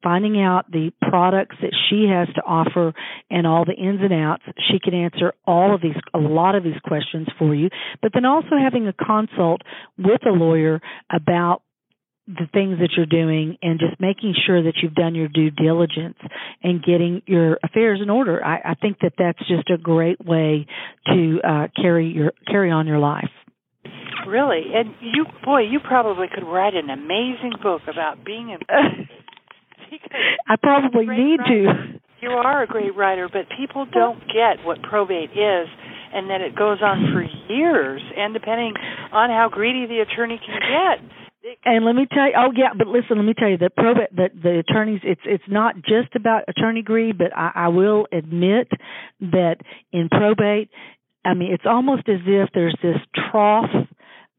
finding 0.00 0.40
out 0.40 0.70
the 0.70 0.92
products 1.02 1.56
that 1.60 1.74
she 1.88 2.06
has 2.08 2.32
to 2.36 2.42
offer 2.42 2.94
and 3.30 3.48
all 3.48 3.64
the 3.64 3.74
ins 3.74 4.00
and 4.00 4.12
outs, 4.12 4.44
she 4.70 4.78
can 4.78 4.94
answer 4.94 5.32
all 5.44 5.74
of 5.74 5.82
these 5.82 5.96
a 6.14 6.18
lot 6.18 6.54
of 6.54 6.62
these 6.62 6.78
questions 6.84 7.26
for 7.36 7.52
you. 7.52 7.68
But 8.00 8.12
then 8.14 8.24
also 8.24 8.56
having 8.62 8.86
a 8.86 8.92
consult 8.92 9.62
with 9.98 10.24
a 10.24 10.30
lawyer 10.30 10.80
about 11.10 11.62
the 12.38 12.48
things 12.52 12.78
that 12.78 12.90
you're 12.96 13.06
doing 13.06 13.58
and 13.62 13.80
just 13.80 14.00
making 14.00 14.34
sure 14.46 14.62
that 14.62 14.74
you've 14.82 14.94
done 14.94 15.14
your 15.14 15.28
due 15.28 15.50
diligence 15.50 16.18
and 16.62 16.82
getting 16.82 17.22
your 17.26 17.58
affairs 17.64 18.00
in 18.02 18.10
order. 18.10 18.44
I, 18.44 18.70
I 18.70 18.74
think 18.74 18.98
that 19.00 19.12
that's 19.18 19.38
just 19.48 19.68
a 19.70 19.78
great 19.78 20.24
way 20.24 20.66
to 21.06 21.38
uh, 21.46 21.66
carry 21.80 22.08
your 22.08 22.32
carry 22.46 22.70
on 22.70 22.86
your 22.86 22.98
life. 22.98 23.30
Really, 24.26 24.62
and 24.74 24.94
you, 25.00 25.24
boy, 25.44 25.62
you 25.62 25.80
probably 25.80 26.26
could 26.32 26.44
write 26.44 26.74
an 26.74 26.90
amazing 26.90 27.54
book 27.62 27.82
about 27.90 28.24
being 28.24 28.50
in. 28.50 28.58
I 30.48 30.56
probably 30.56 31.06
need 31.06 31.40
writer. 31.40 31.64
to. 31.64 32.00
You 32.22 32.30
are 32.30 32.62
a 32.62 32.66
great 32.66 32.94
writer, 32.94 33.28
but 33.32 33.46
people 33.56 33.86
don't 33.90 34.20
get 34.26 34.64
what 34.64 34.82
probate 34.82 35.30
is 35.30 35.68
and 36.12 36.28
that 36.28 36.42
it 36.42 36.54
goes 36.54 36.78
on 36.82 37.12
for 37.12 37.22
years 37.52 38.02
and 38.16 38.34
depending 38.34 38.74
on 39.12 39.30
how 39.30 39.48
greedy 39.50 39.86
the 39.86 40.00
attorney 40.00 40.38
can 40.44 40.60
get 40.60 41.29
and 41.64 41.84
let 41.84 41.94
me 41.94 42.06
tell 42.12 42.26
you, 42.26 42.34
oh 42.36 42.52
yeah, 42.54 42.72
but 42.76 42.86
listen, 42.86 43.16
let 43.16 43.24
me 43.24 43.34
tell 43.36 43.48
you 43.48 43.58
that 43.58 43.76
probate, 43.76 44.14
that 44.16 44.30
the 44.42 44.58
attorneys, 44.58 45.00
it's 45.02 45.20
it's 45.24 45.44
not 45.48 45.76
just 45.76 46.14
about 46.14 46.44
attorney 46.48 46.82
greed, 46.82 47.18
but 47.18 47.36
I, 47.36 47.52
I 47.54 47.68
will 47.68 48.06
admit 48.12 48.68
that 49.20 49.56
in 49.92 50.08
probate, 50.08 50.70
I 51.24 51.34
mean, 51.34 51.52
it's 51.52 51.66
almost 51.66 52.08
as 52.08 52.20
if 52.26 52.50
there's 52.54 52.76
this 52.82 52.96
trough 53.30 53.70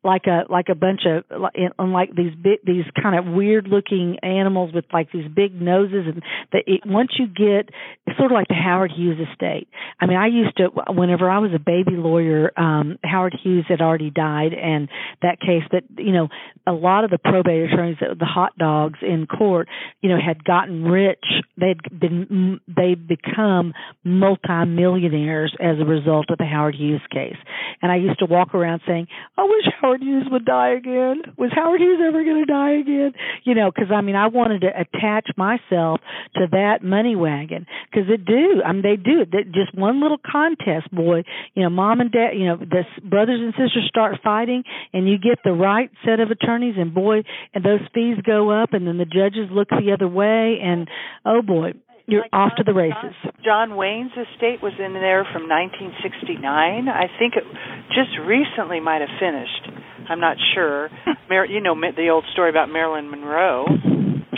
like 0.04 0.26
a 0.26 0.52
like 0.52 0.66
a 0.70 0.76
bunch 0.76 1.02
of 1.06 1.24
like 1.40 2.10
these 2.16 2.34
big 2.42 2.60
these 2.66 2.86
kind 3.02 3.18
of 3.18 3.32
weird 3.32 3.68
looking 3.68 4.18
animals 4.24 4.74
with 4.74 4.86
like 4.92 5.12
these 5.12 5.28
big 5.34 5.54
noses 5.60 6.06
and 6.08 6.24
that 6.52 6.64
it 6.66 6.82
once 6.86 7.12
you 7.20 7.28
get 7.28 7.70
it's 8.08 8.18
sort 8.18 8.32
of 8.32 8.36
like 8.36 8.48
the 8.48 8.56
Howard 8.56 8.92
Hughes 8.96 9.20
estate. 9.32 9.68
I 10.00 10.08
mean, 10.08 10.18
I 10.18 10.28
used 10.28 10.58
to 10.58 10.70
whenever 10.92 11.30
I 11.30 11.38
was 11.38 11.52
a 11.54 11.60
baby 11.60 11.96
lawyer, 11.96 12.52
um 12.58 12.98
Howard 13.04 13.36
Hughes 13.44 13.66
had 13.68 13.82
already 13.82 14.10
died 14.10 14.54
and 14.54 14.90
that 15.22 15.40
case 15.40 15.64
but 15.70 15.84
you 15.98 16.14
know, 16.14 16.30
a 16.66 16.74
lot 16.74 17.04
of 17.04 17.12
the 17.12 17.20
probate 17.20 17.72
attorneys 17.72 17.98
the 18.00 18.26
hot 18.26 18.58
dogs 18.58 19.00
in 19.04 19.28
court, 19.28 19.68
you 20.02 20.10
know, 20.10 20.18
had 20.20 20.44
gotten 20.44 20.84
rich. 20.84 21.24
They'd 21.58 21.78
been 22.00 22.60
they'd 22.68 23.08
become 23.08 23.74
multimillionaires 24.04 25.56
as 25.60 25.78
a 25.80 25.86
result 25.86 26.26
of 26.32 26.40
the 26.40 26.46
Howard 26.46 26.76
Hughes 26.76 27.02
case. 27.12 27.38
And 27.84 27.92
I 27.92 27.98
used 27.98 28.20
to 28.20 28.26
walk 28.26 28.56
around 28.56 28.82
saying, 28.88 29.08
"I 29.38 29.44
wish 29.44 29.66
Howard 29.80 29.91
Howard 29.92 30.04
Hughes 30.04 30.28
would 30.32 30.46
die 30.46 30.70
again? 30.70 31.22
Was 31.38 31.52
Howard 31.54 31.82
Hughes 31.82 32.00
ever 32.00 32.24
going 32.24 32.46
to 32.46 32.52
die 32.52 32.80
again? 32.80 33.12
You 33.44 33.56
know, 33.56 33.72
because 33.76 33.92
I 33.94 34.00
mean, 34.00 34.16
I 34.16 34.28
wanted 34.28 34.62
to 34.62 34.68
attach 34.68 35.28
myself 35.36 36.00
to 36.36 36.48
that 36.52 36.80
money 36.82 37.18
wagon 37.18 37.66
because 37.92 38.10
it 38.10 38.24
do. 38.24 38.62
I 38.66 38.72
mean, 38.72 38.84
they 38.84 38.96
do. 38.96 39.26
They, 39.30 39.44
just 39.44 39.76
one 39.76 40.02
little 40.02 40.20
contest, 40.20 40.90
boy. 40.94 41.24
You 41.56 41.64
know, 41.64 41.70
mom 41.70 42.00
and 42.00 42.10
dad. 42.10 42.30
You 42.36 42.46
know, 42.46 42.58
the 42.58 42.84
brothers 43.04 43.42
and 43.42 43.52
sisters 43.52 43.84
start 43.90 44.20
fighting, 44.24 44.64
and 44.94 45.10
you 45.10 45.18
get 45.18 45.40
the 45.44 45.52
right 45.52 45.92
set 46.06 46.22
of 46.22 46.32
attorneys, 46.32 46.76
and 46.78 46.94
boy, 46.94 47.24
and 47.54 47.66
those 47.66 47.82
fees 47.94 48.16
go 48.26 48.50
up, 48.50 48.72
and 48.72 48.88
then 48.88 48.98
the 48.98 49.04
judges 49.04 49.52
look 49.52 49.68
the 49.72 49.92
other 49.94 50.08
way, 50.08 50.60
and 50.64 50.88
oh 51.26 51.42
boy, 51.42 51.74
you're 52.12 52.28
like 52.28 52.34
off 52.34 52.52
John, 52.52 52.58
to 52.58 52.64
the 52.64 52.74
races. 52.74 53.16
John, 53.24 53.34
John 53.44 53.70
Wayne's 53.78 54.12
estate 54.12 54.62
was 54.62 54.74
in 54.76 54.94
there 54.94 55.24
from 55.32 55.48
1969. 55.48 56.44
I 56.92 57.08
think 57.20 57.40
it 57.40 57.48
just 57.96 58.12
recently 58.28 58.80
might 58.80 59.00
have 59.00 59.16
finished. 59.20 59.81
I'm 60.10 60.20
not 60.20 60.38
sure. 60.54 60.90
Mar- 61.30 61.46
you 61.46 61.62
know 61.62 61.76
the 61.76 62.10
old 62.10 62.26
story 62.34 62.50
about 62.50 62.70
Marilyn 62.70 63.10
Monroe. 63.10 63.66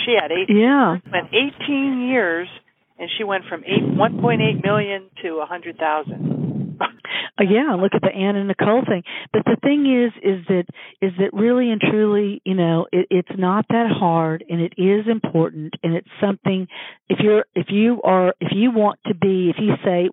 She 0.05 0.15
had 0.19 0.31
eight. 0.31 0.49
Yeah. 0.49 0.97
Went 1.11 1.29
18 1.33 2.07
years, 2.09 2.47
and 2.99 3.09
she 3.17 3.23
went 3.23 3.45
from 3.49 3.63
eight 3.63 3.83
1.8 3.83 4.63
million 4.63 5.09
to 5.23 5.39
a 5.41 5.45
hundred 5.45 5.77
thousand. 5.77 6.42
Uh, 7.39 7.43
yeah, 7.49 7.75
look 7.75 7.93
at 7.93 8.01
the 8.01 8.13
Anna 8.13 8.43
Nicole 8.43 8.83
thing. 8.87 9.03
But 9.31 9.43
the 9.45 9.57
thing 9.61 9.85
is, 9.85 10.13
is 10.23 10.45
that 10.47 10.65
is 11.01 11.11
that 11.19 11.33
really 11.33 11.71
and 11.71 11.81
truly, 11.81 12.41
you 12.45 12.55
know, 12.55 12.87
it, 12.91 13.07
it's 13.09 13.37
not 13.37 13.65
that 13.69 13.89
hard, 13.91 14.43
and 14.49 14.61
it 14.61 14.73
is 14.77 15.05
important, 15.09 15.73
and 15.83 15.95
it's 15.95 16.07
something. 16.21 16.67
If 17.09 17.19
you're, 17.21 17.45
if 17.55 17.67
you 17.69 18.01
are, 18.03 18.33
if 18.39 18.49
you 18.53 18.71
want 18.71 18.99
to 19.07 19.15
be, 19.15 19.49
if 19.49 19.57
you 19.59 19.73
say, 19.83 20.09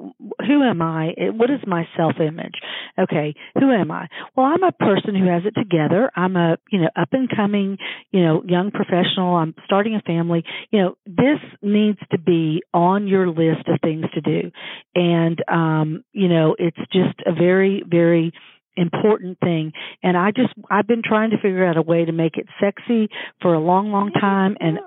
who 0.47 0.63
am 0.63 0.83
I? 0.83 1.13
What 1.19 1.51
is 1.51 1.61
my 1.67 1.85
self 1.97 2.15
image? 2.21 2.55
Okay, 2.99 3.35
who 3.59 3.73
am 3.73 3.91
I? 3.91 4.09
Well, 4.37 4.47
I'm 4.47 4.63
a 4.63 4.73
person 4.73 5.15
who 5.15 5.29
has 5.29 5.43
it 5.45 5.59
together. 5.59 6.11
I'm 6.15 6.37
a, 6.37 6.57
you 6.71 6.81
know, 6.81 6.91
up 6.97 7.09
and 7.13 7.29
coming, 7.35 7.79
you 8.11 8.23
know, 8.23 8.43
young 8.47 8.71
professional. 8.71 9.37
I'm 9.37 9.55
starting 9.65 9.95
a 9.95 10.01
family. 10.03 10.45
You 10.71 10.81
know, 10.81 10.95
this 11.07 11.39
needs 11.63 11.99
to 12.11 12.19
be 12.19 12.63
on 12.75 13.07
your 13.07 13.29
list 13.29 13.69
of 13.69 13.81
things 13.83 14.05
to 14.15 14.21
do, 14.21 14.51
and 14.95 15.43
um, 15.49 16.05
you 16.13 16.29
know, 16.29 16.57
it's 16.59 16.77
just 16.93 17.19
a 17.27 17.33
very, 17.33 17.83
very 17.87 18.33
important 18.77 19.39
thing. 19.41 19.73
And 20.03 20.17
i 20.17 20.31
just 20.31 20.55
i've 20.71 20.87
been 20.87 21.03
trying 21.05 21.31
to 21.31 21.37
figure 21.37 21.67
out 21.67 21.77
a 21.77 21.83
way 21.83 22.05
to 22.05 22.13
make 22.13 22.37
it 22.37 22.47
sexy 22.61 23.09
for 23.43 23.53
a 23.53 23.59
long 23.61 23.91
long 23.91 24.11
time 24.13 24.57
and 24.61 24.79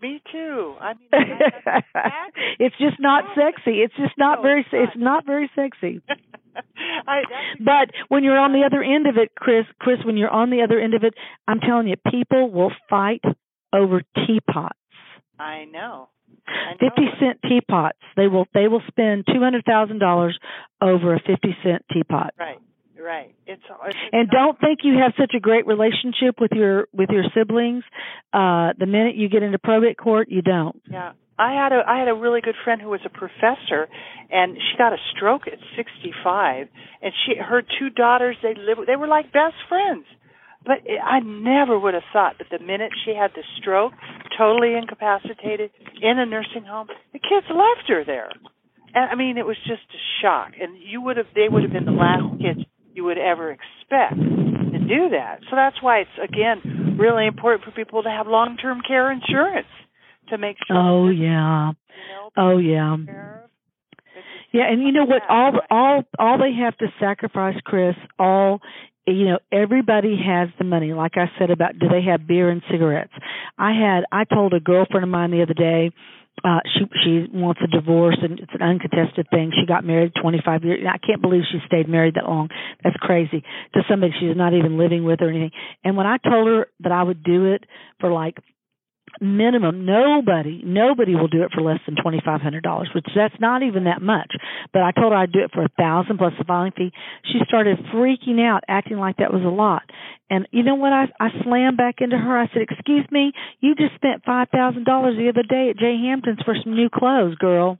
me 0.00 0.22
too. 0.30 0.74
I 0.80 0.94
mean 0.94 1.10
it's 2.58 2.76
just 2.78 3.00
not 3.00 3.24
sexy. 3.34 3.78
It's 3.80 3.94
just 3.96 4.16
not 4.18 4.42
very 4.42 4.64
it's 4.72 4.96
not 4.96 5.26
very 5.26 5.50
sexy. 5.54 6.00
I, 7.06 7.22
but 7.58 7.90
when 8.08 8.24
you're 8.24 8.38
on 8.38 8.52
the 8.52 8.64
other 8.66 8.82
end 8.82 9.06
of 9.06 9.16
it 9.16 9.30
kris 9.36 9.64
kris 9.80 9.98
when 10.04 10.16
you're 10.16 10.30
on 10.30 10.50
the 10.50 10.62
other 10.62 10.80
end 10.80 10.94
of 10.94 11.04
it 11.04 11.14
i'm 11.46 11.60
telling 11.60 11.86
you 11.86 11.94
people 12.10 12.50
will 12.50 12.72
fight 12.88 13.22
over 13.72 14.02
teapots. 14.26 14.76
I 15.38 15.64
know 15.64 16.08
Fifty 16.78 17.06
cent 17.20 17.40
teapots. 17.42 17.98
They 18.16 18.26
will 18.26 18.46
they 18.54 18.68
will 18.68 18.82
spend 18.88 19.24
two 19.26 19.40
hundred 19.40 19.64
thousand 19.64 19.98
dollars 19.98 20.38
over 20.80 21.14
a 21.14 21.20
fifty 21.20 21.56
cent 21.62 21.84
teapot. 21.92 22.34
Right. 22.38 22.58
Right. 23.00 23.34
It's, 23.46 23.62
it's 23.86 23.98
and 24.12 24.28
don't 24.28 24.60
think 24.60 24.80
you 24.82 24.98
have 25.02 25.14
such 25.18 25.32
a 25.34 25.40
great 25.40 25.66
relationship 25.66 26.38
with 26.38 26.50
your 26.52 26.88
with 26.92 27.08
your 27.10 27.24
siblings. 27.34 27.84
Uh 28.32 28.72
the 28.78 28.86
minute 28.86 29.16
you 29.16 29.28
get 29.28 29.42
into 29.42 29.58
probate 29.58 29.96
court, 29.96 30.28
you 30.28 30.42
don't. 30.42 30.80
Yeah. 30.90 31.12
I 31.38 31.54
had 31.54 31.72
a 31.72 31.80
I 31.86 31.98
had 31.98 32.08
a 32.08 32.14
really 32.14 32.42
good 32.42 32.56
friend 32.62 32.82
who 32.82 32.90
was 32.90 33.00
a 33.06 33.08
professor 33.08 33.88
and 34.30 34.56
she 34.56 34.76
got 34.76 34.92
a 34.92 34.98
stroke 35.16 35.46
at 35.46 35.58
65 35.76 36.68
and 37.00 37.12
she 37.24 37.36
her 37.36 37.62
two 37.62 37.88
daughters 37.88 38.36
they 38.42 38.54
live 38.54 38.86
they 38.86 38.96
were 38.96 39.08
like 39.08 39.32
best 39.32 39.56
friends. 39.68 40.04
But 40.64 40.78
it, 40.84 41.00
I 41.02 41.20
never 41.20 41.78
would 41.78 41.94
have 41.94 42.08
thought 42.12 42.36
that 42.38 42.48
the 42.50 42.64
minute 42.64 42.92
she 43.04 43.14
had 43.14 43.30
the 43.34 43.42
stroke, 43.60 43.92
totally 44.36 44.76
incapacitated 44.76 45.70
in 46.02 46.18
a 46.18 46.26
nursing 46.26 46.64
home, 46.64 46.88
the 47.12 47.18
kids 47.18 47.46
left 47.48 47.88
her 47.88 48.04
there. 48.04 48.30
And 48.94 49.10
I 49.10 49.14
mean, 49.14 49.38
it 49.38 49.46
was 49.46 49.56
just 49.66 49.82
a 49.94 50.02
shock. 50.22 50.52
And 50.60 50.76
you 50.78 51.00
would 51.00 51.16
have, 51.16 51.26
they 51.34 51.48
would 51.48 51.62
have 51.62 51.72
been 51.72 51.86
the 51.86 51.92
last 51.92 52.40
kids 52.40 52.60
you 52.92 53.04
would 53.04 53.18
ever 53.18 53.52
expect 53.52 54.18
to 54.18 54.78
do 54.78 55.10
that. 55.10 55.40
So 55.48 55.56
that's 55.56 55.80
why 55.80 56.00
it's 56.00 56.10
again 56.22 56.96
really 56.98 57.26
important 57.26 57.64
for 57.64 57.70
people 57.70 58.02
to 58.02 58.10
have 58.10 58.26
long-term 58.26 58.82
care 58.86 59.10
insurance 59.10 59.68
to 60.28 60.38
make 60.38 60.56
sure. 60.66 60.76
Oh 60.76 61.08
yeah. 61.08 61.70
You 61.70 62.14
know, 62.14 62.30
oh 62.36 62.58
yeah. 62.58 62.96
Yeah, 64.52 64.64
and 64.68 64.82
you 64.82 64.90
know 64.90 65.04
what? 65.04 65.22
All 65.28 65.52
all 65.70 66.02
all 66.18 66.38
they 66.38 66.52
have 66.64 66.76
to 66.78 66.86
sacrifice, 66.98 67.54
Kris. 67.64 67.94
All 68.18 68.60
you 69.12 69.26
know 69.26 69.38
everybody 69.52 70.16
has 70.16 70.48
the 70.58 70.64
money. 70.64 70.92
Like 70.92 71.16
i 71.16 71.26
said 71.38 71.50
about 71.50 71.78
do 71.78 71.88
they 71.88 72.02
have 72.10 72.26
beer 72.26 72.50
and 72.50 72.62
cigarettes? 72.70 73.12
I 73.58 73.72
had 73.72 74.04
i 74.12 74.24
told 74.24 74.54
a 74.54 74.60
girlfriend 74.60 75.04
of 75.04 75.10
mine 75.10 75.30
the 75.30 75.42
other 75.42 75.54
day 75.54 75.92
uh 76.44 76.60
she 76.72 76.84
she 77.04 77.26
wants 77.32 77.60
a 77.62 77.66
divorce 77.66 78.16
and 78.22 78.38
it's 78.38 78.52
an 78.54 78.62
uncontested 78.62 79.26
thing. 79.30 79.52
She 79.58 79.66
got 79.66 79.84
married 79.84 80.12
25 80.20 80.64
years 80.64 80.86
i 80.88 80.98
can't 80.98 81.22
believe 81.22 81.42
she 81.50 81.58
stayed 81.66 81.88
married 81.88 82.14
that 82.14 82.24
long. 82.24 82.48
That's 82.82 82.96
crazy 82.96 83.42
to 83.74 83.82
somebody 83.88 84.12
she's 84.18 84.36
not 84.36 84.54
even 84.54 84.78
living 84.78 85.04
with 85.04 85.20
or 85.22 85.28
anything. 85.28 85.52
And 85.84 85.96
when 85.96 86.06
i 86.06 86.16
told 86.18 86.48
her 86.48 86.68
that 86.80 86.92
i 86.92 87.02
would 87.02 87.22
do 87.22 87.52
it 87.52 87.64
for 88.00 88.12
like 88.12 88.38
minimum 89.20 89.84
nobody 89.84 90.62
nobody 90.64 91.14
will 91.14 91.28
do 91.28 91.42
it 91.42 91.50
for 91.54 91.62
less 91.62 91.80
than 91.86 91.96
twenty 92.00 92.20
five 92.24 92.40
hundred 92.40 92.62
dollars 92.62 92.88
which 92.94 93.06
that's 93.14 93.34
not 93.40 93.62
even 93.62 93.84
that 93.84 94.02
much. 94.02 94.32
But 94.72 94.82
i 94.82 94.92
told 94.92 95.12
her 95.12 95.18
i'd 95.18 95.32
do 95.32 95.40
it 95.40 95.52
for 95.52 95.62
a 95.62 95.68
thousand 95.78 96.18
plus 96.18 96.32
the 96.38 96.44
filing 96.44 96.72
fee. 96.76 96.92
She 97.24 97.40
started 97.46 97.78
freaking 97.94 98.40
out 98.40 98.64
acting 98.68 98.98
like 98.98 99.16
that 99.18 99.32
was 99.32 99.42
a 99.42 99.48
lot. 99.48 99.82
And 100.28 100.46
you 100.52 100.62
know 100.62 100.76
what? 100.76 100.92
I 100.92 101.06
i 101.18 101.28
slammed 101.42 101.76
back 101.76 101.96
into 102.00 102.16
her. 102.16 102.38
I 102.38 102.46
said 102.52 102.62
excuse 102.62 103.06
me 103.10 103.32
you 103.60 103.74
just 103.74 103.94
spent 103.94 104.24
five 104.24 104.48
thousand 104.50 104.84
dollars 104.84 105.16
the 105.16 105.28
other 105.28 105.42
day 105.42 105.70
at 105.70 105.78
jay 105.78 105.96
hampton's 105.96 106.40
for 106.44 106.54
some 106.62 106.74
new 106.74 106.88
clothes 106.88 107.36
girl 107.36 107.78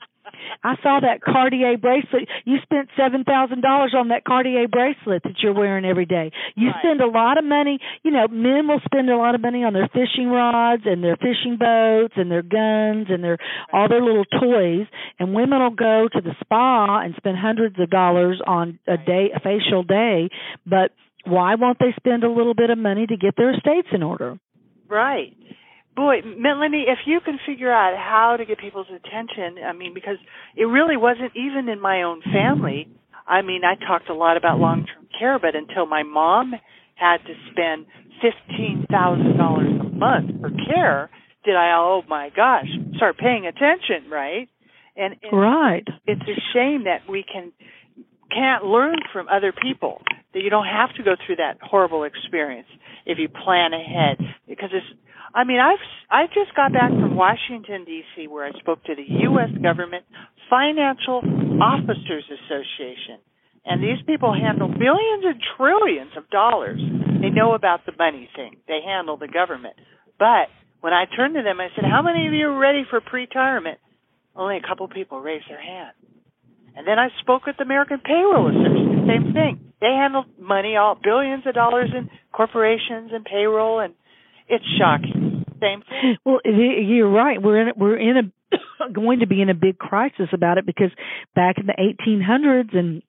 I 0.62 0.74
saw 0.82 1.00
that 1.00 1.20
Cartier 1.22 1.78
bracelet. 1.78 2.28
You 2.44 2.58
spent 2.62 2.88
seven 2.96 3.24
thousand 3.24 3.62
dollars 3.62 3.94
on 3.96 4.08
that 4.08 4.24
Cartier 4.24 4.68
bracelet 4.68 5.22
that 5.24 5.40
you're 5.42 5.54
wearing 5.54 5.84
every 5.84 6.06
day. 6.06 6.30
You 6.56 6.68
right. 6.68 6.76
spend 6.80 7.00
a 7.00 7.06
lot 7.06 7.38
of 7.38 7.44
money. 7.44 7.78
You 8.02 8.10
know, 8.10 8.28
men 8.28 8.68
will 8.68 8.80
spend 8.84 9.10
a 9.10 9.16
lot 9.16 9.34
of 9.34 9.40
money 9.40 9.64
on 9.64 9.72
their 9.72 9.88
fishing 9.88 10.28
rods 10.28 10.82
and 10.84 11.02
their 11.02 11.16
fishing 11.16 11.56
boats 11.58 12.14
and 12.16 12.30
their 12.30 12.42
guns 12.42 13.06
and 13.08 13.22
their 13.22 13.38
all 13.72 13.88
their 13.88 14.02
little 14.02 14.24
toys. 14.24 14.86
And 15.18 15.34
women 15.34 15.60
will 15.60 15.70
go 15.70 16.08
to 16.12 16.20
the 16.20 16.34
spa 16.40 17.00
and 17.00 17.14
spend 17.16 17.38
hundreds 17.38 17.78
of 17.78 17.90
dollars 17.90 18.40
on 18.46 18.78
a 18.86 18.96
day, 18.96 19.30
a 19.34 19.40
facial 19.40 19.82
day. 19.82 20.28
But 20.66 20.92
why 21.24 21.54
won't 21.54 21.78
they 21.78 21.92
spend 21.96 22.24
a 22.24 22.30
little 22.30 22.54
bit 22.54 22.70
of 22.70 22.78
money 22.78 23.06
to 23.06 23.16
get 23.16 23.34
their 23.36 23.52
estates 23.54 23.88
in 23.92 24.02
order? 24.02 24.38
Right 24.88 25.36
boy, 26.00 26.22
Melanie, 26.24 26.86
if 26.88 27.00
you 27.06 27.20
can 27.20 27.38
figure 27.46 27.70
out 27.70 27.96
how 27.96 28.36
to 28.36 28.44
get 28.46 28.58
people's 28.58 28.88
attention, 28.88 29.62
I 29.64 29.72
mean, 29.72 29.92
because 29.92 30.16
it 30.56 30.64
really 30.64 30.96
wasn't 30.96 31.32
even 31.36 31.68
in 31.68 31.80
my 31.80 32.02
own 32.02 32.22
family. 32.22 32.88
I 33.26 33.42
mean, 33.42 33.62
I 33.64 33.74
talked 33.76 34.08
a 34.08 34.14
lot 34.14 34.36
about 34.36 34.58
long-term 34.58 35.08
care, 35.18 35.38
but 35.38 35.54
until 35.54 35.86
my 35.86 36.02
mom 36.02 36.54
had 36.94 37.18
to 37.18 37.34
spend 37.52 37.86
fifteen 38.20 38.86
thousand 38.90 39.36
dollars 39.36 39.68
a 39.80 39.84
month 39.84 40.40
for 40.40 40.50
care, 40.72 41.10
did 41.44 41.56
I? 41.56 41.72
Oh 41.74 42.02
my 42.08 42.30
gosh, 42.34 42.66
start 42.96 43.18
paying 43.18 43.46
attention, 43.46 44.10
right? 44.10 44.48
And, 44.96 45.16
and 45.22 45.32
right, 45.32 45.86
it's 46.06 46.22
a 46.22 46.40
shame 46.52 46.84
that 46.84 47.08
we 47.08 47.24
can 47.30 47.52
can't 48.34 48.64
learn 48.64 48.96
from 49.12 49.28
other 49.28 49.52
people 49.52 50.02
that 50.34 50.40
you 50.40 50.50
don't 50.50 50.66
have 50.66 50.94
to 50.96 51.02
go 51.02 51.16
through 51.26 51.36
that 51.36 51.58
horrible 51.62 52.04
experience 52.04 52.68
if 53.06 53.18
you 53.18 53.28
plan 53.28 53.72
ahead 53.72 54.18
because 54.46 54.70
it's 54.72 54.86
I 55.34 55.44
mean, 55.44 55.60
I've 55.60 55.82
I 56.10 56.26
just 56.26 56.54
got 56.56 56.72
back 56.72 56.90
from 56.90 57.14
Washington 57.14 57.84
D.C. 57.84 58.26
where 58.26 58.46
I 58.46 58.52
spoke 58.58 58.82
to 58.84 58.94
the 58.94 59.06
U.S. 59.30 59.50
Government 59.62 60.04
Financial 60.50 61.22
Officers 61.62 62.26
Association, 62.26 63.22
and 63.64 63.82
these 63.82 64.02
people 64.06 64.34
handle 64.34 64.66
billions 64.66 65.22
and 65.22 65.38
trillions 65.56 66.10
of 66.16 66.28
dollars. 66.30 66.80
They 67.22 67.30
know 67.30 67.54
about 67.54 67.86
the 67.86 67.92
money 67.96 68.28
thing. 68.34 68.56
They 68.66 68.80
handle 68.84 69.16
the 69.16 69.28
government. 69.28 69.74
But 70.18 70.50
when 70.80 70.92
I 70.92 71.04
turned 71.06 71.34
to 71.34 71.42
them, 71.42 71.60
I 71.60 71.68
said, 71.76 71.84
"How 71.84 72.02
many 72.02 72.26
of 72.26 72.32
you 72.32 72.48
are 72.48 72.58
ready 72.58 72.82
for 72.90 73.00
pre-retirement?" 73.00 73.78
Only 74.34 74.56
a 74.56 74.66
couple 74.66 74.86
people 74.88 75.20
raised 75.20 75.48
their 75.48 75.60
hand. 75.62 75.94
And 76.76 76.86
then 76.86 76.98
I 76.98 77.08
spoke 77.20 77.46
with 77.46 77.56
the 77.56 77.64
American 77.64 77.98
Payroll 77.98 78.48
Association. 78.48 79.06
Same 79.06 79.32
thing. 79.32 79.72
They 79.80 79.92
handle 79.94 80.24
money, 80.38 80.76
all 80.76 80.94
billions 80.94 81.46
of 81.46 81.54
dollars 81.54 81.90
in 81.94 82.10
corporations 82.32 83.10
and 83.12 83.24
payroll 83.24 83.80
and 83.80 83.94
it's 84.50 84.66
shocking. 84.78 85.19
Same 85.60 85.82
thing. 85.82 86.16
Well, 86.24 86.40
you're 86.44 87.10
right. 87.10 87.40
We're 87.40 87.68
in 87.68 87.72
we're 87.76 87.98
in 87.98 88.16
a 88.16 88.22
going 88.92 89.20
to 89.20 89.26
be 89.26 89.40
in 89.40 89.48
a 89.48 89.54
big 89.54 89.78
crisis 89.78 90.28
about 90.32 90.58
it 90.58 90.66
because 90.66 90.90
back 91.34 91.56
in 91.58 91.66
the 91.66 91.74
1800s 91.74 92.76
and 92.76 93.02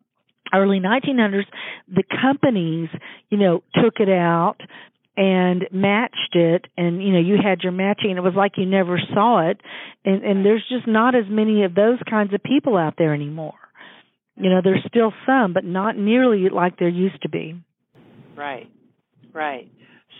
early 0.54 0.80
1900s, 0.80 1.45
the 1.88 2.04
companies, 2.22 2.89
you 3.30 3.38
know, 3.38 3.64
took 3.82 3.95
it 3.99 4.10
out 4.10 4.58
and 5.18 5.68
matched 5.72 6.36
it 6.36 6.66
and 6.78 7.04
you 7.04 7.12
know 7.12 7.20
you 7.20 7.36
had 7.41 7.62
your 7.62 7.72
matching. 7.72 8.12
And 8.12 8.18
it 8.18 8.24
was 8.24 8.34
like 8.36 8.54
you 8.58 8.66
never 8.66 8.99
saw 9.14 9.49
it. 9.49 9.60
And 10.06 10.24
and 10.24 10.45
there's 10.45 10.66
just 10.70 10.88
not 10.88 11.16
as 11.16 11.26
many 11.30 11.64
of 11.64 11.76
those 11.76 11.99
kinds 12.10 12.34
of 12.34 12.43
people 12.43 12.78
out 12.78 12.95
there 12.97 13.14
anymore. 13.14 13.54
You 14.36 14.49
know 14.49 14.62
there's 14.64 14.84
still 14.88 15.14
some 15.26 15.54
but 15.54 15.64
not 15.64 15.97
nearly 15.97 16.49
like 16.49 16.78
there 16.80 16.89
used 16.89 17.22
to 17.24 17.30
be. 17.30 17.62
Right. 18.36 18.70
Right 19.34 19.70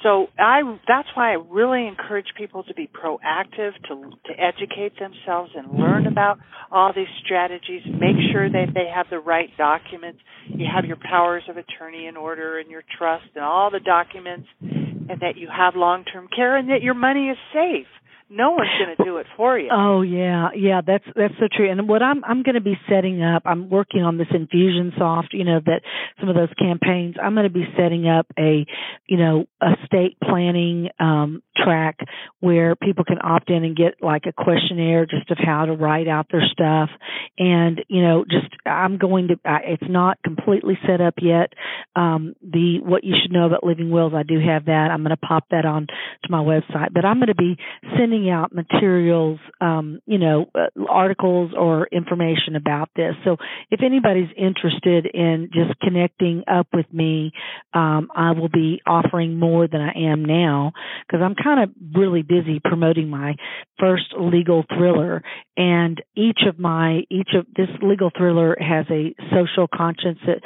so 0.04 0.28
I 0.40 0.62
that's 0.88 1.08
why 1.16 1.32
I 1.32 1.38
really 1.50 1.88
encourage 1.88 2.28
people 2.38 2.64
to 2.64 2.74
be 2.74 2.88
proactive, 2.88 3.74
to 3.88 4.12
to 4.26 4.34
educate 4.40 4.94
themselves 5.00 5.52
and 5.56 5.80
learn 5.80 6.08
about 6.08 6.40
all 6.72 6.92
these 6.96 7.08
strategies. 7.24 7.82
Make 7.86 8.18
sure 8.32 8.50
that 8.50 8.68
they 8.74 8.88
have 8.94 9.08
the 9.10 9.20
right 9.20 9.50
documents. 9.58 10.20
You 10.48 10.66
have 10.74 10.86
your 10.86 10.98
powers 10.98 11.44
of 11.50 11.58
attorney 11.58 12.08
in 12.08 12.18
order 12.18 12.60
and 12.60 12.70
your 12.70 12.84
trust 12.98 13.26
and 13.36 13.44
all 13.44 13.70
the 13.70 13.80
documents 13.80 14.48
and 14.62 15.20
that 15.22 15.38
you 15.38 15.48
have 15.56 15.76
long-term 15.76 16.30
care 16.36 16.58
and 16.58 16.70
that 16.70 16.82
your 16.82 16.94
money 16.94 17.30
is 17.30 17.38
safe 17.54 17.88
no 18.32 18.52
one's 18.52 18.70
going 18.80 18.96
to 18.96 19.04
do 19.04 19.18
it 19.18 19.28
for 19.36 19.60
you. 19.60 19.70
Oh 19.72 20.02
yeah, 20.02 20.50
yeah, 20.56 20.82
that's 20.86 21.04
that's 21.16 21.34
so 21.40 21.48
true. 21.52 21.70
And 21.70 21.88
what 21.88 22.02
I'm 22.02 22.24
I'm 22.24 22.44
going 22.44 22.56
to 22.56 22.62
be 22.62 22.78
setting 22.90 23.22
up, 23.22 23.44
I'm 23.46 23.70
working 23.70 24.04
on 24.04 24.18
this 24.18 24.28
Infusionsoft, 24.28 25.34
you 25.34 25.44
know, 25.44 25.60
that 25.66 25.82
some 26.20 26.30
of 26.30 26.36
those 26.36 26.50
campaigns. 26.58 27.16
I'm 27.22 27.34
going 27.34 27.48
to 27.48 27.54
be 27.54 27.66
setting 27.78 28.08
up 28.08 28.28
a, 28.40 28.66
you 29.08 29.18
know, 29.18 29.46
a 29.62 29.72
state 29.86 30.18
planning 30.24 30.90
um 31.00 31.44
track 31.56 32.00
where 32.40 32.76
people 32.76 33.04
can 33.04 33.18
opt 33.22 33.50
in 33.50 33.64
and 33.64 33.76
get 33.76 33.96
like 34.02 34.24
a 34.26 34.32
questionnaire 34.32 35.06
just 35.06 35.30
of 35.30 35.38
how 35.38 35.66
to 35.66 35.74
write 35.74 36.08
out 36.08 36.28
their 36.32 36.44
stuff 36.52 36.90
and 37.38 37.84
you 37.88 38.02
know 38.02 38.24
just 38.30 38.48
i'm 38.66 38.98
going 38.98 39.28
to 39.28 39.36
it's 39.66 39.84
not 39.90 40.18
completely 40.24 40.78
set 40.88 41.02
up 41.02 41.16
yet 41.22 41.54
um 41.96 42.34
the 42.42 42.80
what 42.82 43.04
you 43.04 43.14
should 43.22 43.32
know 43.32 43.46
about 43.46 43.64
living 43.64 43.92
wills 43.92 44.14
i 44.16 44.24
do 44.24 44.40
have 44.40 44.66
that 44.66 44.90
i'm 44.92 45.02
going 45.02 45.10
to 45.10 45.18
pop 45.18 45.46
that 45.52 45.66
on 45.66 45.88
to 46.24 46.30
my 46.30 46.40
website 46.40 46.94
but 46.94 47.06
i'm 47.06 47.18
going 47.18 47.28
to 47.28 47.36
be 47.36 47.58
sending 47.98 48.21
out 48.30 48.54
materials 48.54 49.40
um 49.60 50.02
you 50.06 50.18
know 50.18 50.46
uh, 50.56 50.68
articles 50.90 51.52
or 51.58 51.88
information 51.92 52.56
about 52.56 52.90
this. 52.96 53.16
So 53.24 53.38
if 53.70 53.82
anybody's 53.84 54.30
interested 54.38 55.06
in 55.06 55.50
just 55.54 55.80
connecting 55.80 56.44
up 56.48 56.68
with 56.74 56.92
me 56.94 57.32
um 57.74 58.10
i 58.16 58.32
will 58.32 58.50
be 58.50 58.82
offering 58.86 59.40
more 59.40 59.68
than 59.68 59.82
i 59.82 60.12
am 60.12 60.26
now 60.26 60.72
because 61.08 61.22
i'm 61.24 61.36
kind 61.36 61.64
of 61.64 61.70
really 61.96 62.22
busy 62.22 62.60
promoting 62.64 63.10
my 63.10 63.36
first 63.82 64.14
legal 64.18 64.64
thriller. 64.78 65.24
And 65.58 66.02
each 66.16 66.42
of 66.48 66.60
my 66.60 67.02
each 67.10 67.30
of 67.36 67.46
this 67.56 67.68
legal 67.82 68.12
thriller 68.16 68.56
has 68.60 68.86
a 68.90 69.14
social 69.34 69.68
conscience 69.68 70.20
that 70.26 70.42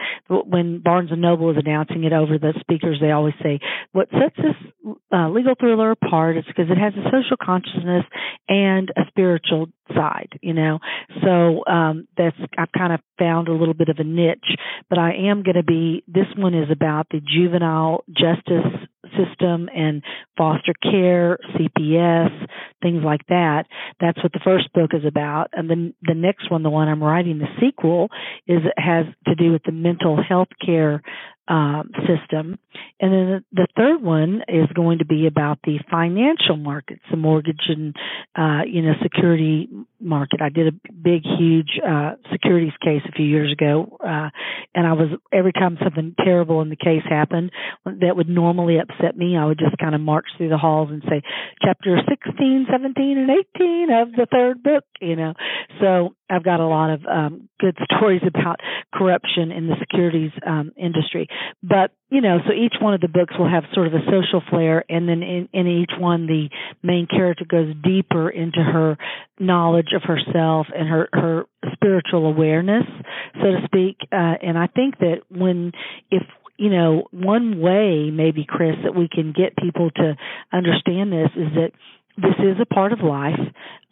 when 0.47 0.79
Barnes 0.79 1.11
and 1.11 1.21
Noble 1.21 1.51
is 1.51 1.57
announcing 1.57 2.05
it 2.05 2.13
over 2.13 2.37
the 2.39 2.53
speakers 2.59 2.97
they 3.01 3.11
always 3.11 3.35
say 3.43 3.59
what 3.91 4.09
sets 4.09 4.35
this 4.37 4.93
uh, 5.11 5.29
legal 5.29 5.53
thriller 5.59 5.91
apart 5.91 6.37
is 6.37 6.45
because 6.47 6.71
it 6.71 6.77
has 6.77 6.93
a 6.93 7.09
social 7.11 7.37
consciousness 7.65 8.05
and 8.47 8.91
a 8.95 9.01
spiritual 9.07 9.67
side 9.93 10.39
you 10.41 10.53
know 10.53 10.79
so 11.23 11.63
um 11.67 12.07
that's 12.17 12.37
I've 12.57 12.71
kind 12.71 12.93
of 12.93 12.99
found 13.17 13.47
a 13.47 13.53
little 13.53 13.73
bit 13.73 13.89
of 13.89 13.97
a 13.99 14.03
niche 14.03 14.55
but 14.89 14.99
I 14.99 15.13
am 15.13 15.43
going 15.43 15.55
to 15.55 15.63
be 15.63 16.03
this 16.07 16.27
one 16.37 16.53
is 16.53 16.69
about 16.71 17.07
the 17.09 17.21
juvenile 17.21 18.03
justice 18.09 18.87
system 19.17 19.69
and 19.75 20.03
foster 20.37 20.73
care, 20.81 21.37
CPS, 21.55 22.47
things 22.81 23.03
like 23.03 23.25
that. 23.27 23.65
That's 23.99 24.21
what 24.21 24.33
the 24.33 24.39
first 24.43 24.71
book 24.73 24.91
is 24.93 25.05
about. 25.05 25.49
And 25.53 25.69
then 25.69 25.93
the 26.01 26.13
next 26.13 26.51
one, 26.51 26.63
the 26.63 26.69
one 26.69 26.87
I'm 26.87 27.03
writing, 27.03 27.39
the 27.39 27.47
sequel, 27.59 28.09
is 28.47 28.59
has 28.77 29.05
to 29.27 29.35
do 29.35 29.51
with 29.51 29.63
the 29.63 29.71
mental 29.71 30.21
health 30.21 30.49
care 30.63 31.01
um, 31.47 31.91
system. 32.07 32.57
And 32.99 33.11
then 33.11 33.45
the 33.51 33.67
third 33.75 34.01
one 34.01 34.41
is 34.47 34.67
going 34.73 34.99
to 34.99 35.05
be 35.05 35.27
about 35.27 35.59
the 35.63 35.79
financial 35.91 36.57
markets, 36.57 37.01
the 37.11 37.17
mortgage 37.17 37.61
and 37.67 37.95
uh, 38.35 38.61
you 38.65 38.81
know 38.81 38.93
security 39.01 39.69
market. 39.99 40.41
I 40.41 40.49
did 40.49 40.67
a 40.67 40.91
big, 40.93 41.23
huge 41.37 41.79
uh, 41.85 42.13
securities 42.31 42.73
case 42.83 43.01
a 43.07 43.11
few 43.11 43.25
years 43.25 43.51
ago, 43.51 43.97
uh, 44.01 44.29
and 44.73 44.87
I 44.87 44.93
was 44.93 45.09
every 45.33 45.51
time 45.51 45.77
something 45.83 46.15
terrible 46.23 46.61
in 46.61 46.69
the 46.69 46.75
case 46.75 47.03
happened 47.09 47.51
that 47.85 48.15
would 48.15 48.29
normally 48.29 48.77
upset 48.79 49.17
me, 49.17 49.37
I 49.37 49.45
would 49.45 49.59
just 49.59 49.77
kind 49.77 49.95
of 49.95 50.01
march 50.01 50.25
through 50.37 50.49
the 50.49 50.57
halls 50.57 50.89
and 50.91 51.03
say, 51.09 51.21
"Chapter 51.61 51.97
16, 52.07 52.67
17, 52.71 53.17
and 53.17 53.29
18 53.29 53.89
of 53.91 54.11
the 54.13 54.27
third 54.31 54.63
book," 54.63 54.83
you 55.01 55.15
know. 55.15 55.33
So 55.81 56.15
I've 56.29 56.43
got 56.43 56.59
a 56.59 56.67
lot 56.67 56.91
of 56.91 57.05
um, 57.05 57.49
good 57.59 57.77
stories 57.95 58.21
about 58.25 58.59
corruption 58.93 59.51
in 59.51 59.67
the 59.67 59.75
securities 59.79 60.31
um, 60.45 60.71
industry. 60.77 61.27
But 61.61 61.91
you 62.09 62.21
know, 62.21 62.37
so 62.45 62.53
each 62.53 62.75
one 62.79 62.93
of 62.93 63.01
the 63.01 63.07
books 63.07 63.33
will 63.37 63.49
have 63.49 63.63
sort 63.73 63.87
of 63.87 63.93
a 63.93 64.05
social 64.05 64.41
flair, 64.49 64.85
and 64.89 65.09
then 65.09 65.23
in, 65.23 65.49
in 65.53 65.67
each 65.67 65.91
one, 65.97 66.27
the 66.27 66.49
main 66.83 67.07
character 67.07 67.45
goes 67.49 67.73
deeper 67.83 68.29
into 68.29 68.59
her 68.59 68.97
knowledge 69.39 69.89
of 69.95 70.03
herself 70.03 70.67
and 70.75 70.87
her 70.87 71.09
her 71.13 71.45
spiritual 71.73 72.27
awareness, 72.27 72.85
so 73.33 73.51
to 73.51 73.59
speak. 73.65 73.97
Uh, 74.11 74.35
and 74.41 74.57
I 74.57 74.67
think 74.67 74.99
that 74.99 75.21
when 75.29 75.71
if 76.11 76.23
you 76.57 76.69
know, 76.69 77.07
one 77.11 77.59
way 77.59 78.09
maybe, 78.11 78.45
Kris, 78.47 78.75
that 78.83 78.95
we 78.95 79.09
can 79.11 79.33
get 79.35 79.57
people 79.57 79.89
to 79.91 80.15
understand 80.53 81.11
this 81.11 81.29
is 81.35 81.53
that 81.55 81.71
this 82.17 82.35
is 82.39 82.55
a 82.61 82.65
part 82.65 82.93
of 82.93 82.99
life. 82.99 83.39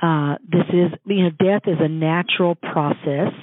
Uh, 0.02 0.36
this 0.50 0.66
is, 0.70 0.92
you 1.06 1.24
know, 1.24 1.30
death 1.30 1.64
is 1.68 1.78
a 1.80 1.90
natural 1.90 2.56
process. 2.56 3.34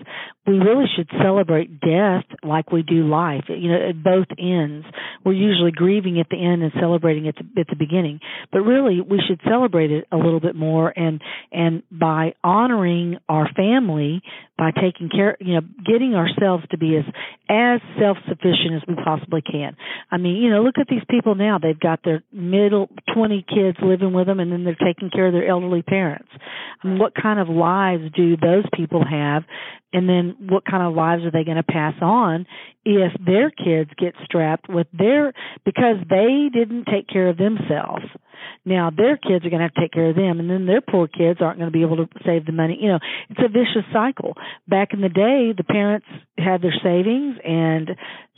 We 0.46 0.54
really 0.54 0.86
should 0.96 1.08
celebrate 1.22 1.80
death 1.80 2.24
like 2.42 2.72
we 2.72 2.82
do 2.82 3.06
life, 3.06 3.44
you 3.48 3.70
know, 3.70 3.90
at 3.90 4.02
both 4.02 4.26
ends. 4.38 4.86
We're 5.24 5.34
usually 5.34 5.70
grieving 5.70 6.18
at 6.18 6.28
the 6.30 6.42
end 6.42 6.62
and 6.62 6.72
celebrating 6.80 7.28
at 7.28 7.34
the, 7.36 7.60
at 7.60 7.66
the 7.68 7.76
beginning. 7.76 8.20
But 8.50 8.60
really, 8.60 9.00
we 9.02 9.20
should 9.26 9.40
celebrate 9.46 9.92
it 9.92 10.06
a 10.10 10.16
little 10.16 10.40
bit 10.40 10.56
more 10.56 10.92
and, 10.96 11.20
and 11.52 11.82
by 11.90 12.34
honoring 12.42 13.18
our 13.28 13.48
family, 13.54 14.22
by 14.56 14.70
taking 14.70 15.10
care, 15.10 15.36
you 15.40 15.54
know, 15.54 15.60
getting 15.84 16.14
ourselves 16.14 16.64
to 16.70 16.78
be 16.78 16.96
as, 16.96 17.04
as 17.48 17.80
self-sufficient 17.98 18.74
as 18.76 18.82
we 18.88 18.94
possibly 18.94 19.42
can. 19.42 19.76
I 20.10 20.16
mean, 20.16 20.36
you 20.36 20.50
know, 20.50 20.62
look 20.62 20.76
at 20.80 20.86
these 20.88 21.04
people 21.10 21.34
now. 21.34 21.58
They've 21.58 21.78
got 21.78 22.00
their 22.04 22.22
middle 22.32 22.88
20 23.14 23.44
kids 23.48 23.78
living 23.82 24.12
with 24.12 24.26
them 24.26 24.40
and 24.40 24.50
then 24.50 24.64
they're 24.64 24.74
taking 24.74 25.10
care 25.10 25.26
of 25.26 25.32
their 25.32 25.48
elderly 25.48 25.82
parents. 25.82 26.28
I 26.82 26.86
mean, 26.86 26.98
what 26.98 27.14
kind 27.14 27.40
of 27.40 27.48
lives 27.48 28.04
do 28.16 28.36
those 28.36 28.64
people 28.74 29.04
have? 29.04 29.44
And 29.92 30.08
then 30.08 30.29
what 30.38 30.64
kind 30.64 30.82
of 30.82 30.94
lives 30.94 31.22
are 31.24 31.30
they 31.30 31.44
going 31.44 31.56
to 31.56 31.62
pass 31.62 31.94
on 32.00 32.46
if 32.84 33.12
their 33.24 33.50
kids 33.50 33.90
get 33.98 34.14
strapped 34.24 34.68
with 34.68 34.86
their, 34.92 35.32
because 35.64 35.96
they 36.08 36.48
didn't 36.52 36.86
take 36.86 37.08
care 37.08 37.28
of 37.28 37.36
themselves. 37.36 38.04
Now 38.64 38.90
their 38.90 39.16
kids 39.16 39.44
are 39.44 39.50
going 39.50 39.60
to 39.60 39.68
have 39.68 39.74
to 39.74 39.80
take 39.80 39.92
care 39.92 40.10
of 40.10 40.16
them 40.16 40.40
and 40.40 40.48
then 40.48 40.66
their 40.66 40.80
poor 40.80 41.08
kids 41.08 41.40
aren't 41.40 41.58
going 41.58 41.70
to 41.70 41.76
be 41.76 41.82
able 41.82 41.96
to 41.96 42.08
save 42.24 42.46
the 42.46 42.52
money. 42.52 42.78
You 42.80 42.88
know, 42.88 42.98
it's 43.28 43.40
a 43.40 43.48
vicious 43.48 43.88
cycle. 43.92 44.34
Back 44.68 44.92
in 44.92 45.00
the 45.00 45.08
day, 45.08 45.52
the 45.56 45.64
parents 45.64 46.06
had 46.38 46.62
their 46.62 46.74
savings 46.82 47.36
and 47.44 47.88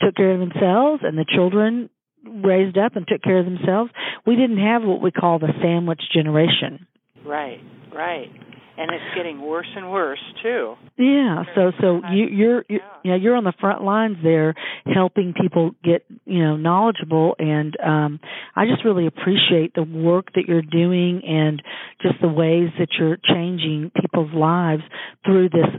took 0.01 0.15
care 0.15 0.31
of 0.31 0.39
themselves 0.39 1.03
and 1.03 1.17
the 1.17 1.25
children 1.27 1.89
raised 2.25 2.77
up 2.77 2.95
and 2.95 3.07
took 3.07 3.21
care 3.21 3.39
of 3.39 3.45
themselves. 3.45 3.91
We 4.25 4.35
didn't 4.35 4.59
have 4.59 4.83
what 4.83 5.01
we 5.01 5.11
call 5.11 5.39
the 5.39 5.53
sandwich 5.61 6.01
generation. 6.13 6.87
Right, 7.25 7.59
right. 7.93 8.29
And 8.75 8.89
it's 8.91 9.15
getting 9.15 9.39
worse 9.41 9.67
and 9.75 9.91
worse 9.91 10.19
too. 10.41 10.73
Yeah, 10.97 11.43
so 11.53 11.71
so 11.79 12.01
you 12.11 12.25
you're 12.25 12.65
you 12.67 12.79
know 13.05 13.15
you're 13.15 13.35
on 13.35 13.43
the 13.43 13.53
front 13.59 13.83
lines 13.83 14.17
there 14.23 14.55
helping 14.91 15.33
people 15.39 15.71
get, 15.83 16.05
you 16.25 16.43
know, 16.43 16.57
knowledgeable 16.57 17.35
and 17.37 17.75
um 17.79 18.19
I 18.55 18.65
just 18.65 18.83
really 18.83 19.05
appreciate 19.05 19.73
the 19.75 19.83
work 19.83 20.33
that 20.33 20.45
you're 20.47 20.63
doing 20.63 21.21
and 21.25 21.61
just 22.01 22.15
the 22.21 22.27
ways 22.27 22.69
that 22.79 22.89
you're 22.99 23.17
changing 23.17 23.91
people's 23.99 24.33
lives 24.33 24.83
through 25.23 25.49
this 25.49 25.69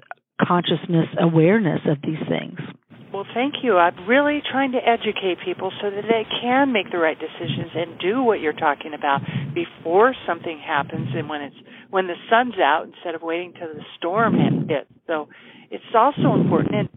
consciousness 0.40 1.08
awareness 1.20 1.80
of 1.88 1.98
these 2.02 2.18
things. 2.28 2.58
Well, 3.14 3.26
thank 3.32 3.62
you. 3.62 3.76
I'm 3.76 4.08
really 4.08 4.42
trying 4.50 4.72
to 4.72 4.78
educate 4.78 5.38
people 5.44 5.70
so 5.80 5.88
that 5.88 6.02
they 6.02 6.26
can 6.42 6.72
make 6.72 6.90
the 6.90 6.98
right 6.98 7.16
decisions 7.16 7.70
and 7.72 7.96
do 8.00 8.20
what 8.20 8.40
you're 8.40 8.52
talking 8.52 8.92
about 8.92 9.20
before 9.54 10.16
something 10.26 10.58
happens 10.58 11.10
and 11.14 11.28
when 11.28 11.42
it's 11.42 11.56
when 11.90 12.08
the 12.08 12.16
sun's 12.28 12.58
out 12.58 12.88
instead 12.92 13.14
of 13.14 13.22
waiting 13.22 13.52
till 13.52 13.68
the 13.68 13.84
storm 13.96 14.34
hits. 14.34 14.90
So 15.06 15.28
it's 15.70 15.84
also 15.94 16.34
important 16.34 16.74
and 16.74 16.88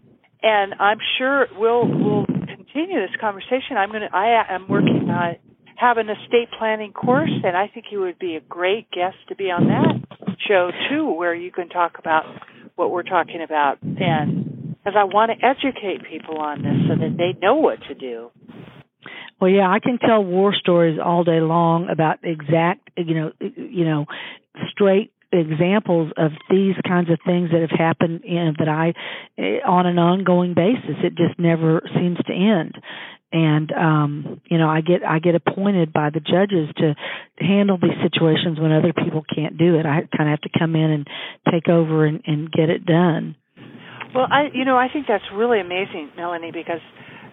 and 0.42 0.74
I'm 0.80 0.98
sure 1.18 1.46
we'll 1.56 1.86
we'll 1.86 2.26
continue 2.26 2.98
this 2.98 3.14
conversation. 3.20 3.76
I'm 3.78 3.90
going 3.90 4.02
to 4.02 4.12
I 4.12 4.42
am 4.52 4.66
working 4.68 5.08
on 5.08 5.36
have 5.76 5.98
an 5.98 6.10
estate 6.10 6.48
planning 6.58 6.92
course 6.92 7.30
and 7.44 7.56
I 7.56 7.68
think 7.72 7.86
you 7.92 8.00
would 8.00 8.18
be 8.18 8.34
a 8.34 8.40
great 8.40 8.90
guest 8.90 9.18
to 9.28 9.36
be 9.36 9.52
on 9.52 9.68
that 9.68 10.34
show 10.48 10.72
too 10.90 11.12
where 11.12 11.32
you 11.32 11.52
can 11.52 11.68
talk 11.68 12.00
about 12.00 12.24
what 12.74 12.90
we're 12.90 13.04
talking 13.04 13.40
about 13.40 13.78
and 13.82 14.47
because 14.88 14.98
I 14.98 15.04
want 15.04 15.30
to 15.38 15.46
educate 15.46 16.08
people 16.08 16.38
on 16.38 16.62
this 16.62 16.72
so 16.88 16.94
that 16.94 17.16
they 17.16 17.38
know 17.40 17.56
what 17.56 17.78
to 17.88 17.94
do. 17.94 18.30
Well, 19.40 19.50
yeah, 19.50 19.68
I 19.68 19.78
can 19.80 19.98
tell 19.98 20.24
war 20.24 20.54
stories 20.54 20.98
all 21.02 21.24
day 21.24 21.40
long 21.40 21.88
about 21.90 22.18
exact, 22.22 22.90
you 22.96 23.14
know, 23.14 23.32
you 23.40 23.84
know, 23.84 24.06
straight 24.70 25.12
examples 25.30 26.10
of 26.16 26.32
these 26.50 26.74
kinds 26.86 27.10
of 27.10 27.18
things 27.26 27.50
that 27.50 27.60
have 27.60 27.78
happened 27.78 28.22
know, 28.24 28.52
that 28.58 28.68
I 28.68 28.94
eh, 29.36 29.58
on 29.66 29.84
an 29.84 29.98
ongoing 29.98 30.54
basis 30.54 30.96
it 31.04 31.16
just 31.16 31.38
never 31.38 31.82
seems 31.94 32.16
to 32.16 32.32
end. 32.32 32.76
And 33.30 33.70
um 33.72 34.40
you 34.46 34.56
know 34.56 34.70
I 34.70 34.80
get 34.80 35.04
I 35.06 35.18
get 35.18 35.34
appointed 35.34 35.92
by 35.92 36.08
the 36.08 36.20
judges 36.20 36.74
to 36.78 36.94
handle 37.36 37.76
these 37.76 38.00
situations 38.02 38.58
when 38.58 38.72
other 38.72 38.94
people 38.94 39.22
can't 39.22 39.58
do 39.58 39.78
it. 39.78 39.84
I 39.84 40.08
kind 40.16 40.32
of 40.32 40.40
have 40.40 40.50
to 40.50 40.58
come 40.58 40.74
in 40.74 40.90
and 40.90 41.06
take 41.52 41.68
over 41.68 42.06
and 42.06 42.22
and 42.26 42.50
get 42.50 42.70
it 42.70 42.86
done 42.86 43.36
well, 44.14 44.26
I 44.30 44.48
you 44.52 44.64
know 44.64 44.76
I 44.76 44.88
think 44.92 45.06
that's 45.06 45.24
really 45.34 45.60
amazing, 45.60 46.10
Melanie, 46.16 46.52
because 46.52 46.80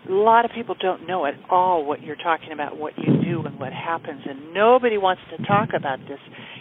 a 0.08 0.14
lot 0.14 0.46
of 0.46 0.52
people 0.52 0.76
don't 0.80 1.08
know 1.08 1.26
at 1.26 1.34
all 1.50 1.86
what 1.86 2.02
you're 2.02 2.16
talking 2.16 2.52
about, 2.52 2.78
what 2.78 2.94
you 2.98 3.24
do, 3.24 3.46
and 3.46 3.60
what 3.60 3.74
happens, 3.74 4.22
and 4.26 4.54
nobody 4.54 4.98
wants 4.98 5.22
to 5.36 5.44
talk 5.46 5.70
about 5.76 6.00
this. 6.08 6.20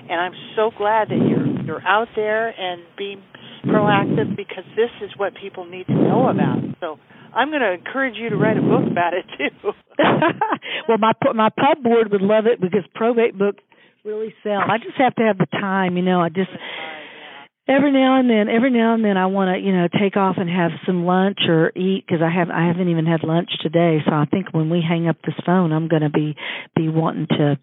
And 0.09 0.21
I'm 0.21 0.35
so 0.57 0.71
glad 0.77 1.09
that 1.09 1.19
you're 1.19 1.47
you're 1.65 1.87
out 1.87 2.09
there 2.17 2.49
and 2.49 2.83
being 2.97 3.23
proactive 3.65 4.37
because 4.37 4.65
this 4.77 4.91
is 5.03 5.11
what 5.17 5.33
people 5.41 5.65
need 5.65 5.87
to 5.87 5.95
know 5.95 6.29
about. 6.29 6.61
So 6.81 6.99
I'm 7.35 7.49
going 7.49 7.63
to 7.63 7.73
encourage 7.73 8.17
you 8.17 8.29
to 8.31 8.37
write 8.37 8.57
a 8.57 8.63
book 8.63 8.85
about 8.91 9.13
it 9.15 9.25
too. 9.37 9.73
well, 10.89 10.99
my 10.99 11.13
my 11.35 11.49
pub 11.51 11.83
board 11.83 12.13
would 12.13 12.23
love 12.23 12.47
it 12.47 12.61
because 12.61 12.85
probate 12.95 13.37
books 13.39 13.63
really 14.05 14.35
sell. 14.43 14.61
I 14.61 14.79
just 14.79 14.97
have 14.99 15.15
to 15.17 15.23
have 15.23 15.39
the 15.39 15.47
time, 15.47 15.97
you 15.97 16.03
know. 16.03 16.21
I 16.21 16.29
just 16.29 16.51
every 17.67 17.93
now 17.93 18.21
and 18.21 18.29
then 18.29 18.49
every 18.55 18.71
now 18.71 18.93
and 18.95 19.05
then 19.05 19.17
i 19.17 19.25
want 19.27 19.49
to 19.55 19.65
you 19.65 19.73
know 19.75 19.89
take 19.99 20.17
off 20.17 20.37
and 20.39 20.51
have 20.51 20.71
some 20.85 21.07
lunch 21.07 21.39
or 21.49 21.73
eat 21.75 22.05
because 22.07 22.21
i 22.23 22.31
have 22.31 22.51
i 22.51 22.67
haven't 22.67 22.89
even 22.89 23.07
had 23.07 23.25
lunch 23.25 23.49
today. 23.63 23.99
So 24.07 24.13
i 24.13 24.27
think 24.27 24.53
when 24.53 24.69
we 24.69 24.83
hang 24.87 25.09
up 25.09 25.17
this 25.25 25.35
phone 25.47 25.73
i'm 25.73 25.89
going 25.89 26.03
to 26.03 26.11
be 26.11 26.37
be 26.77 26.89
wanting 26.89 27.27
to 27.29 27.59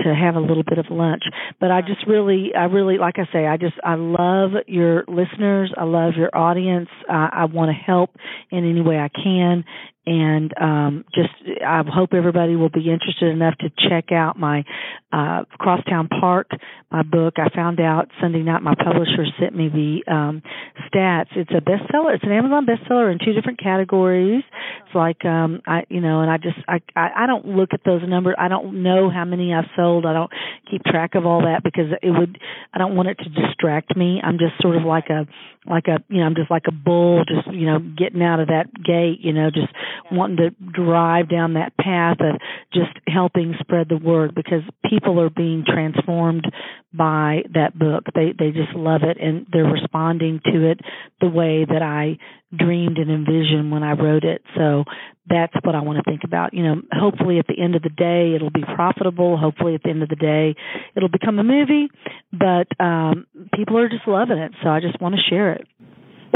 to 0.00 0.14
have 0.14 0.34
a 0.36 0.40
little 0.40 0.62
bit 0.62 0.78
of 0.78 0.86
lunch. 0.90 1.22
But 1.58 1.70
i 1.70 1.80
just 1.80 2.06
really 2.06 2.50
i 2.54 2.64
really 2.64 2.98
like 2.98 3.18
i 3.18 3.24
say 3.32 3.46
i 3.46 3.56
just 3.56 3.76
i 3.82 3.94
love 3.94 4.50
your 4.66 5.04
listeners. 5.08 5.72
I 5.76 5.84
love 5.84 6.14
your 6.16 6.36
audience. 6.36 6.88
Uh, 7.08 7.28
i 7.32 7.44
want 7.46 7.70
to 7.70 7.74
help 7.74 8.10
in 8.50 8.68
any 8.68 8.82
way 8.82 8.98
i 8.98 9.08
can 9.08 9.64
and 10.06 10.54
um, 10.60 11.04
just 11.14 11.30
I 11.64 11.82
hope 11.86 12.10
everybody 12.14 12.54
will 12.54 12.68
be 12.68 12.90
interested 12.90 13.28
enough 13.32 13.54
to 13.58 13.70
check 13.88 14.12
out 14.12 14.38
my 14.38 14.64
uh, 15.12 15.44
Crosstown 15.58 16.08
Park, 16.08 16.48
my 16.92 17.02
book. 17.02 17.34
I 17.38 17.48
found 17.54 17.80
out 17.80 18.08
Sunday 18.20 18.42
night 18.42 18.62
my 18.62 18.74
publisher 18.76 19.26
sent 19.40 19.56
me 19.56 19.68
the 19.68 20.12
um, 20.12 20.42
stats. 20.86 21.34
It's 21.34 21.50
a 21.50 21.60
bestseller. 21.60 22.14
It's 22.14 22.24
an 22.24 22.32
Amazon 22.32 22.66
bestseller 22.66 23.10
in 23.10 23.18
two 23.18 23.32
different 23.32 23.58
categories. 23.60 24.44
It's 24.86 24.94
like 24.94 25.24
um, 25.24 25.60
I, 25.66 25.82
you 25.88 26.00
know, 26.00 26.20
and 26.20 26.30
I 26.30 26.36
just 26.36 26.58
I 26.68 26.78
I, 26.94 27.24
I 27.24 27.26
don't 27.26 27.46
look 27.46 27.70
at 27.72 27.80
those 27.84 28.02
numbers. 28.06 28.36
I 28.38 28.46
don't 28.46 28.84
know 28.84 29.10
how 29.10 29.24
many 29.24 29.52
I've 29.52 29.70
sold. 29.74 30.06
I 30.06 30.12
don't 30.12 30.30
keep 30.70 30.84
track 30.84 31.16
of 31.16 31.26
all 31.26 31.42
that 31.42 31.62
because 31.64 31.90
it 32.00 32.10
would. 32.10 32.38
I 32.72 32.78
don't 32.78 32.94
want 32.94 33.08
it 33.08 33.18
to 33.18 33.28
distract 33.28 33.96
me. 33.96 34.20
I'm 34.22 34.38
just 34.38 34.60
sort 34.60 34.76
of 34.76 34.84
like 34.84 35.10
a 35.10 35.26
like 35.68 35.88
a 35.88 36.02
you 36.08 36.20
know 36.20 36.26
I'm 36.26 36.34
just 36.34 36.50
like 36.50 36.64
a 36.68 36.72
bull, 36.72 37.24
just 37.26 37.54
you 37.54 37.66
know 37.66 37.78
getting 37.78 38.22
out 38.22 38.40
of 38.40 38.48
that 38.48 38.66
gate. 38.72 39.20
You 39.20 39.32
know, 39.32 39.50
just 39.50 39.72
wanting 40.10 40.36
to 40.38 40.50
drive 40.50 41.28
down 41.28 41.54
that 41.54 41.76
path 41.76 42.18
of 42.20 42.40
just 42.72 42.92
helping 43.06 43.54
spread 43.60 43.88
the 43.88 43.96
word 43.96 44.34
because 44.34 44.62
people 44.88 45.20
are 45.20 45.30
being 45.30 45.64
transformed 45.66 46.44
by 46.92 47.42
that 47.54 47.78
book. 47.78 48.04
They 48.14 48.32
they 48.38 48.50
just 48.50 48.74
love 48.74 49.02
it 49.02 49.18
and 49.20 49.46
they're 49.52 49.64
responding 49.64 50.40
to 50.46 50.70
it 50.70 50.80
the 51.20 51.28
way 51.28 51.64
that 51.64 51.82
I 51.82 52.18
dreamed 52.54 52.98
and 52.98 53.10
envisioned 53.10 53.70
when 53.70 53.82
I 53.82 53.92
wrote 53.92 54.24
it. 54.24 54.42
So 54.56 54.84
that's 55.28 55.54
what 55.62 55.74
I 55.74 55.82
want 55.82 55.98
to 55.98 56.08
think 56.08 56.22
about. 56.24 56.54
You 56.54 56.62
know, 56.62 56.82
hopefully 56.92 57.38
at 57.38 57.46
the 57.46 57.60
end 57.60 57.74
of 57.74 57.82
the 57.82 57.90
day 57.90 58.34
it'll 58.34 58.50
be 58.50 58.64
profitable. 58.74 59.36
Hopefully 59.36 59.74
at 59.74 59.82
the 59.82 59.90
end 59.90 60.02
of 60.02 60.08
the 60.08 60.16
day 60.16 60.54
it'll 60.94 61.08
become 61.08 61.38
a 61.38 61.44
movie. 61.44 61.88
But 62.32 62.68
um 62.78 63.26
people 63.54 63.78
are 63.78 63.88
just 63.88 64.06
loving 64.06 64.38
it. 64.38 64.52
So 64.62 64.68
I 64.68 64.80
just 64.80 65.00
want 65.00 65.14
to 65.16 65.20
share 65.28 65.52
it. 65.52 65.66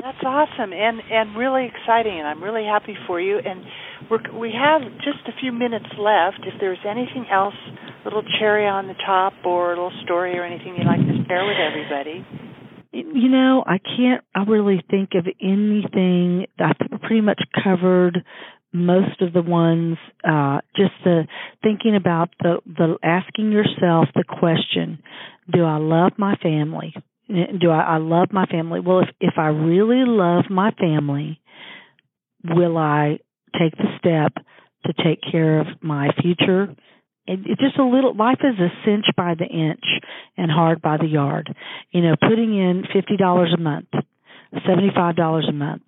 That's 0.03 0.25
awesome 0.25 0.73
and 0.73 1.01
and 1.11 1.37
really 1.37 1.67
exciting, 1.67 2.19
and 2.19 2.27
I'm 2.27 2.43
really 2.43 2.65
happy 2.65 2.97
for 3.07 3.21
you. 3.21 3.39
And 3.39 3.65
we're, 4.09 4.23
we 4.33 4.51
have 4.57 4.83
just 5.05 5.29
a 5.29 5.35
few 5.41 5.53
minutes 5.53 5.87
left. 5.99 6.41
If 6.47 6.55
there's 6.59 6.81
anything 6.89 7.27
else, 7.31 7.55
a 7.69 8.05
little 8.05 8.23
cherry 8.39 8.67
on 8.67 8.87
the 8.87 8.95
top, 9.05 9.35
or 9.45 9.73
a 9.73 9.77
little 9.77 9.93
story, 10.05 10.39
or 10.39 10.45
anything 10.45 10.77
you'd 10.77 10.87
like 10.87 11.05
to 11.05 11.25
share 11.29 11.45
with 11.45 11.61
everybody. 11.61 12.25
You 12.93 13.29
know, 13.29 13.63
I 13.67 13.79
can't. 13.79 14.25
I 14.35 14.43
really 14.45 14.83
think 14.91 15.11
of 15.15 15.27
anything. 15.41 16.47
I've 16.59 17.01
pretty 17.01 17.21
much 17.21 17.41
covered 17.63 18.25
most 18.73 19.21
of 19.23 19.33
the 19.33 19.43
ones. 19.43 19.97
Uh, 20.27 20.61
just 20.77 20.93
the 21.05 21.27
thinking 21.63 21.95
about 21.95 22.31
the 22.41 22.57
the 22.67 22.97
asking 23.03 23.53
yourself 23.53 24.09
the 24.15 24.25
question: 24.27 25.03
Do 25.53 25.65
I 25.65 25.77
love 25.77 26.13
my 26.19 26.35
family? 26.37 26.95
do 27.61 27.71
I, 27.71 27.95
I 27.95 27.97
love 27.99 28.29
my 28.33 28.47
family? 28.47 28.81
Well, 28.81 29.01
if 29.01 29.09
if 29.21 29.35
I 29.37 29.49
really 29.49 30.05
love 30.07 30.45
my 30.51 30.73
family, 30.73 31.41
will 32.45 32.77
I 32.77 33.19
take 33.59 33.77
the 33.77 33.89
step 33.99 34.45
to 34.87 35.05
take 35.05 35.21
care 35.31 35.61
of 35.61 35.67
my 35.83 36.09
future? 36.21 36.75
It, 37.27 37.41
it's 37.47 37.61
just 37.61 37.79
a 37.79 37.85
little. 37.85 38.15
Life 38.15 38.41
is 38.41 38.59
a 38.59 38.69
cinch 38.85 39.07
by 39.17 39.35
the 39.39 39.47
inch 39.47 39.85
and 40.37 40.51
hard 40.51 40.83
by 40.83 40.97
the 40.97 41.07
yard. 41.07 41.55
You 41.91 42.03
know, 42.03 42.15
putting 42.21 42.57
in 42.57 42.85
fifty 42.93 43.17
dollars 43.17 43.55
a 43.57 43.61
month, 43.61 43.89
seventy 44.67 44.91
five 44.95 45.17
dollars 45.17 45.47
a 45.49 45.53
month. 45.53 45.83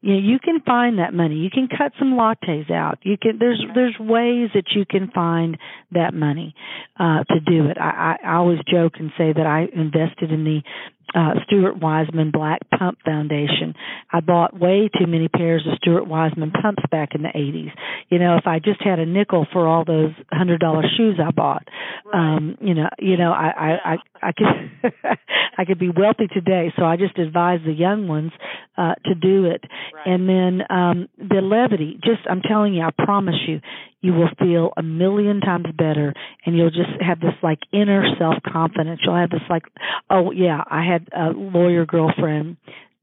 you 0.00 0.12
know 0.14 0.20
you 0.20 0.38
can 0.38 0.60
find 0.60 0.98
that 0.98 1.12
money 1.12 1.34
you 1.36 1.50
can 1.50 1.68
cut 1.68 1.92
some 1.98 2.12
lattes 2.14 2.70
out 2.70 2.98
you 3.02 3.16
can 3.20 3.38
there's 3.38 3.62
there's 3.74 3.96
ways 3.98 4.50
that 4.54 4.66
you 4.74 4.84
can 4.88 5.10
find 5.10 5.58
that 5.90 6.14
money 6.14 6.54
uh 6.98 7.24
to 7.24 7.40
do 7.40 7.66
it 7.66 7.76
i 7.78 8.16
i, 8.22 8.28
I 8.30 8.36
always 8.36 8.58
joke 8.70 8.94
and 8.98 9.10
say 9.18 9.32
that 9.32 9.46
i 9.46 9.66
invested 9.74 10.30
in 10.30 10.44
the 10.44 10.62
uh, 11.14 11.34
Stuart 11.46 11.78
Weitzman 11.78 12.32
Black 12.32 12.60
Pump 12.76 12.98
Foundation. 13.04 13.74
I 14.12 14.20
bought 14.20 14.58
way 14.58 14.90
too 14.98 15.06
many 15.06 15.28
pairs 15.28 15.66
of 15.70 15.78
Stuart 15.78 16.04
Weitzman 16.04 16.52
pumps 16.60 16.82
back 16.90 17.14
in 17.14 17.22
the 17.22 17.28
80s. 17.28 17.70
You 18.08 18.18
know, 18.18 18.36
if 18.36 18.46
I 18.46 18.58
just 18.58 18.82
had 18.82 18.98
a 18.98 19.06
nickel 19.06 19.46
for 19.52 19.66
all 19.66 19.84
those 19.84 20.12
hundred 20.32 20.60
dollar 20.60 20.82
shoes 20.96 21.18
I 21.24 21.30
bought, 21.30 21.66
right. 22.04 22.36
um, 22.36 22.58
you 22.60 22.74
know, 22.74 22.88
you 22.98 23.16
know, 23.16 23.32
I 23.32 23.50
I 23.56 23.92
I, 23.92 23.96
I 24.28 24.32
could 24.32 24.92
I 25.58 25.64
could 25.64 25.78
be 25.78 25.90
wealthy 25.90 26.26
today. 26.28 26.72
So 26.76 26.84
I 26.84 26.96
just 26.96 27.18
advise 27.18 27.60
the 27.64 27.72
young 27.72 28.08
ones 28.08 28.32
uh, 28.76 28.94
to 29.06 29.14
do 29.14 29.46
it. 29.46 29.64
Right. 29.94 30.06
And 30.06 30.28
then 30.28 30.60
um, 30.70 31.08
the 31.18 31.40
levity. 31.40 31.98
Just 32.04 32.20
I'm 32.28 32.42
telling 32.42 32.74
you, 32.74 32.82
I 32.82 32.90
promise 33.04 33.36
you, 33.46 33.60
you 34.06 34.12
will 34.12 34.30
feel 34.38 34.72
a 34.76 34.82
million 34.82 35.40
times 35.40 35.66
better 35.76 36.14
and 36.44 36.56
you'll 36.56 36.70
just 36.70 36.90
have 37.00 37.18
this 37.18 37.34
like 37.42 37.58
inner 37.72 38.04
self 38.18 38.36
confidence 38.46 39.00
you'll 39.04 39.16
have 39.16 39.30
this 39.30 39.40
like 39.50 39.64
oh 40.08 40.30
yeah 40.30 40.62
i 40.70 40.84
had 40.84 41.08
a 41.12 41.30
lawyer 41.30 41.84
girlfriend. 41.84 42.56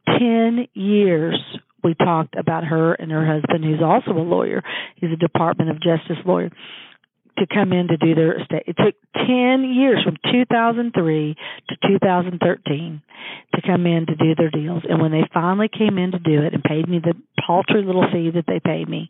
10 0.07 0.67
years 0.73 1.39
we 1.83 1.93
talked 1.95 2.35
about 2.37 2.63
her 2.63 2.93
and 2.93 3.11
her 3.11 3.25
husband 3.25 3.63
who's 3.63 3.81
also 3.83 4.11
a 4.11 4.23
lawyer. 4.23 4.63
He's 4.95 5.11
a 5.11 5.17
department 5.17 5.69
of 5.69 5.77
justice 5.81 6.23
lawyer 6.25 6.49
to 7.37 7.47
come 7.47 7.73
in 7.73 7.87
to 7.87 7.97
do 7.97 8.15
their 8.15 8.39
estate. 8.39 8.63
It 8.67 8.77
took 8.77 8.95
10 9.15 9.73
years 9.73 10.03
from 10.03 10.17
2003 10.31 11.35
to 11.69 11.87
2013 11.87 13.01
to 13.55 13.61
come 13.61 13.85
in 13.85 14.05
to 14.05 14.15
do 14.15 14.35
their 14.35 14.49
deals. 14.49 14.83
And 14.87 15.01
when 15.01 15.11
they 15.11 15.27
finally 15.33 15.69
came 15.69 15.97
in 15.97 16.11
to 16.11 16.19
do 16.19 16.41
it 16.43 16.53
and 16.53 16.63
paid 16.63 16.87
me 16.87 16.99
the 16.99 17.15
paltry 17.45 17.83
little 17.83 18.05
fee 18.11 18.31
that 18.31 18.45
they 18.47 18.59
paid 18.59 18.87
me, 18.87 19.09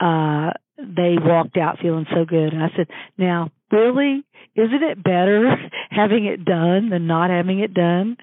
uh, 0.00 0.50
they 0.78 1.16
walked 1.18 1.56
out 1.56 1.78
feeling 1.80 2.06
so 2.14 2.24
good. 2.24 2.52
And 2.52 2.62
I 2.62 2.70
said, 2.76 2.88
now, 3.16 3.50
really? 3.70 4.24
Isn't 4.54 4.82
it 4.82 5.02
better 5.02 5.54
having 5.90 6.24
it 6.24 6.44
done 6.44 6.88
than 6.90 7.06
not 7.06 7.30
having 7.30 7.60
it 7.60 7.74
done? 7.74 8.16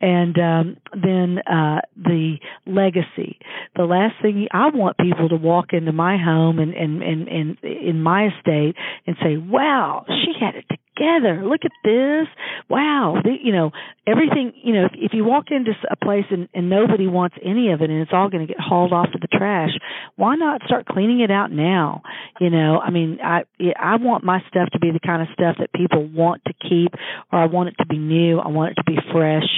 And 0.00 0.38
um, 0.38 0.76
then 0.92 1.38
uh, 1.46 1.80
the 1.96 2.36
legacy. 2.66 3.38
The 3.76 3.84
last 3.84 4.14
thing 4.22 4.48
I 4.52 4.68
want 4.68 4.96
people 4.98 5.28
to 5.28 5.36
walk 5.36 5.72
into 5.72 5.92
my 5.92 6.16
home 6.16 6.58
and 6.58 6.74
and 6.74 7.02
and, 7.02 7.28
and 7.28 7.58
in 7.62 8.02
my 8.02 8.28
estate 8.28 8.76
and 9.06 9.16
say, 9.22 9.36
"Wow, 9.36 10.04
she 10.08 10.32
had 10.38 10.54
it 10.54 10.64
together. 11.00 11.42
Look 11.44 11.62
at 11.64 11.72
this. 11.84 12.28
Wow. 12.68 13.16
The, 13.22 13.34
you 13.42 13.52
know, 13.52 13.70
everything, 14.06 14.52
you 14.62 14.74
know, 14.74 14.86
if, 14.86 14.92
if 14.94 15.12
you 15.14 15.24
walk 15.24 15.46
into 15.50 15.72
a 15.90 15.96
place 15.96 16.24
and, 16.30 16.48
and 16.54 16.68
nobody 16.68 17.06
wants 17.06 17.36
any 17.44 17.72
of 17.72 17.80
it 17.80 17.90
and 17.90 18.00
it's 18.00 18.12
all 18.12 18.28
going 18.28 18.46
to 18.46 18.52
get 18.52 18.60
hauled 18.60 18.92
off 18.92 19.10
to 19.12 19.18
the 19.20 19.28
trash, 19.28 19.70
why 20.16 20.36
not 20.36 20.62
start 20.64 20.86
cleaning 20.86 21.20
it 21.20 21.30
out 21.30 21.50
now? 21.50 22.02
You 22.40 22.50
know, 22.50 22.78
I 22.78 22.90
mean, 22.90 23.18
I, 23.22 23.42
I 23.78 23.96
want 23.96 24.24
my 24.24 24.40
stuff 24.48 24.70
to 24.72 24.78
be 24.78 24.90
the 24.90 25.00
kind 25.00 25.22
of 25.22 25.28
stuff 25.32 25.56
that 25.58 25.72
people 25.72 26.06
want 26.06 26.42
to 26.46 26.54
keep 26.68 26.92
or 27.32 27.38
I 27.38 27.46
want 27.46 27.70
it 27.70 27.76
to 27.78 27.86
be 27.86 27.98
new. 27.98 28.38
I 28.38 28.48
want 28.48 28.72
it 28.72 28.74
to 28.74 28.84
be 28.84 28.98
fresh. 29.12 29.48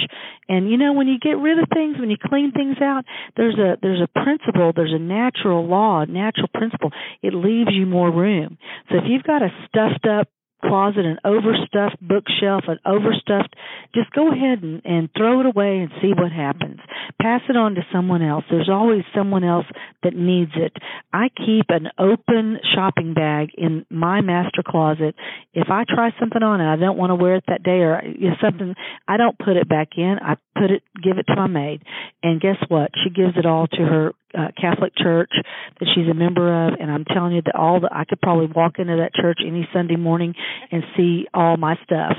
And 0.49 0.69
you 0.69 0.77
know, 0.77 0.93
when 0.93 1.07
you 1.07 1.19
get 1.19 1.37
rid 1.37 1.59
of 1.59 1.65
things, 1.73 1.97
when 1.99 2.09
you 2.09 2.17
clean 2.23 2.51
things 2.51 2.77
out, 2.81 3.05
there's 3.37 3.57
a, 3.57 3.77
there's 3.81 4.01
a 4.01 4.07
principle, 4.07 4.73
there's 4.75 4.93
a 4.93 4.99
natural 4.99 5.65
law, 5.65 6.03
natural 6.05 6.49
principle. 6.53 6.91
It 7.21 7.33
leaves 7.33 7.71
you 7.71 7.85
more 7.85 8.11
room. 8.11 8.57
So 8.89 8.97
if 8.97 9.03
you've 9.07 9.23
got 9.23 9.41
a 9.41 9.49
stuffed 9.67 10.05
up 10.05 10.27
closet, 10.63 11.05
an 11.05 11.19
overstuffed 11.25 11.99
bookshelf, 12.01 12.63
an 12.67 12.79
overstuffed, 12.85 13.55
just 13.93 14.11
go 14.11 14.31
ahead 14.31 14.63
and, 14.63 14.81
and 14.85 15.09
throw 15.15 15.41
it 15.41 15.45
away 15.45 15.79
and 15.79 15.91
see 16.01 16.11
what 16.15 16.31
happens. 16.31 16.79
Pass 17.21 17.41
it 17.49 17.57
on 17.57 17.75
to 17.75 17.81
someone 17.91 18.21
else. 18.21 18.45
There's 18.49 18.69
always 18.69 19.03
someone 19.15 19.43
else 19.43 19.65
that 20.03 20.15
needs 20.15 20.51
it. 20.55 20.73
I 21.11 21.29
keep 21.35 21.65
an 21.69 21.87
open 21.99 22.57
shopping 22.73 23.13
bag 23.13 23.49
in 23.57 23.85
my 23.89 24.21
master 24.21 24.63
closet. 24.65 25.15
If 25.53 25.67
I 25.69 25.83
try 25.87 26.11
something 26.19 26.41
on 26.41 26.61
and 26.61 26.69
I 26.69 26.75
don't 26.75 26.97
want 26.97 27.11
to 27.11 27.15
wear 27.15 27.35
it 27.35 27.43
that 27.47 27.63
day 27.63 27.81
or 27.81 28.01
something, 28.41 28.75
I 29.07 29.17
don't 29.17 29.37
put 29.37 29.57
it 29.57 29.67
back 29.67 29.89
in. 29.97 30.17
I 30.21 30.35
put 30.55 30.71
it, 30.71 30.83
give 31.03 31.17
it 31.17 31.27
to 31.27 31.35
my 31.35 31.47
maid. 31.47 31.83
And 32.21 32.41
guess 32.41 32.57
what? 32.67 32.91
She 33.03 33.09
gives 33.09 33.37
it 33.37 33.45
all 33.45 33.67
to 33.67 33.81
her 33.81 34.13
uh, 34.37 34.49
Catholic 34.59 34.93
church 34.95 35.31
that 35.79 35.87
she's 35.93 36.09
a 36.09 36.13
member 36.13 36.67
of, 36.67 36.73
and 36.79 36.91
I'm 36.91 37.05
telling 37.05 37.33
you 37.33 37.41
that 37.45 37.55
all 37.55 37.79
the 37.79 37.89
I 37.91 38.05
could 38.05 38.21
probably 38.21 38.47
walk 38.47 38.79
into 38.79 38.97
that 38.97 39.13
church 39.13 39.39
any 39.45 39.67
Sunday 39.73 39.95
morning 39.95 40.33
and 40.71 40.83
see 40.97 41.27
all 41.33 41.57
my 41.57 41.75
stuff. 41.83 42.17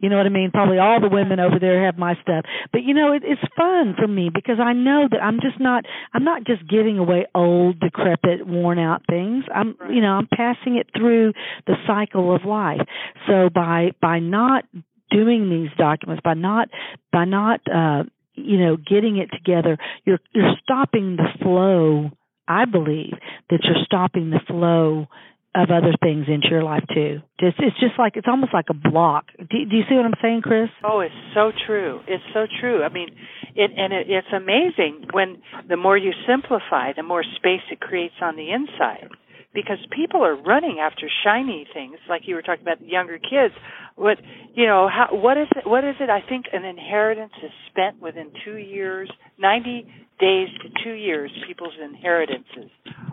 You 0.00 0.08
know 0.08 0.16
what 0.16 0.26
I 0.26 0.30
mean? 0.30 0.50
Probably 0.52 0.78
all 0.78 1.00
the 1.00 1.08
women 1.08 1.40
over 1.40 1.58
there 1.60 1.84
have 1.86 1.98
my 1.98 2.14
stuff. 2.22 2.44
But 2.72 2.82
you 2.82 2.94
know, 2.94 3.12
it, 3.12 3.22
it's 3.24 3.40
fun 3.56 3.94
for 3.98 4.08
me 4.08 4.30
because 4.32 4.58
I 4.60 4.72
know 4.72 5.06
that 5.10 5.22
I'm 5.22 5.40
just 5.40 5.60
not 5.60 5.84
I'm 6.12 6.24
not 6.24 6.44
just 6.44 6.68
giving 6.68 6.98
away 6.98 7.26
old, 7.34 7.80
decrepit, 7.80 8.46
worn 8.46 8.78
out 8.78 9.02
things. 9.08 9.44
I'm 9.54 9.76
you 9.90 10.00
know 10.00 10.12
I'm 10.12 10.28
passing 10.28 10.76
it 10.76 10.88
through 10.96 11.32
the 11.66 11.74
cycle 11.86 12.34
of 12.34 12.44
life. 12.44 12.80
So 13.26 13.48
by 13.52 13.92
by 14.00 14.18
not 14.18 14.64
doing 15.10 15.50
these 15.50 15.70
documents 15.76 16.22
by 16.24 16.34
not 16.34 16.68
by 17.12 17.24
not 17.24 17.60
uh 17.72 18.04
you 18.34 18.58
know 18.58 18.76
getting 18.76 19.16
it 19.18 19.28
together 19.32 19.78
you're 20.04 20.20
you're 20.32 20.54
stopping 20.62 21.16
the 21.16 21.28
flow 21.42 22.10
i 22.48 22.64
believe 22.64 23.14
that 23.50 23.60
you're 23.64 23.84
stopping 23.84 24.30
the 24.30 24.40
flow 24.46 25.06
of 25.54 25.70
other 25.70 25.92
things 26.02 26.26
into 26.28 26.48
your 26.48 26.62
life 26.62 26.84
too. 26.94 27.20
Just 27.38 27.56
it's 27.58 27.78
just 27.78 27.98
like 27.98 28.16
it's 28.16 28.28
almost 28.28 28.54
like 28.54 28.66
a 28.70 28.74
block. 28.74 29.26
Do, 29.36 29.44
do 29.68 29.76
you 29.76 29.82
see 29.88 29.94
what 29.94 30.06
i'm 30.06 30.16
saying 30.22 30.40
kris? 30.42 30.70
Oh 30.82 31.00
it's 31.00 31.14
so 31.34 31.52
true. 31.66 32.00
It's 32.08 32.24
so 32.32 32.46
true. 32.60 32.82
I 32.82 32.88
mean 32.88 33.08
it 33.54 33.70
and 33.76 33.92
it, 33.92 34.06
it's 34.08 34.32
amazing 34.34 35.08
when 35.12 35.42
the 35.68 35.76
more 35.76 35.96
you 35.96 36.12
simplify 36.26 36.92
the 36.96 37.02
more 37.02 37.22
space 37.36 37.60
it 37.70 37.80
creates 37.80 38.14
on 38.22 38.36
the 38.36 38.50
inside 38.50 39.08
because 39.54 39.78
people 39.94 40.24
are 40.24 40.34
running 40.34 40.78
after 40.80 41.08
shiny 41.24 41.66
things 41.72 41.96
like 42.08 42.22
you 42.24 42.34
were 42.34 42.42
talking 42.42 42.62
about 42.62 42.80
the 42.80 42.86
younger 42.86 43.18
kids. 43.18 43.54
What 43.96 44.18
you 44.54 44.66
know 44.66 44.88
how 44.88 45.14
what 45.14 45.36
is 45.36 45.48
it 45.56 45.66
what 45.66 45.84
is 45.84 45.96
it 46.00 46.08
i 46.08 46.20
think 46.26 46.46
an 46.52 46.64
inheritance 46.64 47.32
is 47.44 47.50
spent 47.70 48.00
within 48.00 48.30
2 48.44 48.56
years 48.56 49.10
90 49.38 49.86
days 50.18 50.48
to 50.62 50.84
2 50.84 50.92
years 50.92 51.30
people's 51.46 51.74
inheritances. 51.82 52.70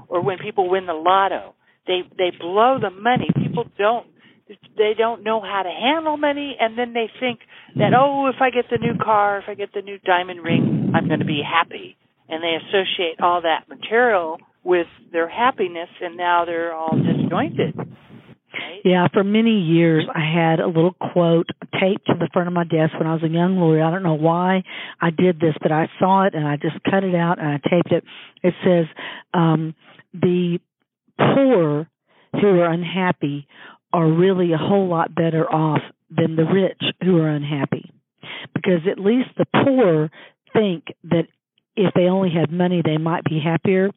Or 0.08 0.22
when 0.24 0.38
people 0.38 0.70
win 0.70 0.86
the 0.86 0.94
lotto 0.94 1.54
they 1.88 2.02
they 2.18 2.32
blow 2.38 2.78
the 2.80 2.92
money. 2.92 3.28
People 3.36 3.66
don't 3.78 4.08
they 4.78 4.94
don't 4.98 5.24
know 5.24 5.42
how 5.42 5.62
to 5.64 5.70
handle 5.70 6.18
money 6.18 6.58
and 6.60 6.78
then 6.78 6.94
they 6.94 7.10
think 7.20 7.40
that 7.76 7.94
oh 7.96 8.28
if 8.28 8.42
i 8.42 8.50
get 8.50 8.66
the 8.72 8.80
new 8.80 8.98
car 8.98 9.38
if 9.38 9.44
i 9.48 9.54
get 9.54 9.72
the 9.74 9.82
new 9.82 10.00
diamond 10.00 10.44
ring 10.44 10.92
i'm 10.96 11.08
going 11.08 11.20
to 11.20 11.26
be 11.26 11.42
happy. 11.46 11.98
And 12.32 12.44
they 12.44 12.56
associate 12.62 13.20
all 13.22 13.42
that 13.42 13.68
material 13.68 14.38
with 14.64 14.88
their 15.12 15.30
happiness 15.30 15.90
and 16.02 16.18
now 16.18 16.46
they're 16.46 16.74
all 16.74 16.98
disjointed. 16.98 17.76
Yeah, 18.84 19.08
for 19.14 19.24
many 19.24 19.62
years 19.62 20.06
I 20.14 20.20
had 20.20 20.60
a 20.60 20.68
little 20.68 20.94
quote 20.94 21.48
taped 21.80 22.08
to 22.08 22.14
the 22.20 22.30
front 22.34 22.48
of 22.48 22.54
my 22.54 22.64
desk 22.64 22.94
when 22.98 23.08
I 23.08 23.14
was 23.14 23.24
a 23.24 23.30
young 23.30 23.58
lawyer. 23.58 23.84
I 23.84 23.92
don't 23.92 24.04
know 24.04 24.16
why 24.16 24.64
I 25.02 25.10
did 25.12 25.40
this, 25.40 25.56
but 25.62 25.72
I 25.72 25.88
saw 26.00 26.26
it 26.26 26.34
and 26.34 26.48
I 26.48 26.58
just 26.58 26.76
cut 26.90 27.04
it 27.04 27.16
out 27.16 27.40
and 27.40 27.48
I 27.48 27.58
taped 27.70 27.92
it. 27.92 28.04
It 28.44 28.54
says, 28.64 28.86
um, 29.34 29.76
the 30.14 30.60
poor 31.18 31.88
who 32.34 32.48
are 32.48 32.72
unhappy 32.72 33.48
are 33.92 34.08
really 34.08 34.54
a 34.54 34.58
whole 34.58 34.88
lot 34.88 35.14
better 35.14 35.52
off 35.52 35.82
than 36.10 36.36
the 36.36 36.46
rich 36.46 36.82
who 37.04 37.18
are 37.18 37.30
unhappy. 37.30 37.92
Because 38.54 38.82
at 38.90 39.00
least 39.00 39.30
the 39.38 39.46
poor 39.46 40.10
think 40.54 40.86
that 41.04 41.28
if 41.76 41.94
they 41.94 42.04
only 42.04 42.30
had 42.30 42.52
money 42.52 42.82
they 42.84 42.98
might 42.98 43.24
be 43.24 43.40
happier 43.40 43.90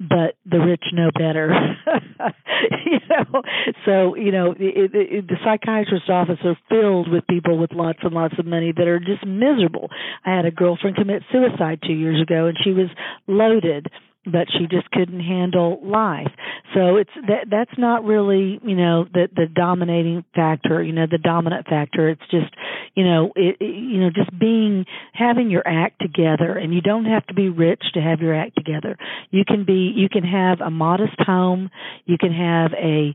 but 0.00 0.36
the 0.50 0.58
rich 0.58 0.84
know 0.94 1.10
better. 1.12 1.52
you 2.86 2.98
know, 3.10 3.42
so 3.84 4.16
you 4.16 4.32
know 4.32 4.54
the 4.54 5.36
psychiatrist's 5.44 6.08
office 6.08 6.38
are 6.44 6.56
filled 6.70 7.10
with 7.10 7.26
people 7.28 7.58
with 7.58 7.72
lots 7.72 7.98
and 8.02 8.14
lots 8.14 8.34
of 8.38 8.46
money 8.46 8.72
that 8.74 8.88
are 8.88 8.98
just 8.98 9.26
miserable. 9.26 9.90
I 10.24 10.34
had 10.34 10.46
a 10.46 10.50
girlfriend 10.50 10.96
commit 10.96 11.22
suicide 11.30 11.80
two 11.86 11.92
years 11.92 12.20
ago, 12.22 12.46
and 12.46 12.56
she 12.62 12.72
was 12.72 12.88
loaded 13.26 13.88
but 14.24 14.48
she 14.52 14.66
just 14.66 14.90
couldn't 14.90 15.20
handle 15.20 15.80
life. 15.82 16.30
So 16.74 16.96
it's 16.96 17.10
that 17.26 17.46
that's 17.50 17.76
not 17.78 18.04
really, 18.04 18.60
you 18.62 18.76
know, 18.76 19.04
the 19.04 19.28
the 19.34 19.46
dominating 19.46 20.24
factor, 20.34 20.82
you 20.82 20.92
know, 20.92 21.06
the 21.10 21.18
dominant 21.18 21.66
factor. 21.66 22.10
It's 22.10 22.22
just, 22.30 22.54
you 22.94 23.04
know, 23.04 23.32
it, 23.34 23.56
it 23.60 23.74
you 23.74 24.00
know, 24.00 24.10
just 24.10 24.36
being 24.38 24.84
having 25.14 25.50
your 25.50 25.66
act 25.66 26.00
together 26.00 26.56
and 26.56 26.74
you 26.74 26.80
don't 26.80 27.06
have 27.06 27.26
to 27.28 27.34
be 27.34 27.48
rich 27.48 27.82
to 27.94 28.00
have 28.00 28.20
your 28.20 28.34
act 28.34 28.56
together. 28.56 28.96
You 29.30 29.44
can 29.46 29.64
be 29.64 29.92
you 29.96 30.08
can 30.08 30.24
have 30.24 30.60
a 30.60 30.70
modest 30.70 31.18
home, 31.18 31.70
you 32.04 32.18
can 32.18 32.32
have 32.32 32.72
a 32.74 33.14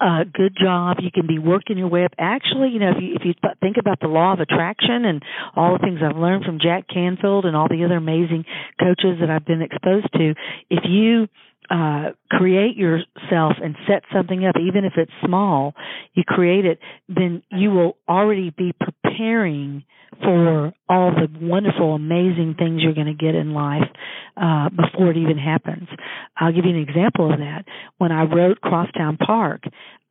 uh, 0.00 0.24
good 0.32 0.56
job. 0.60 0.98
You 1.00 1.10
can 1.10 1.26
be 1.26 1.38
working 1.38 1.78
your 1.78 1.88
way 1.88 2.04
up. 2.04 2.12
Actually, 2.18 2.70
you 2.70 2.78
know, 2.78 2.90
if 2.90 3.02
you 3.02 3.14
if 3.14 3.22
you 3.24 3.34
think 3.60 3.76
about 3.78 4.00
the 4.00 4.08
law 4.08 4.32
of 4.32 4.40
attraction 4.40 5.04
and 5.04 5.22
all 5.54 5.72
the 5.72 5.78
things 5.78 6.00
I've 6.02 6.16
learned 6.16 6.44
from 6.44 6.58
Jack 6.60 6.86
Canfield 6.88 7.44
and 7.44 7.56
all 7.56 7.68
the 7.68 7.84
other 7.84 7.96
amazing 7.96 8.44
coaches 8.80 9.18
that 9.20 9.30
I've 9.30 9.44
been 9.44 9.62
exposed 9.62 10.12
to, 10.12 10.34
if 10.70 10.84
you 10.84 11.28
uh 11.70 12.10
create 12.30 12.76
yourself 12.76 13.54
and 13.62 13.76
set 13.86 14.02
something 14.12 14.46
up 14.46 14.54
even 14.60 14.84
if 14.84 14.94
it's 14.96 15.12
small 15.24 15.74
you 16.14 16.22
create 16.26 16.64
it 16.64 16.78
then 17.08 17.42
you 17.50 17.70
will 17.70 17.96
already 18.08 18.50
be 18.50 18.72
preparing 18.80 19.84
for 20.22 20.72
all 20.88 21.10
the 21.10 21.28
wonderful 21.40 21.94
amazing 21.94 22.54
things 22.58 22.82
you're 22.82 22.94
going 22.94 23.06
to 23.06 23.14
get 23.14 23.34
in 23.34 23.52
life 23.52 23.88
uh 24.36 24.68
before 24.70 25.10
it 25.10 25.16
even 25.16 25.38
happens. 25.38 25.88
I'll 26.36 26.52
give 26.52 26.64
you 26.64 26.70
an 26.70 26.80
example 26.88 27.32
of 27.32 27.38
that. 27.38 27.64
When 27.98 28.12
i 28.12 28.22
wrote 28.22 28.60
crosstown 28.60 29.16
park 29.18 29.62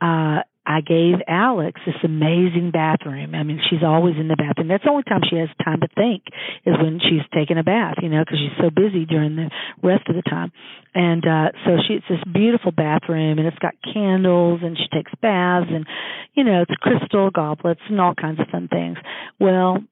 uh 0.01 0.39
I 0.65 0.81
gave 0.81 1.21
Alex 1.27 1.79
this 1.85 1.95
amazing 2.03 2.71
bathroom. 2.73 3.35
I 3.35 3.43
mean, 3.43 3.61
she's 3.69 3.83
always 3.83 4.15
in 4.19 4.27
the 4.27 4.35
bathroom. 4.35 4.67
That's 4.67 4.83
the 4.83 4.89
only 4.89 5.03
time 5.03 5.21
she 5.29 5.37
has 5.37 5.49
time 5.63 5.81
to 5.81 5.87
think 5.93 6.23
is 6.65 6.73
when 6.81 6.99
she's 6.99 7.21
taking 7.33 7.57
a 7.57 7.63
bath, 7.63 7.95
you 8.01 8.09
know, 8.09 8.23
because 8.25 8.39
she's 8.39 8.57
so 8.57 8.69
busy 8.69 9.05
during 9.05 9.35
the 9.35 9.51
rest 9.83 10.09
of 10.09 10.15
the 10.15 10.23
time. 10.23 10.51
And 10.93 11.23
uh 11.25 11.51
so 11.65 11.77
she 11.87 11.95
it's 11.95 12.05
this 12.09 12.23
beautiful 12.33 12.71
bathroom 12.71 13.37
and 13.37 13.47
it's 13.47 13.59
got 13.59 13.75
candles 13.93 14.61
and 14.63 14.77
she 14.77 14.87
takes 14.91 15.11
baths 15.21 15.67
and 15.69 15.85
you 16.33 16.43
know, 16.43 16.63
it's 16.63 16.75
crystal 16.81 17.29
goblets 17.29 17.81
and 17.89 18.01
all 18.01 18.15
kinds 18.15 18.39
of 18.39 18.47
fun 18.47 18.67
things. 18.67 18.97
Well, 19.39 19.83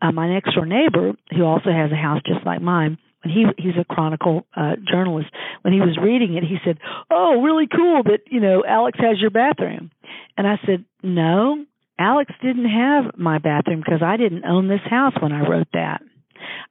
uh, 0.00 0.12
my 0.12 0.28
next 0.28 0.54
door 0.54 0.66
neighbor, 0.66 1.12
who 1.30 1.44
also 1.44 1.70
has 1.70 1.92
a 1.92 1.96
house 1.96 2.20
just 2.26 2.44
like 2.44 2.60
mine, 2.60 2.98
he 3.24 3.46
he's 3.58 3.74
a 3.80 3.84
chronicle 3.84 4.46
uh 4.56 4.72
journalist 4.90 5.28
when 5.62 5.72
he 5.72 5.80
was 5.80 5.96
reading 6.02 6.36
it 6.36 6.42
he 6.42 6.56
said 6.64 6.78
oh 7.10 7.40
really 7.40 7.66
cool 7.66 8.02
that 8.02 8.20
you 8.26 8.40
know 8.40 8.64
alex 8.66 8.98
has 9.00 9.20
your 9.20 9.30
bathroom 9.30 9.90
and 10.36 10.46
i 10.46 10.58
said 10.66 10.84
no 11.02 11.64
alex 11.98 12.32
didn't 12.42 12.68
have 12.68 13.16
my 13.18 13.38
bathroom 13.38 13.80
because 13.80 14.02
i 14.02 14.16
didn't 14.16 14.44
own 14.44 14.68
this 14.68 14.80
house 14.88 15.14
when 15.20 15.32
i 15.32 15.48
wrote 15.48 15.68
that. 15.72 16.02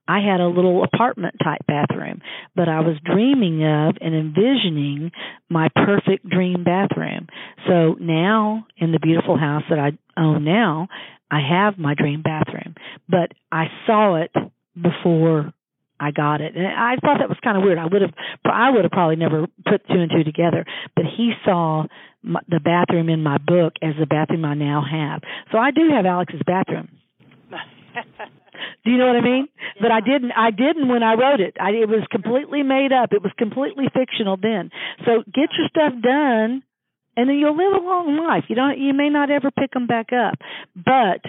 I 0.07 0.19
had 0.19 0.41
a 0.41 0.47
little 0.47 0.83
apartment 0.83 1.35
type 1.43 1.61
bathroom 1.67 2.21
but 2.55 2.67
i 2.67 2.79
was 2.81 2.97
dreaming 3.03 3.63
of 3.63 3.95
and 4.01 4.13
envisioning 4.15 5.11
my 5.49 5.69
perfect 5.75 6.27
dream 6.27 6.63
bathroom. 6.63 7.27
So 7.67 7.95
now 7.99 8.65
in 8.77 8.91
the 8.91 8.99
beautiful 8.99 9.37
house 9.37 9.63
that 9.69 9.79
i 9.79 9.91
own 10.19 10.43
now 10.43 10.87
i 11.29 11.39
have 11.39 11.77
my 11.77 11.93
dream 11.93 12.21
bathroom 12.21 12.75
but 13.07 13.31
i 13.51 13.65
saw 13.85 14.15
it 14.15 14.31
before 14.75 15.53
I 16.01 16.09
got 16.09 16.41
it. 16.41 16.55
And 16.55 16.65
I 16.65 16.95
thought 16.97 17.19
that 17.19 17.29
was 17.29 17.37
kind 17.43 17.57
of 17.57 17.63
weird. 17.63 17.77
I 17.77 17.85
would 17.85 18.01
have, 18.01 18.13
I 18.43 18.71
would 18.71 18.83
have 18.83 18.91
probably 18.91 19.17
never 19.17 19.45
put 19.69 19.85
two 19.87 20.01
and 20.01 20.09
two 20.09 20.23
together. 20.23 20.65
But 20.95 21.05
he 21.05 21.33
saw 21.45 21.85
my, 22.23 22.39
the 22.49 22.59
bathroom 22.59 23.07
in 23.07 23.21
my 23.21 23.37
book 23.37 23.73
as 23.83 23.93
the 23.99 24.07
bathroom 24.07 24.43
I 24.43 24.55
now 24.55 24.81
have. 24.81 25.21
So 25.51 25.59
I 25.59 25.69
do 25.69 25.91
have 25.93 26.07
Alex's 26.07 26.41
bathroom. 26.43 26.89
do 28.83 28.89
you 28.89 28.97
know 28.97 29.05
what 29.05 29.15
I 29.15 29.21
mean? 29.21 29.47
Yeah. 29.47 29.81
But 29.81 29.91
I 29.91 29.99
didn't. 30.01 30.31
I 30.31 30.49
didn't 30.49 30.87
when 30.87 31.03
I 31.03 31.13
wrote 31.13 31.39
it. 31.39 31.55
I, 31.59 31.69
it 31.69 31.87
was 31.87 32.01
completely 32.09 32.63
made 32.63 32.91
up. 32.91 33.13
It 33.13 33.21
was 33.21 33.31
completely 33.37 33.85
fictional 33.93 34.37
then. 34.41 34.71
So 35.05 35.21
get 35.27 35.53
your 35.53 35.69
stuff 35.69 35.93
done, 36.01 36.63
and 37.15 37.29
then 37.29 37.37
you'll 37.37 37.57
live 37.57 37.77
a 37.77 37.85
long 37.85 38.17
life. 38.17 38.45
You 38.49 38.55
don't. 38.55 38.79
You 38.79 38.93
may 38.93 39.09
not 39.09 39.29
ever 39.29 39.51
pick 39.51 39.71
them 39.71 39.85
back 39.85 40.09
up, 40.13 40.39
but 40.75 41.21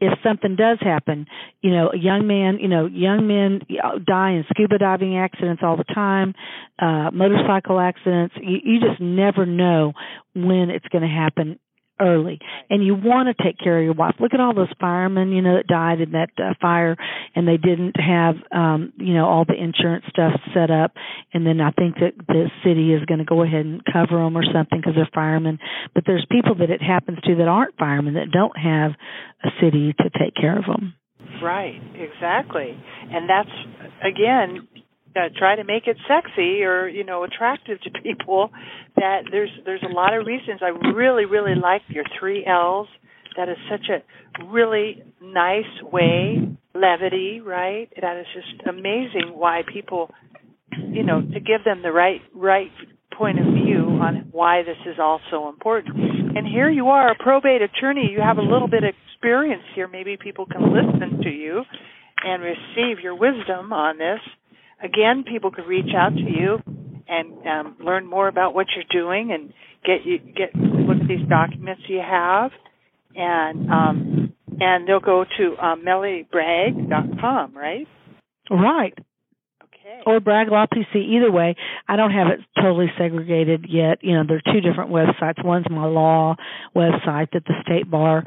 if 0.00 0.18
something 0.22 0.56
does 0.56 0.78
happen, 0.80 1.26
you 1.62 1.70
know, 1.70 1.90
a 1.92 1.96
young 1.96 2.26
man, 2.26 2.58
you 2.60 2.68
know, 2.68 2.86
young 2.86 3.26
men 3.26 3.60
die 4.04 4.32
in 4.32 4.44
scuba 4.50 4.78
diving 4.78 5.16
accidents 5.16 5.62
all 5.64 5.76
the 5.76 5.84
time, 5.84 6.34
uh, 6.78 7.10
motorcycle 7.12 7.80
accidents. 7.80 8.34
You, 8.40 8.58
you 8.62 8.80
just 8.80 9.00
never 9.00 9.46
know 9.46 9.92
when 10.34 10.70
it's 10.70 10.86
going 10.88 11.02
to 11.02 11.08
happen 11.08 11.58
early. 12.00 12.38
And 12.70 12.84
you 12.84 12.94
want 12.94 13.28
to 13.34 13.42
take 13.42 13.58
care 13.58 13.78
of 13.78 13.84
your 13.84 13.94
wife. 13.94 14.16
Look 14.20 14.34
at 14.34 14.40
all 14.40 14.54
those 14.54 14.72
firemen 14.80 15.32
you 15.32 15.42
know 15.42 15.56
that 15.56 15.66
died 15.66 16.00
in 16.00 16.12
that 16.12 16.30
uh, 16.38 16.54
fire 16.60 16.96
and 17.34 17.46
they 17.46 17.56
didn't 17.56 17.96
have 17.96 18.36
um 18.52 18.92
you 18.96 19.14
know 19.14 19.26
all 19.26 19.44
the 19.44 19.54
insurance 19.54 20.04
stuff 20.08 20.32
set 20.54 20.70
up. 20.70 20.92
And 21.32 21.46
then 21.46 21.60
i 21.60 21.70
think 21.70 21.96
that 21.96 22.12
the 22.28 22.50
city 22.64 22.92
is 22.92 23.04
going 23.04 23.18
to 23.18 23.24
go 23.24 23.42
ahead 23.42 23.64
and 23.64 23.82
cover 23.84 24.22
them 24.22 24.36
or 24.36 24.44
something 24.44 24.80
because 24.80 24.94
they're 24.94 25.08
firemen. 25.14 25.58
But 25.94 26.04
there's 26.06 26.26
people 26.30 26.56
that 26.56 26.70
it 26.70 26.82
happens 26.82 27.18
to 27.24 27.36
that 27.36 27.48
aren't 27.48 27.76
firemen 27.78 28.14
that 28.14 28.30
don't 28.30 28.56
have 28.56 28.92
a 29.44 29.48
city 29.60 29.94
to 29.98 30.10
take 30.18 30.34
care 30.34 30.58
of 30.58 30.64
them 30.64 30.94
right. 31.42 31.80
Exactly. 31.94 32.78
And 33.10 33.28
that's 33.28 33.50
again 34.04 34.68
uh, 35.16 35.28
try 35.36 35.56
to 35.56 35.64
make 35.64 35.86
it 35.86 35.96
sexy 36.08 36.62
or 36.62 36.88
you 36.88 37.04
know 37.04 37.24
attractive 37.24 37.80
to 37.82 37.90
people 38.02 38.50
that 38.96 39.22
there's 39.30 39.50
there's 39.64 39.82
a 39.82 39.92
lot 39.92 40.14
of 40.14 40.26
reasons. 40.26 40.60
I 40.62 40.68
really 40.88 41.24
really 41.24 41.54
like 41.54 41.82
your 41.88 42.04
three 42.18 42.44
l's. 42.46 42.88
That 43.36 43.48
is 43.48 43.56
such 43.70 43.88
a 43.90 44.44
really 44.46 45.02
nice 45.20 45.64
way 45.82 46.56
levity 46.74 47.40
right? 47.40 47.88
That 48.00 48.18
is 48.18 48.26
just 48.34 48.68
amazing 48.68 49.32
why 49.34 49.62
people 49.72 50.10
you 50.72 51.04
know 51.04 51.20
to 51.20 51.40
give 51.40 51.64
them 51.64 51.82
the 51.82 51.92
right 51.92 52.20
right 52.34 52.70
point 53.16 53.38
of 53.38 53.46
view 53.46 53.98
on 54.02 54.28
why 54.30 54.62
this 54.62 54.76
is 54.86 54.98
all 55.00 55.20
so 55.30 55.48
important. 55.48 55.96
And 56.36 56.46
here 56.46 56.68
you 56.68 56.88
are 56.88 57.10
a 57.10 57.14
probate 57.14 57.62
attorney. 57.62 58.10
You 58.12 58.20
have 58.20 58.36
a 58.36 58.42
little 58.42 58.68
bit 58.68 58.84
of 58.84 58.92
experience 59.14 59.62
here. 59.74 59.88
Maybe 59.88 60.18
people 60.22 60.44
can 60.44 60.60
listen 60.62 61.22
to 61.22 61.30
you 61.30 61.62
and 62.22 62.42
receive 62.42 63.02
your 63.02 63.14
wisdom 63.14 63.72
on 63.72 63.98
this 63.98 64.20
again, 64.82 65.24
people 65.24 65.50
could 65.50 65.66
reach 65.66 65.94
out 65.96 66.14
to 66.14 66.20
you 66.20 66.58
and 67.08 67.46
um, 67.46 67.76
learn 67.84 68.06
more 68.06 68.28
about 68.28 68.54
what 68.54 68.66
you're 68.74 69.02
doing 69.02 69.32
and 69.32 69.52
get 69.84 70.04
you 70.04 70.18
get 70.18 70.54
look 70.54 71.00
at 71.00 71.08
these 71.08 71.26
documents 71.28 71.82
you 71.88 72.00
have, 72.00 72.50
and 73.14 73.70
um, 73.70 74.32
and 74.60 74.88
they'll 74.88 75.00
go 75.00 75.24
to 75.24 75.56
um, 75.64 75.84
com, 77.20 77.56
right? 77.56 77.86
Right. 78.50 78.94
Okay. 79.62 80.00
Or 80.04 80.20
Bragg 80.20 80.48
Law 80.48 80.66
PC. 80.66 80.96
Either 80.96 81.30
way, 81.30 81.54
I 81.88 81.96
don't 81.96 82.10
have 82.10 82.28
it 82.28 82.40
totally 82.60 82.90
segregated 82.98 83.66
yet. 83.68 83.98
You 84.02 84.14
know, 84.14 84.24
there 84.26 84.38
are 84.38 84.52
two 84.52 84.60
different 84.60 84.90
websites. 84.90 85.44
One's 85.44 85.66
my 85.70 85.86
law 85.86 86.36
website 86.74 87.30
that 87.32 87.44
the 87.46 87.54
state 87.62 87.90
bar 87.90 88.24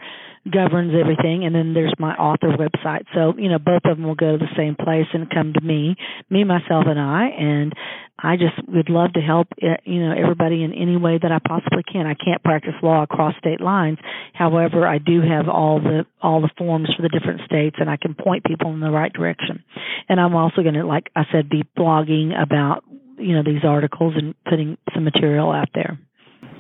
governs 0.52 0.93
everything 1.00 1.45
and 1.45 1.54
then 1.54 1.74
there's 1.74 1.93
my 2.00 2.14
author 2.16 2.50
website. 2.50 3.06
So 3.14 3.34
you 3.38 3.50
know 3.50 3.60
both 3.60 3.82
of 3.86 3.97
them 3.97 4.06
will 4.06 4.16
go 4.16 4.34
to 4.34 4.38
the 4.38 4.54
same 4.58 4.76
place 4.76 5.08
and 5.14 5.30
come 5.30 5.54
to 5.54 5.62
me 5.62 5.95
me 6.30 6.43
myself 6.43 6.86
and 6.88 7.00
i. 7.00 7.28
And 7.28 7.74
i 8.18 8.36
just 8.36 8.56
would 8.68 8.89
love 8.89 9.14
to 9.14 9.22
help 9.22 9.47
eh, 9.62 9.78
you 9.86 10.00
know 10.06 10.14
everybody 10.16 10.64
in 10.64 10.74
any 10.74 10.97
way 10.97 11.20
that 11.22 11.32
i 11.32 11.39
possibly 11.39 11.84
can. 11.84 12.06
I 12.06 12.16
can't 12.16 12.43
practice 12.43 12.74
law 12.82 13.04
across 13.04 13.36
state 13.38 13.62
lines. 13.62 13.97
However 14.34 14.88
i 14.88 14.97
do 14.97 15.22
have 15.22 15.47
all 15.47 15.80
the 15.80 16.06
all 16.22 16.41
the 16.41 16.52
forms 16.58 16.89
for 16.95 17.02
the 17.02 17.10
different 17.10 17.41
states 17.45 17.78
and 17.80 17.89
i 17.89 17.97
can 17.97 18.14
point 18.14 18.43
people 18.43 18.74
in 18.74 18.80
the 18.80 18.91
right 18.91 19.14
direction. 19.14 19.64
And 20.08 20.20
i'm 20.20 20.36
also 20.36 20.62
going 20.62 20.76
to 20.76 20.86
like 20.86 21.10
i 21.16 21.24
said 21.32 21.50
be 21.50 21.64
blogging 21.78 22.39
about 22.39 22.84
you 23.18 23.36
know 23.36 23.43
these 23.43 23.64
articles 23.64 24.14
and 24.16 24.36
putting 24.45 24.78
some 24.93 25.04
material 25.04 25.52
out 25.52 25.70
there 25.74 26.00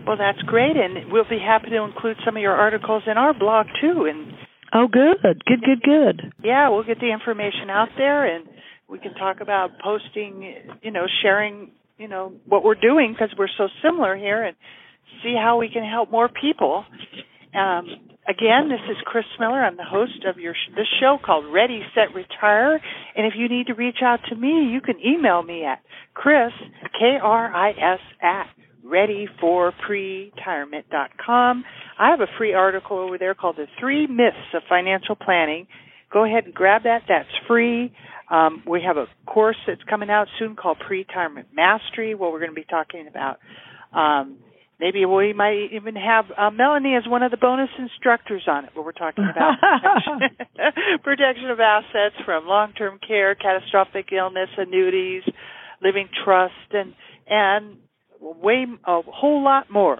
well, 0.05 0.17
that's 0.17 0.41
great, 0.43 0.75
and 0.75 1.11
we'll 1.11 1.27
be 1.29 1.39
happy 1.39 1.69
to 1.69 1.83
include 1.83 2.17
some 2.25 2.35
of 2.37 2.41
your 2.41 2.55
articles 2.55 3.03
in 3.05 3.17
our 3.17 3.33
blog 3.33 3.67
too. 3.81 4.07
And 4.09 4.33
oh, 4.73 4.87
good, 4.87 5.17
good, 5.45 5.61
good, 5.61 5.81
good. 5.81 6.33
Yeah, 6.43 6.69
we'll 6.69 6.83
get 6.83 6.99
the 6.99 7.11
information 7.11 7.69
out 7.69 7.89
there, 7.97 8.25
and 8.25 8.45
we 8.87 8.99
can 8.99 9.13
talk 9.13 9.41
about 9.41 9.71
posting, 9.83 10.55
you 10.81 10.91
know, 10.91 11.05
sharing, 11.21 11.71
you 11.97 12.07
know, 12.07 12.33
what 12.45 12.63
we're 12.63 12.75
doing 12.75 13.13
because 13.13 13.35
we're 13.37 13.47
so 13.57 13.67
similar 13.83 14.15
here, 14.15 14.43
and 14.43 14.55
see 15.23 15.35
how 15.35 15.57
we 15.57 15.69
can 15.69 15.83
help 15.83 16.11
more 16.11 16.29
people. 16.29 16.85
Um, 17.53 17.87
again, 18.27 18.69
this 18.69 18.79
is 18.89 18.97
Kris 19.05 19.25
Miller. 19.39 19.63
I'm 19.63 19.77
the 19.77 19.83
host 19.83 20.25
of 20.27 20.37
your 20.37 20.53
this 20.75 20.87
show 20.99 21.17
called 21.23 21.45
Ready, 21.51 21.81
Set, 21.95 22.13
Retire. 22.15 22.79
And 23.15 23.25
if 23.25 23.33
you 23.35 23.49
need 23.49 23.67
to 23.67 23.73
reach 23.73 23.97
out 24.03 24.19
to 24.29 24.35
me, 24.35 24.69
you 24.71 24.81
can 24.81 24.95
email 25.05 25.41
me 25.41 25.65
at 25.65 25.81
Kris 26.13 26.51
K 26.99 27.17
R 27.21 27.53
I 27.53 27.71
S 27.71 27.99
at 28.21 28.47
readyforpretirement.com. 28.85 31.63
I 31.97 32.09
have 32.09 32.19
a 32.21 32.27
free 32.37 32.53
article 32.53 32.97
over 32.97 33.17
there 33.17 33.35
called 33.35 33.57
The 33.57 33.67
Three 33.79 34.07
Myths 34.07 34.53
of 34.53 34.63
Financial 34.69 35.15
Planning. 35.15 35.67
Go 36.11 36.25
ahead 36.25 36.45
and 36.45 36.53
grab 36.53 36.83
that. 36.83 37.03
That's 37.07 37.29
free. 37.47 37.93
Um, 38.29 38.63
we 38.67 38.81
have 38.85 38.97
a 38.97 39.07
course 39.25 39.57
that's 39.67 39.83
coming 39.89 40.09
out 40.09 40.27
soon 40.37 40.55
called 40.55 40.77
Pre-Retirement 40.85 41.47
Mastery, 41.53 42.13
where 42.15 42.31
we're 42.31 42.39
going 42.39 42.51
to 42.51 42.55
be 42.55 42.63
talking 42.63 43.07
about 43.07 43.39
um, 43.93 44.37
maybe 44.79 45.05
we 45.05 45.33
might 45.33 45.69
even 45.71 45.95
have 45.95 46.25
uh, 46.37 46.51
Melanie 46.51 46.95
as 46.95 47.07
one 47.07 47.23
of 47.23 47.31
the 47.31 47.37
bonus 47.37 47.69
instructors 47.77 48.43
on 48.47 48.65
it, 48.65 48.71
where 48.73 48.85
we're 48.85 48.91
talking 48.91 49.27
about 49.31 49.59
protection, 49.59 50.99
protection 51.03 51.49
of 51.49 51.59
assets 51.59 52.15
from 52.25 52.47
long-term 52.47 52.99
care, 53.05 53.35
catastrophic 53.35 54.11
illness, 54.11 54.49
annuities, 54.57 55.23
living 55.81 56.07
trust, 56.23 56.53
and 56.71 56.93
and 57.27 57.77
way 58.21 58.65
a 58.85 59.01
whole 59.01 59.43
lot 59.43 59.71
more. 59.71 59.99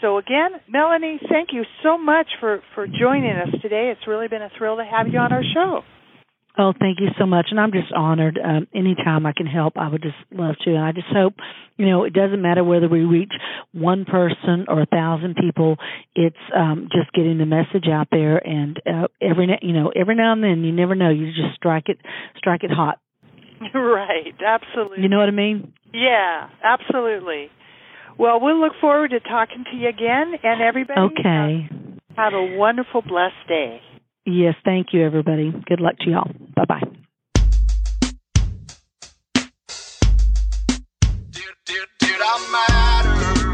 So 0.00 0.18
again, 0.18 0.50
Melanie, 0.68 1.20
thank 1.30 1.50
you 1.52 1.62
so 1.82 1.96
much 1.96 2.26
for 2.40 2.60
for 2.74 2.86
joining 2.86 3.36
us 3.36 3.48
today. 3.62 3.90
It's 3.90 4.06
really 4.06 4.28
been 4.28 4.42
a 4.42 4.50
thrill 4.58 4.76
to 4.76 4.84
have 4.84 5.08
you 5.08 5.18
on 5.18 5.32
our 5.32 5.42
show. 5.54 5.82
Oh, 6.56 6.72
thank 6.78 7.00
you 7.00 7.08
so 7.18 7.26
much, 7.26 7.46
and 7.50 7.58
I'm 7.58 7.72
just 7.72 7.92
honored. 7.92 8.38
Um, 8.42 8.68
anytime 8.72 9.26
I 9.26 9.32
can 9.36 9.46
help, 9.46 9.76
I 9.76 9.88
would 9.88 10.02
just 10.02 10.14
love 10.30 10.54
to. 10.64 10.70
And 10.70 10.84
I 10.84 10.92
just 10.92 11.08
hope, 11.12 11.34
you 11.76 11.86
know, 11.86 12.04
it 12.04 12.12
doesn't 12.12 12.40
matter 12.40 12.62
whether 12.62 12.88
we 12.88 13.00
reach 13.00 13.32
one 13.72 14.04
person 14.04 14.66
or 14.68 14.82
a 14.82 14.86
thousand 14.86 15.34
people. 15.34 15.78
It's 16.14 16.36
um, 16.56 16.88
just 16.92 17.12
getting 17.12 17.38
the 17.38 17.46
message 17.46 17.88
out 17.90 18.06
there, 18.12 18.36
and 18.36 18.80
uh, 18.86 19.08
every 19.20 19.48
you 19.62 19.72
know 19.72 19.90
every 19.96 20.14
now 20.14 20.32
and 20.32 20.44
then, 20.44 20.62
you 20.62 20.70
never 20.70 20.94
know, 20.94 21.10
you 21.10 21.26
just 21.26 21.56
strike 21.56 21.88
it 21.88 21.98
strike 22.36 22.62
it 22.62 22.70
hot 22.70 23.00
Right, 23.74 24.34
absolutely. 24.44 25.02
You 25.02 25.08
know 25.08 25.18
what 25.18 25.28
I 25.28 25.32
mean? 25.32 25.72
Yeah, 25.92 26.48
absolutely. 26.62 27.50
Well, 28.18 28.40
we'll 28.40 28.60
look 28.60 28.72
forward 28.80 29.10
to 29.10 29.20
talking 29.20 29.64
to 29.70 29.76
you 29.76 29.88
again, 29.88 30.34
and 30.42 30.60
everybody. 30.60 31.00
Okay. 31.00 31.68
Uh, 31.70 31.94
have 32.16 32.32
a 32.32 32.56
wonderful, 32.56 33.02
blessed 33.02 33.34
day. 33.48 33.80
Yes, 34.24 34.54
thank 34.64 34.88
you, 34.92 35.04
everybody. 35.04 35.52
Good 35.66 35.80
luck 35.80 35.96
to 36.00 36.10
y'all. 36.10 36.30
Bye 36.54 36.64
bye. 36.64 36.80
Did, 41.32 41.54
did, 41.66 41.88
did 41.98 43.53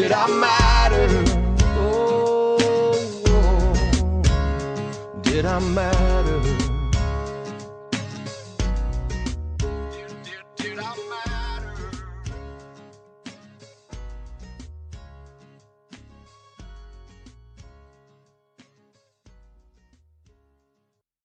Did 0.00 0.12
I 0.12 0.28
matter? 0.28 1.24
Oh, 1.76 2.56
oh. 3.26 5.20
did 5.22 5.44
I 5.44 5.58
matter? 5.58 6.57